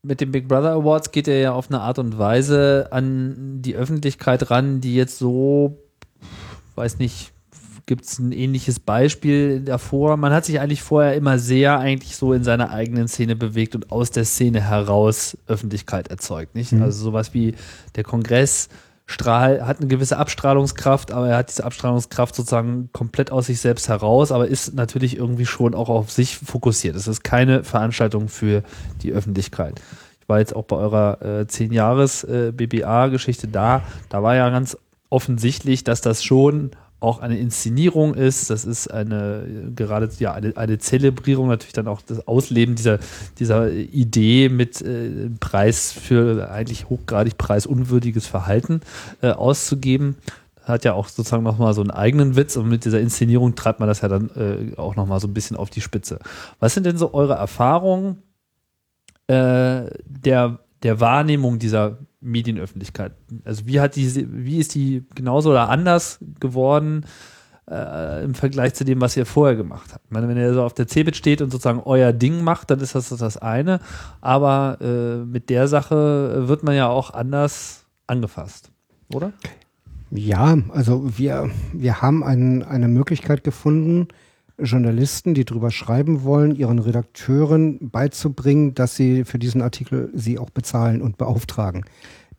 [0.05, 3.75] mit den Big Brother Awards geht er ja auf eine Art und Weise an die
[3.75, 5.79] Öffentlichkeit ran, die jetzt so,
[6.75, 7.33] weiß nicht,
[7.87, 10.17] gibt es ein ähnliches Beispiel davor.
[10.17, 13.91] Man hat sich eigentlich vorher immer sehr eigentlich so in seiner eigenen Szene bewegt und
[13.91, 16.73] aus der Szene heraus Öffentlichkeit erzeugt, nicht?
[16.73, 16.83] Mhm.
[16.83, 17.55] Also sowas wie
[17.97, 18.69] der Kongress
[19.07, 23.89] Strahl, hat eine gewisse Abstrahlungskraft, aber er hat diese Abstrahlungskraft sozusagen komplett aus sich selbst
[23.89, 26.97] heraus, aber ist natürlich irgendwie schon auch auf sich fokussiert.
[26.97, 28.63] Es ist keine Veranstaltung für
[29.03, 29.81] die Öffentlichkeit.
[30.21, 33.83] Ich war jetzt auch bei eurer äh, 10 Jahres äh, BBA-Geschichte da.
[34.09, 34.75] Da war ja ganz
[35.11, 36.71] offensichtlich, dass das schon
[37.05, 38.51] auch eine Inszenierung ist.
[38.51, 42.99] Das ist eine gerade ja eine, eine Zelebrierung, natürlich dann auch das Ausleben dieser,
[43.39, 48.81] dieser Idee mit äh, Preis für eigentlich hochgradig preisunwürdiges Verhalten
[49.23, 50.17] äh, auszugeben.
[50.63, 53.89] Hat ja auch sozusagen nochmal so einen eigenen Witz und mit dieser Inszenierung treibt man
[53.89, 56.19] das ja dann äh, auch nochmal so ein bisschen auf die Spitze.
[56.59, 58.23] Was sind denn so eure Erfahrungen
[59.27, 63.13] äh, der, der Wahrnehmung dieser Medienöffentlichkeit?
[63.45, 67.07] Also wie hat die, wie ist die genauso oder anders geworden
[67.69, 70.05] äh, im Vergleich zu dem, was ihr vorher gemacht habt?
[70.05, 72.81] Ich meine, wenn ihr so auf der Cebit steht und sozusagen euer Ding macht, dann
[72.81, 73.81] ist das das eine.
[74.21, 78.71] Aber äh, mit der Sache wird man ja auch anders angefasst,
[79.13, 79.33] oder?
[80.11, 84.09] Ja, also wir, wir haben ein, eine Möglichkeit gefunden,
[84.59, 90.51] Journalisten, die drüber schreiben wollen, ihren Redakteuren beizubringen, dass sie für diesen Artikel sie auch
[90.51, 91.85] bezahlen und beauftragen.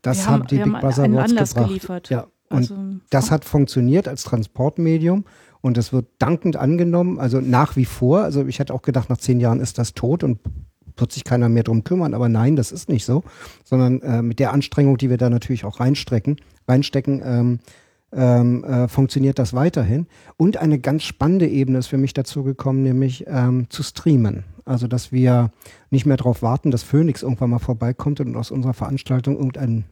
[0.02, 1.68] Das haben, haben, die Big Brother Awards gebracht.
[1.68, 2.10] Geliefert.
[2.10, 2.28] Ja.
[2.50, 2.76] Und also,
[3.10, 5.26] das hat funktioniert als Transportmedium.
[5.62, 8.22] Und es wird dankend angenommen, also nach wie vor.
[8.22, 10.40] Also ich hätte auch gedacht, nach zehn Jahren ist das tot und
[10.96, 12.14] wird sich keiner mehr drum kümmern.
[12.14, 13.24] Aber nein, das ist nicht so,
[13.64, 16.38] sondern äh, mit der Anstrengung, die wir da natürlich auch reinstrecken,
[16.68, 17.60] reinstecken, ähm,
[18.12, 20.08] ähm, äh, funktioniert das weiterhin.
[20.38, 24.44] Und eine ganz spannende Ebene ist für mich dazu gekommen, nämlich ähm, zu streamen.
[24.66, 25.52] Also, dass wir
[25.92, 29.86] nicht mehr darauf warten, dass Phoenix irgendwann mal vorbeikommt und aus unserer Veranstaltung irgendeinen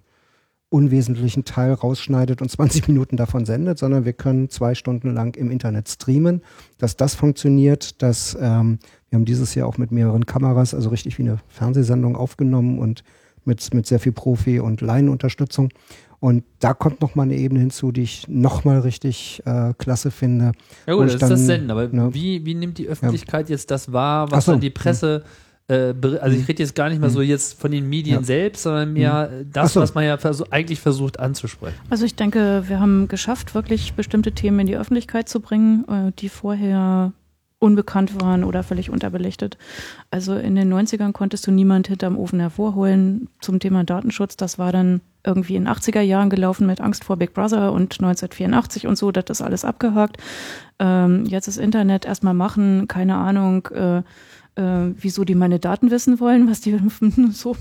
[0.70, 5.52] unwesentlichen Teil rausschneidet und 20 Minuten davon sendet, sondern wir können zwei Stunden lang im
[5.52, 6.42] Internet streamen.
[6.80, 8.80] Dass das funktioniert, dass ähm,
[9.10, 13.04] wir haben dieses Jahr auch mit mehreren Kameras, also richtig wie eine Fernsehsendung aufgenommen und
[13.46, 15.70] mit, mit sehr viel Profi- und Laienunterstützung.
[16.24, 20.10] Und da kommt noch mal eine Ebene hinzu, die ich noch mal richtig äh, klasse
[20.10, 20.54] finde.
[20.88, 23.56] Ja gut, das dann, ist das Senden, aber ne, wie, wie nimmt die Öffentlichkeit ja.
[23.56, 25.26] jetzt das wahr, was so, dann die Presse,
[25.68, 27.26] äh, also ich rede jetzt gar nicht mal so mhm.
[27.26, 28.24] jetzt von den Medien ja.
[28.24, 29.82] selbst, sondern mehr das, so.
[29.82, 31.76] was man ja versuch, eigentlich versucht anzusprechen.
[31.90, 36.14] Also ich denke, wir haben geschafft, wirklich bestimmte Themen in die Öffentlichkeit zu bringen, äh,
[36.18, 37.12] die vorher
[37.60, 39.58] unbekannt waren oder völlig unterbelichtet.
[40.10, 44.38] Also in den 90ern konntest du niemand hinterm Ofen hervorholen zum Thema Datenschutz.
[44.38, 48.88] Das war dann irgendwie in 80er Jahren gelaufen mit Angst vor Big Brother und 1984
[48.88, 50.18] und so, das ist alles abgehakt.
[50.80, 54.04] Ähm, jetzt ist Internet erstmal machen, keine Ahnung, äh,
[54.56, 56.78] äh, wieso die meine Daten wissen wollen, was die
[57.32, 57.56] so,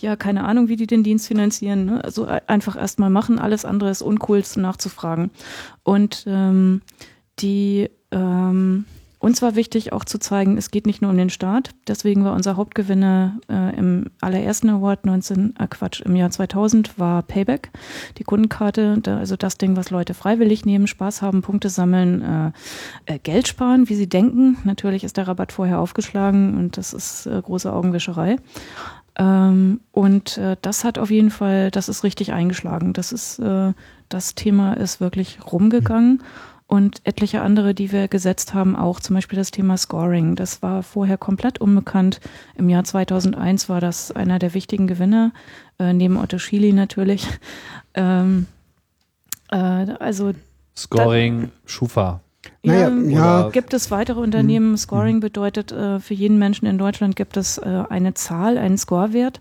[0.00, 1.84] ja, keine Ahnung, wie die den Dienst finanzieren.
[1.86, 2.04] Ne?
[2.04, 5.30] Also einfach erstmal machen, alles andere ist uncool nachzufragen.
[5.82, 6.82] Und ähm,
[7.38, 8.84] die ähm,
[9.22, 11.70] uns war wichtig auch zu zeigen, es geht nicht nur um den Staat.
[11.86, 17.22] Deswegen war unser Hauptgewinner äh, im allerersten Award 19, äh Quatsch, im Jahr 2000 war
[17.22, 17.70] Payback,
[18.18, 22.52] die Kundenkarte, da, also das Ding, was Leute freiwillig nehmen, Spaß haben, Punkte sammeln,
[23.06, 24.58] äh, äh, Geld sparen, wie sie denken.
[24.64, 28.38] Natürlich ist der Rabatt vorher aufgeschlagen und das ist äh, große Augenwischerei.
[29.16, 32.92] Ähm, und äh, das hat auf jeden Fall, das ist richtig eingeschlagen.
[32.92, 33.72] Das ist, äh,
[34.08, 36.14] das Thema ist wirklich rumgegangen.
[36.14, 40.36] Mhm und etliche andere, die wir gesetzt haben, auch zum Beispiel das Thema Scoring.
[40.36, 42.18] Das war vorher komplett unbekannt.
[42.56, 45.32] Im Jahr 2001 war das einer der wichtigen Gewinner,
[45.78, 47.28] äh, neben Otto Schily natürlich.
[47.94, 48.46] Ähm,
[49.50, 50.32] äh, also
[50.74, 52.20] Scoring, da, Schufa.
[52.62, 54.70] Ja, ja, gibt es weitere Unternehmen.
[54.70, 54.76] Mhm.
[54.78, 59.40] Scoring bedeutet, äh, für jeden Menschen in Deutschland gibt es äh, eine Zahl, einen Scorewert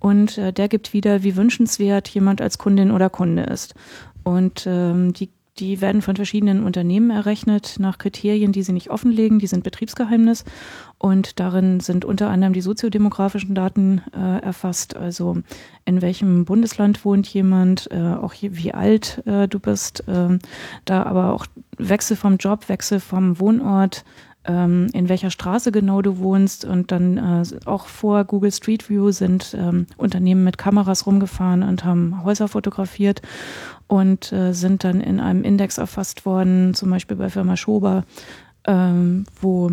[0.00, 3.76] und äh, der gibt wieder, wie wünschenswert jemand als Kundin oder Kunde ist.
[4.24, 9.38] Und ähm, die die werden von verschiedenen Unternehmen errechnet nach Kriterien, die sie nicht offenlegen.
[9.38, 10.44] Die sind Betriebsgeheimnis.
[10.98, 14.96] Und darin sind unter anderem die soziodemografischen Daten äh, erfasst.
[14.96, 15.38] Also
[15.84, 20.02] in welchem Bundesland wohnt jemand, äh, auch wie alt äh, du bist.
[20.08, 20.40] Ähm,
[20.86, 21.46] da aber auch
[21.78, 24.04] Wechsel vom Job, Wechsel vom Wohnort,
[24.46, 29.10] ähm, in welcher Straße genau du wohnst und dann äh, auch vor Google Street View
[29.10, 33.22] sind ähm, Unternehmen mit Kameras rumgefahren und haben Häuser fotografiert
[33.86, 38.04] und äh, sind dann in einem Index erfasst worden, zum Beispiel bei Firma Schober,
[38.66, 39.70] ähm, wo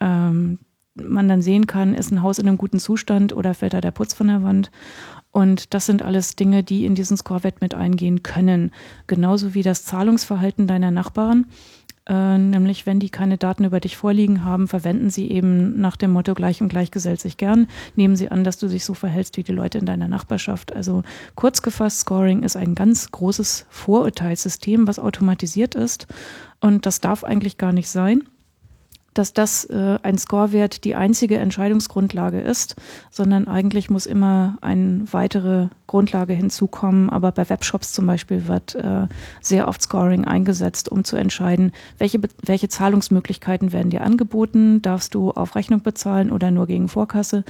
[0.00, 0.58] ähm,
[0.94, 3.92] man dann sehen kann, ist ein Haus in einem guten Zustand oder fällt da der
[3.92, 4.70] Putz von der Wand.
[5.30, 8.70] Und das sind alles Dinge, die in diesen Score-Wett mit eingehen können.
[9.06, 11.46] Genauso wie das Zahlungsverhalten deiner Nachbarn.
[12.08, 16.10] Äh, nämlich, wenn die keine Daten über dich vorliegen haben, verwenden sie eben nach dem
[16.10, 17.68] Motto gleich und gleich gesellt sich gern.
[17.94, 20.74] Nehmen sie an, dass du dich so verhältst wie die Leute in deiner Nachbarschaft.
[20.74, 21.02] Also
[21.36, 26.08] kurz gefasst, Scoring ist ein ganz großes Vorurteilssystem, was automatisiert ist.
[26.60, 28.22] Und das darf eigentlich gar nicht sein
[29.14, 32.76] dass das äh, ein Scorewert die einzige Entscheidungsgrundlage ist,
[33.10, 37.10] sondern eigentlich muss immer eine weitere Grundlage hinzukommen.
[37.10, 39.06] Aber bei Webshops zum Beispiel wird äh,
[39.40, 45.30] sehr oft Scoring eingesetzt, um zu entscheiden, welche, welche Zahlungsmöglichkeiten werden dir angeboten, darfst du
[45.30, 47.44] auf Rechnung bezahlen oder nur gegen Vorkasse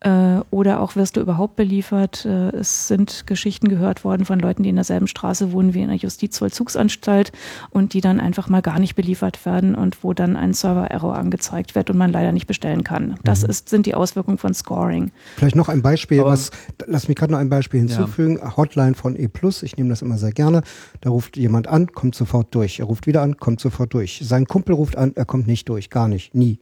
[0.00, 2.26] äh, oder auch wirst du überhaupt beliefert.
[2.26, 5.88] Äh, es sind Geschichten gehört worden von Leuten, die in derselben Straße wohnen wie in
[5.88, 7.32] der Justizvollzugsanstalt
[7.70, 11.74] und die dann einfach mal gar nicht beliefert werden und wo dann ein Server-Error angezeigt
[11.74, 13.18] wird und man leider nicht bestellen kann.
[13.24, 13.50] Das mhm.
[13.50, 15.12] ist, sind die Auswirkungen von Scoring.
[15.36, 16.50] Vielleicht noch ein Beispiel, Aber, was,
[16.86, 18.36] lass mich gerade noch ein Beispiel hinzufügen.
[18.36, 18.56] Ja.
[18.56, 19.30] Hotline von E+,
[19.62, 20.62] ich nehme das immer sehr gerne.
[21.00, 22.80] Da ruft jemand an, kommt sofort durch.
[22.80, 24.20] Er ruft wieder an, kommt sofort durch.
[24.22, 26.60] Sein Kumpel ruft an, er kommt nicht durch, gar nicht, nie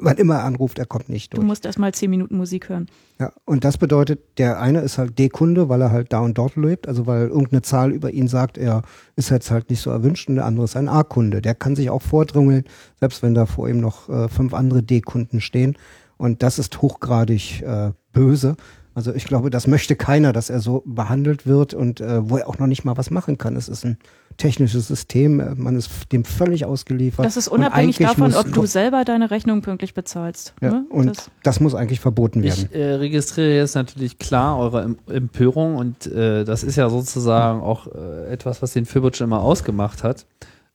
[0.00, 1.40] wann immer er anruft, er kommt nicht durch.
[1.40, 2.86] Du musst erstmal zehn Minuten Musik hören.
[3.18, 6.56] Ja, und das bedeutet, der eine ist halt D-Kunde, weil er halt da und dort
[6.56, 8.82] lebt, also weil irgendeine Zahl über ihn sagt, er
[9.16, 11.42] ist jetzt halt nicht so erwünscht und der andere ist ein A-Kunde.
[11.42, 12.64] Der kann sich auch vordrüngeln,
[12.98, 15.76] selbst wenn da vor ihm noch äh, fünf andere D-Kunden stehen.
[16.16, 18.56] Und das ist hochgradig äh, böse.
[18.94, 22.48] Also ich glaube, das möchte keiner, dass er so behandelt wird und äh, wo er
[22.48, 23.56] auch noch nicht mal was machen kann.
[23.56, 23.98] Es ist ein
[24.40, 27.24] technisches System, man ist dem völlig ausgeliefert.
[27.24, 30.54] Das ist unabhängig davon, ob du selber deine Rechnung pünktlich bezahlst.
[30.60, 30.84] Ja, ne?
[30.88, 32.68] Und das, das, muss eigentlich verboten werden.
[32.70, 37.86] Ich äh, registriere jetzt natürlich klar eure Empörung und äh, das ist ja sozusagen auch
[37.86, 40.26] äh, etwas, was den Fibbage immer ausgemacht hat.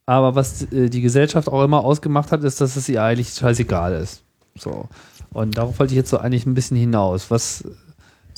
[0.06, 3.94] aber was äh, die Gesellschaft auch immer ausgemacht hat, ist, dass es ihr eigentlich scheißegal
[3.94, 4.24] ist.
[4.56, 4.88] So.
[5.34, 7.32] Und darauf wollte ich jetzt so eigentlich ein bisschen hinaus.
[7.32, 7.64] Was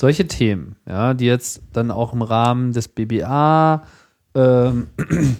[0.00, 3.82] solche Themen, ja, die jetzt dann auch im Rahmen des BBA
[4.38, 4.88] ähm,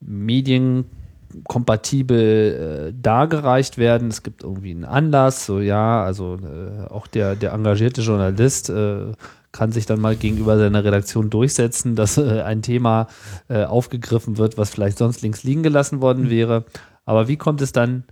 [0.00, 4.08] medienkompatibel äh, dargereicht werden.
[4.08, 9.12] Es gibt irgendwie einen Anlass, so ja, also äh, auch der, der engagierte Journalist äh,
[9.52, 13.06] kann sich dann mal gegenüber seiner Redaktion durchsetzen, dass äh, ein Thema
[13.48, 16.64] äh, aufgegriffen wird, was vielleicht sonst links liegen gelassen worden wäre.
[17.04, 18.04] Aber wie kommt es dann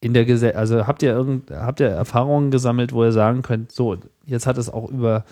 [0.00, 3.72] in der Gesellschaft, also habt ihr irgend, habt ihr Erfahrungen gesammelt, wo ihr sagen könnt,
[3.72, 3.96] so,
[4.26, 5.24] jetzt hat es auch über,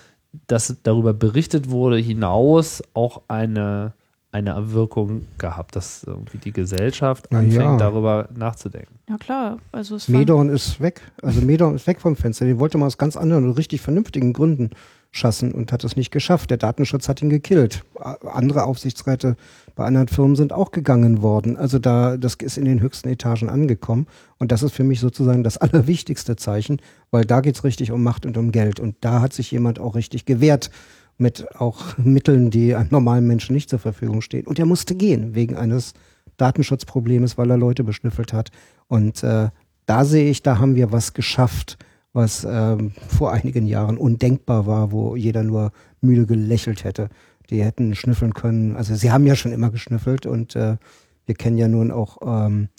[0.47, 3.93] dass darüber berichtet wurde, hinaus auch eine,
[4.31, 7.77] eine Wirkung gehabt, dass irgendwie die Gesellschaft anfängt, ja.
[7.77, 8.95] darüber nachzudenken.
[9.07, 12.45] Ja klar, also es Medorn ist weg, also Medorn ist weg vom Fenster.
[12.45, 14.71] Den wollte man aus ganz anderen und richtig vernünftigen Gründen
[15.13, 16.49] schaffen und hat es nicht geschafft.
[16.49, 17.85] Der Datenschutz hat ihn gekillt.
[18.25, 19.37] Andere Aufsichtsräte
[19.75, 21.55] bei anderen Firmen sind auch gegangen worden.
[21.55, 24.07] Also da, das ist in den höchsten Etagen angekommen.
[24.39, 26.81] Und das ist für mich sozusagen das allerwichtigste Zeichen,
[27.11, 28.79] weil da geht's richtig um Macht und um Geld.
[28.79, 30.71] Und da hat sich jemand auch richtig gewehrt
[31.19, 34.47] mit auch Mitteln, die einem normalen Menschen nicht zur Verfügung stehen.
[34.47, 35.93] Und er musste gehen wegen eines
[36.37, 38.49] Datenschutzproblems, weil er Leute beschnüffelt hat.
[38.87, 39.49] Und äh,
[39.85, 41.77] da sehe ich, da haben wir was geschafft
[42.13, 45.71] was ähm, vor einigen Jahren undenkbar war, wo jeder nur
[46.01, 47.09] müde gelächelt hätte.
[47.49, 48.75] Die hätten schnüffeln können.
[48.75, 50.77] Also sie haben ja schon immer geschnüffelt und äh,
[51.25, 52.69] wir kennen ja nun auch ähm,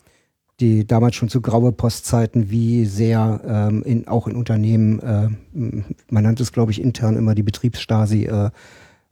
[0.60, 5.28] die damals schon zu graue Postzeiten, wie sehr ähm, in, auch in Unternehmen, äh,
[6.08, 8.50] man nannte es glaube ich intern immer die Betriebsstasi äh,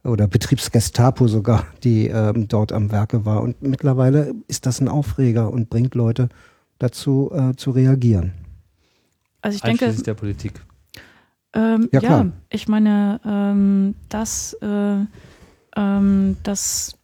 [0.04, 3.42] oder Betriebsgestapo sogar, die ähm, dort am Werke war.
[3.42, 6.28] Und mittlerweile ist das ein Aufreger und bringt Leute
[6.78, 8.32] dazu äh, zu reagieren.
[9.42, 9.92] Also ich denke.
[9.92, 10.54] der Politik.
[11.54, 15.04] Ähm, ja, ja, ich meine, ähm, dass, äh,
[15.76, 16.98] ähm, dass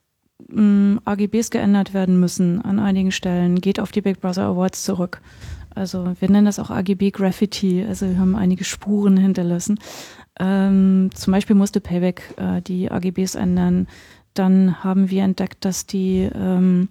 [0.50, 5.20] ähm, AGBs geändert werden müssen an einigen Stellen, geht auf die Big Brother Awards zurück.
[5.74, 9.78] Also wir nennen das auch AGB Graffiti, also wir haben einige Spuren hinterlassen.
[10.40, 13.86] Ähm, zum Beispiel musste Payback äh, die AGBs ändern.
[14.34, 16.88] Dann haben wir entdeckt, dass die ähm,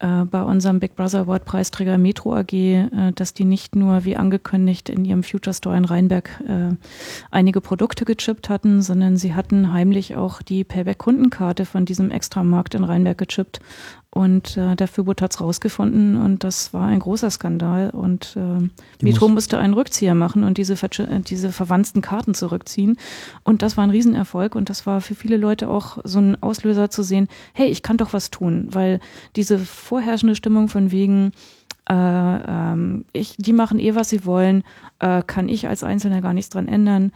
[0.00, 4.16] äh, bei unserem Big Brother Award Preisträger Metro AG, äh, dass die nicht nur wie
[4.16, 6.74] angekündigt in ihrem Future Store in Rheinberg äh,
[7.30, 12.74] einige Produkte gechippt hatten, sondern sie hatten heimlich auch die Payback Kundenkarte von diesem Extramarkt
[12.74, 13.60] in Rheinberg gechippt
[14.12, 17.90] und äh, der Fürboot hat es rausgefunden und das war ein großer Skandal.
[17.90, 18.68] Und äh,
[19.04, 22.96] Metro musste einen Rückzieher machen und diese, äh, diese verwandten Karten zurückziehen.
[23.44, 26.90] Und das war ein Riesenerfolg und das war für viele Leute auch so ein Auslöser
[26.90, 28.98] zu sehen, hey, ich kann doch was tun, weil
[29.36, 31.30] diese vorherrschende Stimmung von wegen,
[31.88, 34.64] äh, ähm, ich, die machen eh, was sie wollen,
[34.98, 37.12] äh, kann ich als Einzelner gar nichts dran ändern.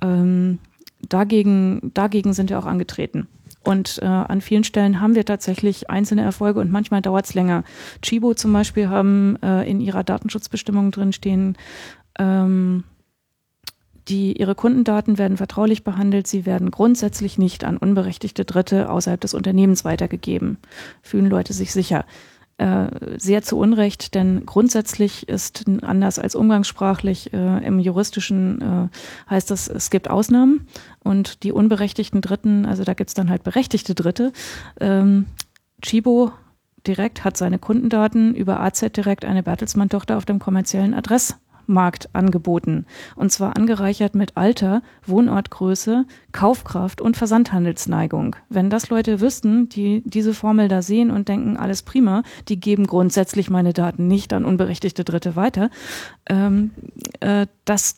[0.00, 0.60] Ähm,
[1.08, 3.26] dagegen, dagegen sind wir auch angetreten.
[3.66, 7.64] Und äh, an vielen Stellen haben wir tatsächlich einzelne Erfolge und manchmal dauert es länger.
[8.00, 11.56] Chibo zum Beispiel haben äh, in ihrer Datenschutzbestimmung drinstehen,
[12.16, 12.84] ähm,
[14.06, 19.34] die, ihre Kundendaten werden vertraulich behandelt, sie werden grundsätzlich nicht an unberechtigte Dritte außerhalb des
[19.34, 20.58] Unternehmens weitergegeben.
[21.02, 22.04] Fühlen Leute sich sicher.
[22.58, 28.88] Äh, sehr zu Unrecht, denn grundsätzlich ist anders als umgangssprachlich äh, im juristischen äh,
[29.28, 30.66] heißt das, es gibt Ausnahmen
[31.00, 34.32] und die unberechtigten Dritten, also da gibt's dann halt berechtigte Dritte.
[34.80, 35.26] Ähm,
[35.82, 36.32] Chibo
[36.86, 41.36] direkt hat seine Kundendaten über AZ direkt eine Bertelsmann-Tochter auf dem kommerziellen Adress
[41.66, 42.86] Markt angeboten.
[43.14, 48.36] Und zwar angereichert mit Alter, Wohnortgröße, Kaufkraft und Versandhandelsneigung.
[48.48, 52.86] Wenn das Leute wüssten, die diese Formel da sehen und denken, alles prima, die geben
[52.86, 55.70] grundsätzlich meine Daten nicht an unberechtigte Dritte weiter,
[56.28, 56.70] ähm,
[57.20, 57.96] äh, das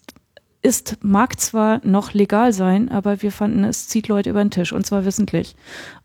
[0.61, 4.73] ist, mag zwar noch legal sein, aber wir fanden, es zieht Leute über den Tisch
[4.73, 5.55] und zwar wissentlich.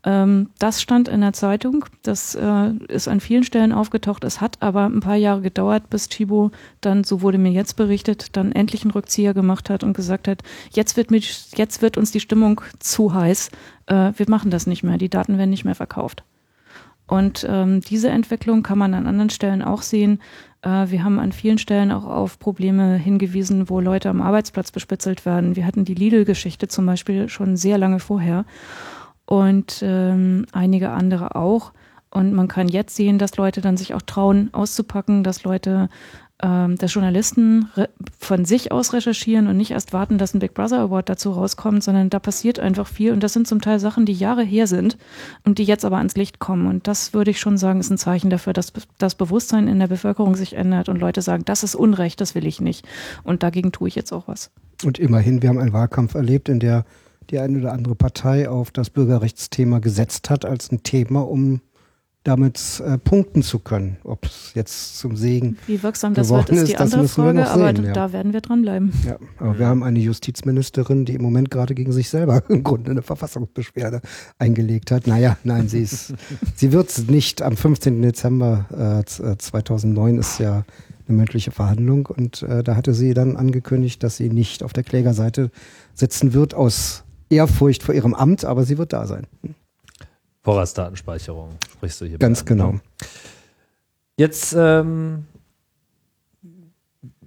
[0.04, 4.22] Ähm, das stand in der Zeitung, das äh, ist an vielen Stellen aufgetaucht.
[4.22, 8.36] Es hat aber ein paar Jahre gedauert, bis Chibo dann, so wurde mir jetzt berichtet,
[8.36, 12.12] dann endlich einen Rückzieher gemacht hat und gesagt hat, jetzt wird, mich, jetzt wird uns
[12.12, 13.50] die Stimmung zu heiß,
[13.86, 16.22] äh, wir machen das nicht mehr, die Daten werden nicht mehr verkauft.
[17.06, 20.20] Und ähm, diese Entwicklung kann man an anderen Stellen auch sehen.
[20.64, 25.24] Äh, wir haben an vielen Stellen auch auf Probleme hingewiesen, wo Leute am Arbeitsplatz bespitzelt
[25.26, 25.56] werden.
[25.56, 28.44] Wir hatten die Lidl-Geschichte zum Beispiel schon sehr lange vorher
[29.26, 31.72] und ähm, einige andere auch.
[32.10, 35.88] Und man kann jetzt sehen, dass Leute dann sich auch trauen, auszupacken, dass Leute
[36.44, 37.70] ähm, dass Journalisten
[38.18, 41.82] von sich aus recherchieren und nicht erst warten, dass ein Big Brother Award dazu rauskommt,
[41.82, 44.98] sondern da passiert einfach viel und das sind zum Teil Sachen, die Jahre her sind
[45.44, 46.66] und die jetzt aber ans Licht kommen.
[46.66, 49.86] Und das würde ich schon sagen, ist ein Zeichen dafür, dass das Bewusstsein in der
[49.86, 52.86] Bevölkerung sich ändert und Leute sagen, das ist Unrecht, das will ich nicht.
[53.22, 54.50] Und dagegen tue ich jetzt auch was.
[54.84, 56.84] Und immerhin, wir haben einen Wahlkampf erlebt, in der
[57.30, 61.62] die eine oder andere Partei auf das Bürgerrechtsthema gesetzt hat als ein Thema, um
[62.24, 63.98] damit äh, punkten zu können.
[64.02, 67.84] Ob es jetzt zum Segen Wie wirksam das wird, ist die andere Frage, aber sehen,
[67.84, 67.92] ja.
[67.92, 68.92] da werden wir dranbleiben.
[69.06, 72.90] Ja, aber wir haben eine Justizministerin, die im Moment gerade gegen sich selber im Grunde
[72.90, 74.00] eine Verfassungsbeschwerde
[74.38, 75.06] eingelegt hat.
[75.06, 76.14] Naja, nein, sie ist,
[76.56, 78.00] sie wird nicht am 15.
[78.00, 80.64] Dezember äh, 2009 ist ja
[81.06, 84.84] eine mündliche Verhandlung und äh, da hatte sie dann angekündigt, dass sie nicht auf der
[84.84, 85.50] Klägerseite
[85.92, 89.26] sitzen wird aus Ehrfurcht vor ihrem Amt, aber sie wird da sein.
[90.44, 92.18] Vorratsdatenspeicherung sprichst du hier.
[92.18, 92.72] Ganz genau.
[92.72, 92.80] Ne?
[94.16, 95.24] Jetzt ähm,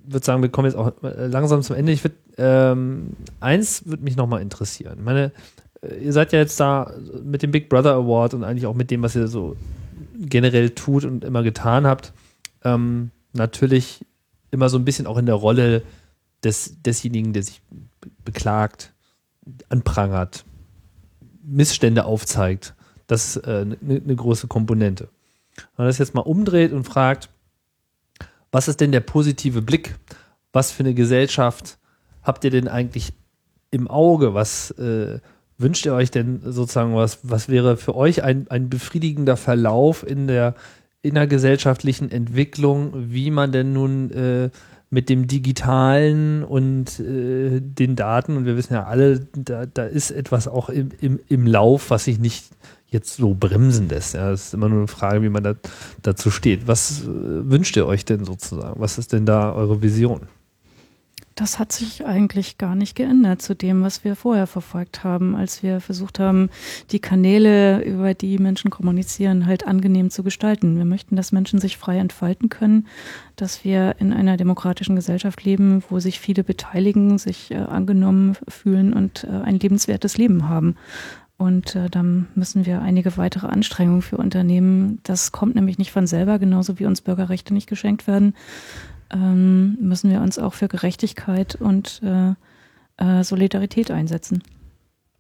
[0.05, 1.91] würde sagen, wir kommen jetzt auch äh, langsam zum Ende.
[1.91, 5.03] Ich würde ähm, eins würde mich nochmal interessieren.
[5.03, 5.31] meine,
[5.81, 8.91] äh, ihr seid ja jetzt da mit dem Big Brother Award und eigentlich auch mit
[8.91, 9.57] dem, was ihr so
[10.15, 12.13] generell tut und immer getan habt.
[12.63, 14.05] Ähm, natürlich
[14.51, 15.81] immer so ein bisschen auch in der Rolle
[16.43, 17.61] des, desjenigen, der sich
[18.23, 18.93] beklagt,
[19.69, 20.45] anprangert,
[21.43, 22.75] Missstände aufzeigt.
[23.07, 25.09] Das ist eine äh, ne große Komponente.
[25.55, 27.29] Wenn man das jetzt mal umdreht und fragt,
[28.51, 29.95] was ist denn der positive Blick?
[30.53, 31.77] Was für eine Gesellschaft
[32.23, 33.13] habt ihr denn eigentlich
[33.71, 34.33] im Auge?
[34.33, 35.19] Was äh,
[35.57, 36.95] wünscht ihr euch denn sozusagen?
[36.95, 40.55] Was, was wäre für euch ein, ein befriedigender Verlauf in der
[41.01, 44.49] innergesellschaftlichen Entwicklung, wie man denn nun äh,
[44.89, 50.11] mit dem Digitalen und äh, den Daten, und wir wissen ja alle, da, da ist
[50.11, 52.45] etwas auch im, im, im Lauf, was sich nicht
[52.89, 54.13] jetzt so bremsen lässt.
[54.13, 55.55] Ja, das ist immer nur eine Frage, wie man da,
[56.01, 56.67] dazu steht.
[56.67, 58.79] Was äh, wünscht ihr euch denn sozusagen?
[58.79, 60.27] Was ist denn da eure Vision?
[61.37, 65.61] Das hat sich eigentlich gar nicht geändert zu dem, was wir vorher verfolgt haben, als
[65.61, 66.49] wir versucht haben,
[66.89, 70.77] die Kanäle, über die Menschen kommunizieren, halt angenehm zu gestalten.
[70.77, 72.87] Wir möchten, dass Menschen sich frei entfalten können,
[73.35, 78.93] dass wir in einer demokratischen Gesellschaft leben, wo sich viele beteiligen, sich äh, angenommen fühlen
[78.93, 80.75] und äh, ein lebenswertes Leben haben.
[81.37, 84.99] Und äh, dann müssen wir einige weitere Anstrengungen für Unternehmen.
[85.03, 88.33] Das kommt nämlich nicht von selber, genauso wie uns Bürgerrechte nicht geschenkt werden
[89.11, 92.33] ähm, müssen wir uns auch für Gerechtigkeit und äh,
[92.97, 94.43] äh, Solidarität einsetzen.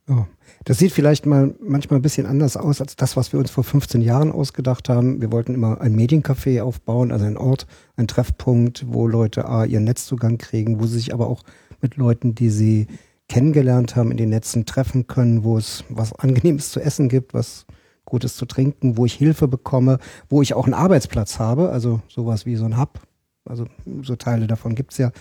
[0.09, 0.25] Oh.
[0.63, 3.63] Das sieht vielleicht mal manchmal ein bisschen anders aus als das, was wir uns vor
[3.63, 5.21] 15 Jahren ausgedacht haben.
[5.21, 7.67] Wir wollten immer ein Mediencafé aufbauen, also ein Ort,
[7.97, 11.43] ein Treffpunkt, wo Leute A, ihren Netzzugang kriegen, wo sie sich aber auch
[11.81, 12.87] mit Leuten, die sie
[13.29, 17.65] kennengelernt haben, in den Netzen treffen können, wo es was Angenehmes zu essen gibt, was
[18.05, 19.99] Gutes zu trinken, wo ich Hilfe bekomme,
[20.29, 23.01] wo ich auch einen Arbeitsplatz habe, also sowas wie so ein Hub,
[23.43, 23.65] also
[24.01, 25.11] so Teile davon gibt's ja.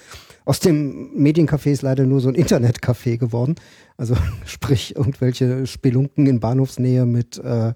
[0.44, 3.56] Aus dem Mediencafé ist leider nur so ein Internetcafé geworden.
[3.96, 7.74] Also sprich irgendwelche Spelunken in Bahnhofsnähe mit äh,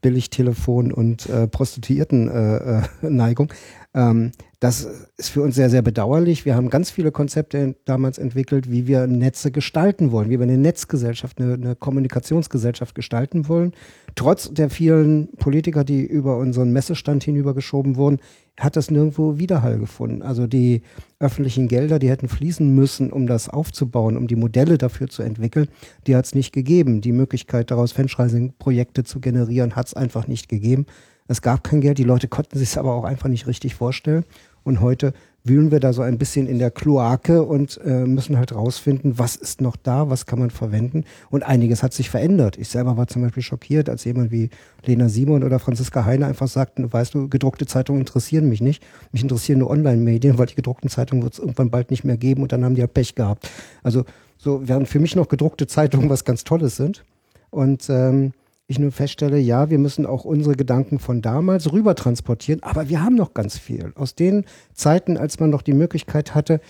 [0.00, 3.50] Billigtelefon und äh, Prostituierten-Neigung.
[3.50, 3.56] Äh, äh,
[3.94, 4.86] ähm, das
[5.16, 6.44] ist für uns sehr, sehr bedauerlich.
[6.44, 10.58] Wir haben ganz viele Konzepte damals entwickelt, wie wir Netze gestalten wollen, wie wir eine
[10.58, 13.72] Netzgesellschaft, eine, eine Kommunikationsgesellschaft gestalten wollen.
[14.16, 18.18] Trotz der vielen Politiker, die über unseren Messestand hinübergeschoben wurden,
[18.58, 20.22] hat das nirgendwo Widerhall gefunden.
[20.22, 20.82] Also die
[21.20, 25.68] öffentlichen Gelder, die hätten fließen müssen, um das aufzubauen, um die Modelle dafür zu entwickeln,
[26.06, 27.00] die hat es nicht gegeben.
[27.00, 30.86] Die Möglichkeit daraus Franchising-Projekte zu generieren, hat es einfach nicht gegeben.
[31.28, 34.24] Es gab kein Geld, die Leute konnten sich es aber auch einfach nicht richtig vorstellen.
[34.64, 35.12] Und heute
[35.44, 39.36] wühlen wir da so ein bisschen in der Kloake und äh, müssen halt rausfinden, was
[39.36, 41.04] ist noch da, was kann man verwenden.
[41.30, 42.58] Und einiges hat sich verändert.
[42.58, 44.50] Ich selber war zum Beispiel schockiert, als jemand wie
[44.84, 48.82] Lena Simon oder Franziska Heine einfach sagten, weißt du, gedruckte Zeitungen interessieren mich nicht.
[49.12, 52.42] Mich interessieren nur Online-Medien, weil die gedruckten Zeitungen wird es irgendwann bald nicht mehr geben
[52.42, 53.48] und dann haben die ja Pech gehabt.
[53.82, 54.04] Also
[54.36, 57.04] so während für mich noch gedruckte Zeitungen was ganz Tolles sind.
[57.50, 58.32] Und ähm,
[58.68, 63.02] ich nur feststelle, ja, wir müssen auch unsere Gedanken von damals rüber transportieren, aber wir
[63.02, 63.92] haben noch ganz viel.
[63.94, 66.60] Aus den Zeiten, als man noch die Möglichkeit hatte,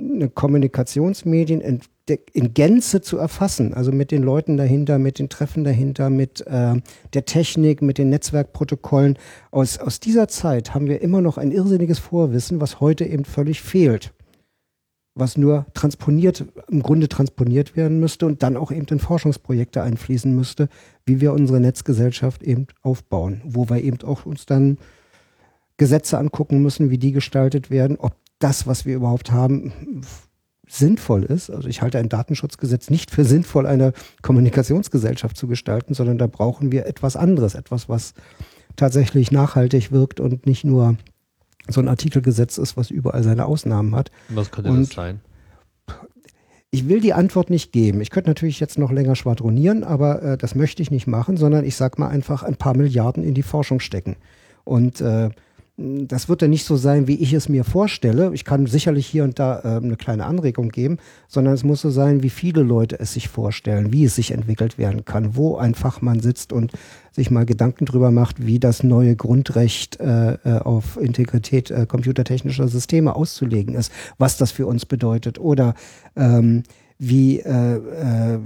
[0.00, 1.80] eine Kommunikationsmedien in,
[2.32, 6.76] in Gänze zu erfassen, also mit den Leuten dahinter, mit den Treffen dahinter, mit äh,
[7.12, 9.18] der Technik, mit den Netzwerkprotokollen.
[9.50, 13.60] Aus, aus dieser Zeit haben wir immer noch ein irrsinniges Vorwissen, was heute eben völlig
[13.60, 14.14] fehlt
[15.20, 20.34] was nur transponiert, im Grunde transponiert werden müsste und dann auch eben in Forschungsprojekte einfließen
[20.34, 20.68] müsste,
[21.06, 24.78] wie wir unsere Netzgesellschaft eben aufbauen, wo wir eben auch uns dann
[25.76, 29.72] Gesetze angucken müssen, wie die gestaltet werden, ob das, was wir überhaupt haben,
[30.66, 31.50] sinnvoll ist.
[31.50, 33.92] Also ich halte ein Datenschutzgesetz nicht für sinnvoll, eine
[34.22, 38.14] Kommunikationsgesellschaft zu gestalten, sondern da brauchen wir etwas anderes, etwas, was
[38.76, 40.96] tatsächlich nachhaltig wirkt und nicht nur
[41.68, 44.10] so ein Artikelgesetz ist, was überall seine Ausnahmen hat.
[44.28, 45.20] Was könnte Und das sein?
[46.72, 48.00] Ich will die Antwort nicht geben.
[48.00, 51.64] Ich könnte natürlich jetzt noch länger schwadronieren, aber äh, das möchte ich nicht machen, sondern
[51.64, 54.16] ich sage mal einfach ein paar Milliarden in die Forschung stecken.
[54.62, 55.30] Und äh,
[55.80, 58.32] das wird dann nicht so sein, wie ich es mir vorstelle.
[58.34, 61.90] Ich kann sicherlich hier und da äh, eine kleine Anregung geben, sondern es muss so
[61.90, 65.74] sein, wie viele Leute es sich vorstellen, wie es sich entwickelt werden kann, wo ein
[65.74, 66.72] Fachmann sitzt und
[67.12, 72.68] sich mal Gedanken drüber macht, wie das neue Grundrecht äh, äh auf Integrität äh, computertechnischer
[72.68, 75.74] Systeme auszulegen ist, was das für uns bedeutet oder
[76.14, 76.62] ähm,
[77.02, 78.38] wie äh, äh,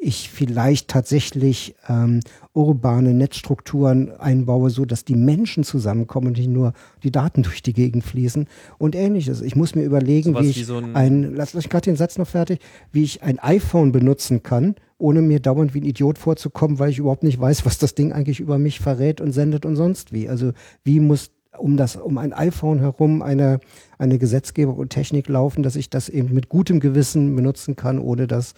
[0.00, 2.18] ich vielleicht tatsächlich ähm,
[2.52, 6.72] urbane Netzstrukturen einbaue, so dass die Menschen zusammenkommen und nicht nur
[7.04, 8.48] die Daten durch die Gegend fließen
[8.78, 9.40] und ähnliches.
[9.40, 11.84] Ich muss mir überlegen, so wie ich wie so ein, ein lass, lass ich gerade
[11.84, 12.58] den Satz noch fertig,
[12.90, 16.98] wie ich ein iPhone benutzen kann, ohne mir dauernd wie ein Idiot vorzukommen, weil ich
[16.98, 20.28] überhaupt nicht weiß, was das Ding eigentlich über mich verrät und sendet und sonst wie.
[20.28, 23.60] Also wie muss um das, um ein iPhone herum eine,
[23.98, 28.26] eine Gesetzgebung und Technik laufen, dass ich das eben mit gutem Gewissen benutzen kann, ohne
[28.26, 28.54] dass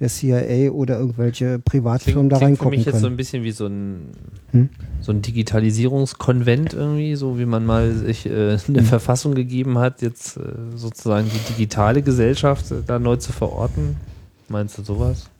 [0.00, 2.72] der CIA oder irgendwelche Privatfirmen klingt, da reingucken können.
[2.72, 4.08] für mich jetzt so ein bisschen wie so ein,
[4.50, 4.68] hm?
[5.00, 8.84] so ein Digitalisierungskonvent irgendwie, so wie man mal sich äh, eine hm.
[8.84, 10.40] Verfassung gegeben hat, jetzt äh,
[10.74, 13.96] sozusagen die digitale Gesellschaft äh, da neu zu verorten.
[14.48, 15.30] Meinst du sowas?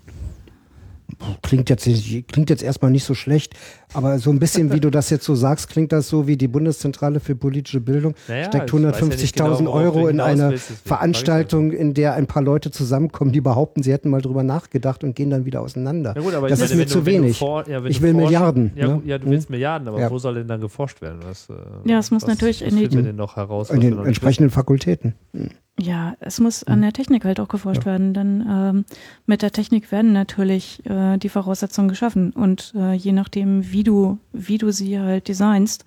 [1.43, 1.89] Klingt jetzt,
[2.29, 3.55] klingt jetzt erstmal nicht so schlecht,
[3.95, 6.49] aber so ein bisschen, wie du das jetzt so sagst, klingt das so wie die
[6.49, 12.15] Bundeszentrale für politische Bildung naja, steckt 150.000 ja genau, Euro in eine Veranstaltung, in der
[12.15, 15.61] ein paar Leute zusammenkommen, die behaupten, sie hätten mal drüber nachgedacht und gehen dann wieder
[15.61, 16.15] auseinander.
[16.15, 17.41] Gut, das ist mir zu wenig.
[17.41, 18.73] Ja, ich will Milliarden.
[18.75, 19.03] Ja, ne?
[19.05, 19.55] ja, du willst hm?
[19.55, 21.21] Milliarden, aber wo soll denn dann geforscht werden?
[21.25, 21.55] Was, äh,
[21.91, 25.15] ja, es muss was, natürlich was in, den, noch heraus, in den entsprechenden Fakultäten.
[25.33, 25.51] Hm.
[25.81, 26.83] Ja, es muss an hm.
[26.83, 27.87] der Technik halt auch geforscht ja.
[27.87, 28.85] werden, denn ähm,
[29.27, 34.19] mit der Technik werden natürlich äh, die Voraussetzungen geschaffen und äh, je nachdem, wie du,
[34.33, 35.85] wie du sie halt designst,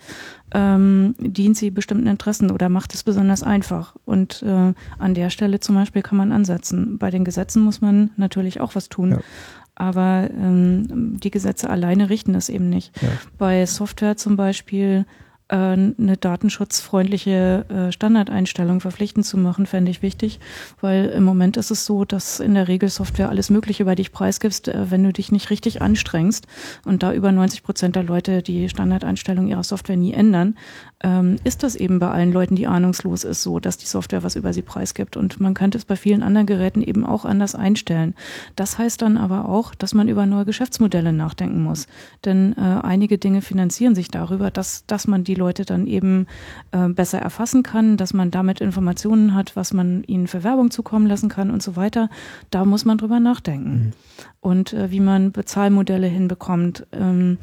[0.54, 3.96] ähm, dient sie bestimmten Interessen oder macht es besonders einfach.
[4.06, 6.98] Und äh, an der Stelle zum Beispiel kann man ansetzen.
[6.98, 9.12] Bei den Gesetzen muss man natürlich auch was tun.
[9.12, 9.20] Ja.
[9.76, 13.00] Aber ähm, die Gesetze alleine richten das eben nicht.
[13.02, 13.10] Ja.
[13.38, 15.06] Bei Software zum Beispiel
[15.50, 20.40] eine datenschutzfreundliche äh, Standardeinstellung verpflichtend zu machen, fände ich wichtig,
[20.82, 24.12] weil im Moment ist es so, dass in der Regel Software alles Mögliche über dich
[24.12, 26.48] preisgibst, äh, wenn du dich nicht richtig anstrengst.
[26.86, 30.58] Und da über 90 Prozent der Leute die Standardeinstellung ihrer Software nie ändern,
[31.04, 34.36] ähm, ist das eben bei allen Leuten, die ahnungslos ist, so, dass die Software was
[34.36, 35.16] über sie preisgibt.
[35.16, 38.16] Und man könnte es bei vielen anderen Geräten eben auch anders einstellen.
[38.56, 41.88] Das heißt dann aber auch, dass man über neue Geschäftsmodelle nachdenken muss.
[42.26, 46.26] Denn äh, einige Dinge finanzieren sich darüber, dass, dass man die Leute dann eben
[46.72, 51.06] äh, besser erfassen kann, dass man damit Informationen hat, was man ihnen für Werbung zukommen
[51.06, 52.10] lassen kann und so weiter.
[52.50, 53.72] Da muss man drüber nachdenken.
[53.72, 53.92] Mhm.
[54.40, 56.88] Und äh, wie man Bezahlmodelle hinbekommt.
[56.92, 57.38] Ähm,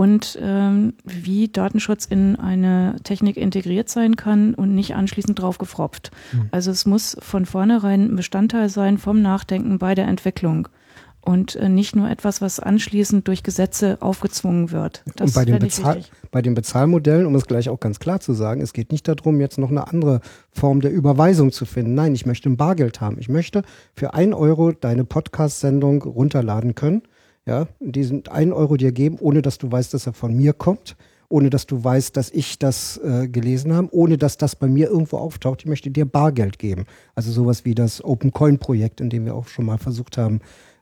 [0.00, 6.10] und ähm, wie Datenschutz in eine Technik integriert sein kann und nicht anschließend draufgefropft.
[6.32, 6.48] Mhm.
[6.52, 10.68] Also es muss von vornherein ein Bestandteil sein vom Nachdenken bei der Entwicklung
[11.20, 15.04] und äh, nicht nur etwas, was anschließend durch Gesetze aufgezwungen wird.
[15.16, 18.32] Das und bei den, Bezahl bei den Bezahlmodellen, um es gleich auch ganz klar zu
[18.32, 21.92] sagen, es geht nicht darum, jetzt noch eine andere Form der Überweisung zu finden.
[21.92, 23.18] Nein, ich möchte ein Bargeld haben.
[23.20, 23.64] Ich möchte
[23.94, 27.02] für ein Euro deine Podcast-Sendung runterladen können
[27.46, 30.96] ja, diesen einen Euro dir geben, ohne dass du weißt, dass er von mir kommt,
[31.28, 34.88] ohne dass du weißt, dass ich das äh, gelesen habe, ohne dass das bei mir
[34.88, 35.60] irgendwo auftaucht.
[35.60, 36.86] Ich möchte dir Bargeld geben.
[37.14, 40.40] Also sowas wie das Open Coin Projekt, in dem wir auch schon mal versucht haben,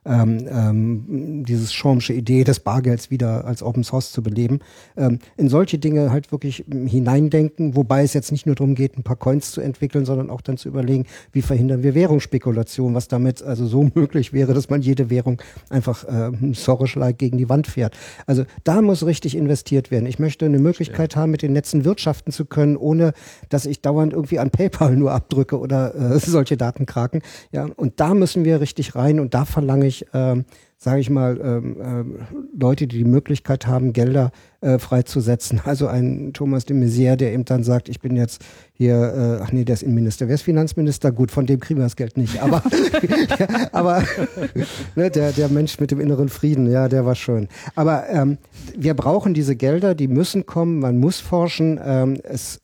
[0.09, 4.59] ähm, ähm, dieses Schormsche Idee des Bargelds wieder als Open Source zu beleben,
[4.97, 9.03] ähm, in solche Dinge halt wirklich hineindenken, wobei es jetzt nicht nur darum geht, ein
[9.03, 13.41] paar Coins zu entwickeln, sondern auch dann zu überlegen, wie verhindern wir Währungsspekulation, was damit
[13.41, 17.95] also so möglich wäre, dass man jede Währung einfach äh, Soros-like gegen die Wand fährt.
[18.25, 20.05] Also da muss richtig investiert werden.
[20.07, 23.13] Ich möchte eine Möglichkeit haben, mit den Netzen wirtschaften zu können, ohne
[23.49, 27.21] dass ich dauernd irgendwie an PayPal nur abdrücke oder äh, solche Datenkraken.
[27.51, 30.45] Ja, und da müssen wir richtig rein und da verlange ich, ähm,
[30.81, 34.31] sage ich mal, ähm, äh, Leute, die die Möglichkeit haben, Gelder
[34.61, 35.61] äh, freizusetzen.
[35.69, 38.41] Also ein Thomas de Maizière, der eben dann sagt, ich bin jetzt
[38.73, 41.11] hier, äh, ach nee, der ist Innenminister, wer ist Finanzminister?
[41.11, 42.41] Gut, von dem kriegen wir das Geld nicht.
[42.41, 42.63] Aber,
[43.39, 44.03] ja, aber
[44.95, 47.49] ne, der, der Mensch mit dem inneren Frieden, ja, der war schön.
[47.75, 48.37] Aber ähm,
[48.75, 51.79] wir brauchen diese Gelder, die müssen kommen, man muss forschen.
[51.83, 52.61] Ähm, es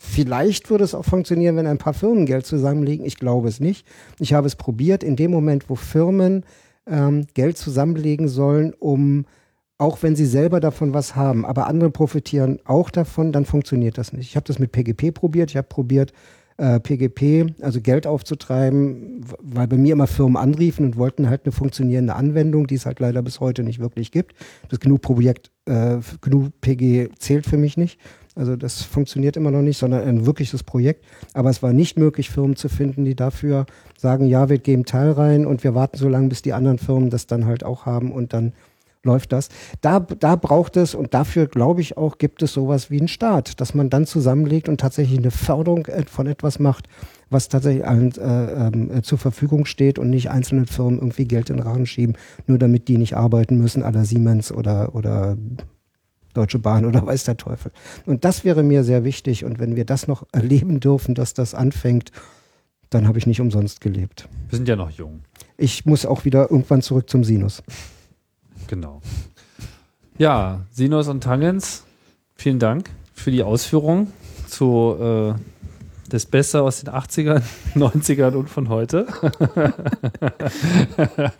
[0.00, 3.04] Vielleicht würde es auch funktionieren, wenn ein paar Firmen Geld zusammenlegen.
[3.04, 3.84] Ich glaube es nicht.
[4.20, 5.02] Ich habe es probiert.
[5.02, 6.44] In dem Moment, wo Firmen
[6.88, 9.26] ähm, Geld zusammenlegen sollen, um
[9.78, 14.12] auch wenn sie selber davon was haben, aber andere profitieren auch davon, dann funktioniert das
[14.12, 14.28] nicht.
[14.28, 15.50] Ich habe das mit PGP probiert.
[15.50, 16.12] Ich habe probiert,
[16.58, 21.52] äh, PGP, also Geld aufzutreiben, weil bei mir immer Firmen anriefen und wollten halt eine
[21.52, 24.34] funktionierende Anwendung, die es halt leider bis heute nicht wirklich gibt.
[24.68, 28.00] Das GNU-Projekt, äh, GNU-PG zählt für mich nicht.
[28.34, 31.04] Also das funktioniert immer noch nicht, sondern ein wirkliches Projekt.
[31.32, 33.66] Aber es war nicht möglich, Firmen zu finden, die dafür
[33.98, 37.10] sagen, ja, wir geben Teil rein und wir warten so lange, bis die anderen Firmen
[37.10, 38.52] das dann halt auch haben und dann
[39.04, 39.48] läuft das.
[39.80, 43.60] Da, da braucht es und dafür glaube ich auch, gibt es sowas wie einen Staat,
[43.60, 46.88] dass man dann zusammenlegt und tatsächlich eine Förderung von etwas macht,
[47.30, 51.56] was tatsächlich allen äh, äh, zur Verfügung steht und nicht einzelnen Firmen irgendwie Geld in
[51.56, 52.16] den Rahmen schieben,
[52.46, 55.36] nur damit die nicht arbeiten müssen, aller Siemens oder, oder
[56.34, 57.72] Deutsche Bahn oder weiß der Teufel.
[58.06, 59.44] Und das wäre mir sehr wichtig.
[59.44, 62.12] Und wenn wir das noch erleben dürfen, dass das anfängt,
[62.90, 64.28] dann habe ich nicht umsonst gelebt.
[64.48, 65.20] Wir sind ja noch jung.
[65.56, 67.62] Ich muss auch wieder irgendwann zurück zum Sinus.
[68.66, 69.00] Genau.
[70.18, 71.84] Ja, Sinus und Tangens,
[72.34, 74.12] vielen Dank für die Ausführung
[74.46, 75.34] zu äh,
[76.08, 77.42] das Beste aus den 80ern,
[77.74, 79.06] 90ern und von heute.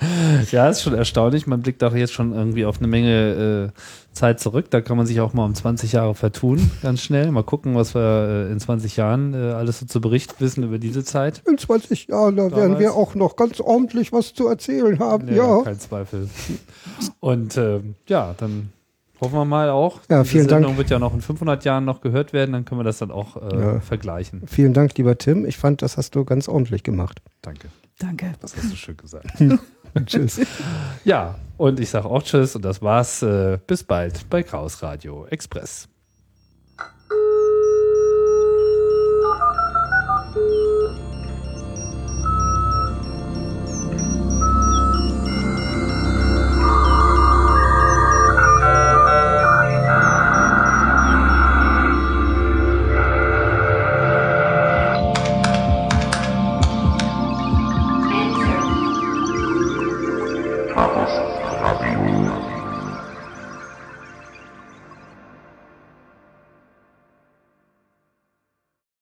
[0.50, 1.46] ja, ist schon erstaunlich.
[1.46, 3.80] Man blickt auch jetzt schon irgendwie auf eine Menge äh,
[4.12, 4.70] Zeit zurück.
[4.70, 7.30] Da kann man sich auch mal um 20 Jahre vertun, ganz schnell.
[7.30, 10.78] Mal gucken, was wir äh, in 20 Jahren äh, alles so zu berichten wissen über
[10.78, 11.42] diese Zeit.
[11.48, 12.56] In 20 Jahren, da Damals.
[12.56, 15.28] werden wir auch noch ganz ordentlich was zu erzählen haben.
[15.28, 15.62] Ja, ja.
[15.62, 16.28] kein Zweifel.
[17.20, 18.70] Und äh, ja, dann
[19.20, 20.00] Hoffen wir mal auch.
[20.08, 20.78] Ja, vielen Diese Sendung Dank.
[20.78, 23.36] wird ja noch in 500 Jahren noch gehört werden, dann können wir das dann auch
[23.36, 23.80] äh, ja.
[23.80, 24.42] vergleichen.
[24.46, 25.44] Vielen Dank, lieber Tim.
[25.44, 27.20] Ich fand, das hast du ganz ordentlich gemacht.
[27.42, 27.68] Danke.
[27.98, 28.34] Danke.
[28.40, 29.26] Das hast du schön gesagt.
[30.06, 30.40] tschüss.
[31.04, 33.22] Ja, und ich sage auch Tschüss und das war's.
[33.22, 35.88] Äh, bis bald bei Chaos Radio Express.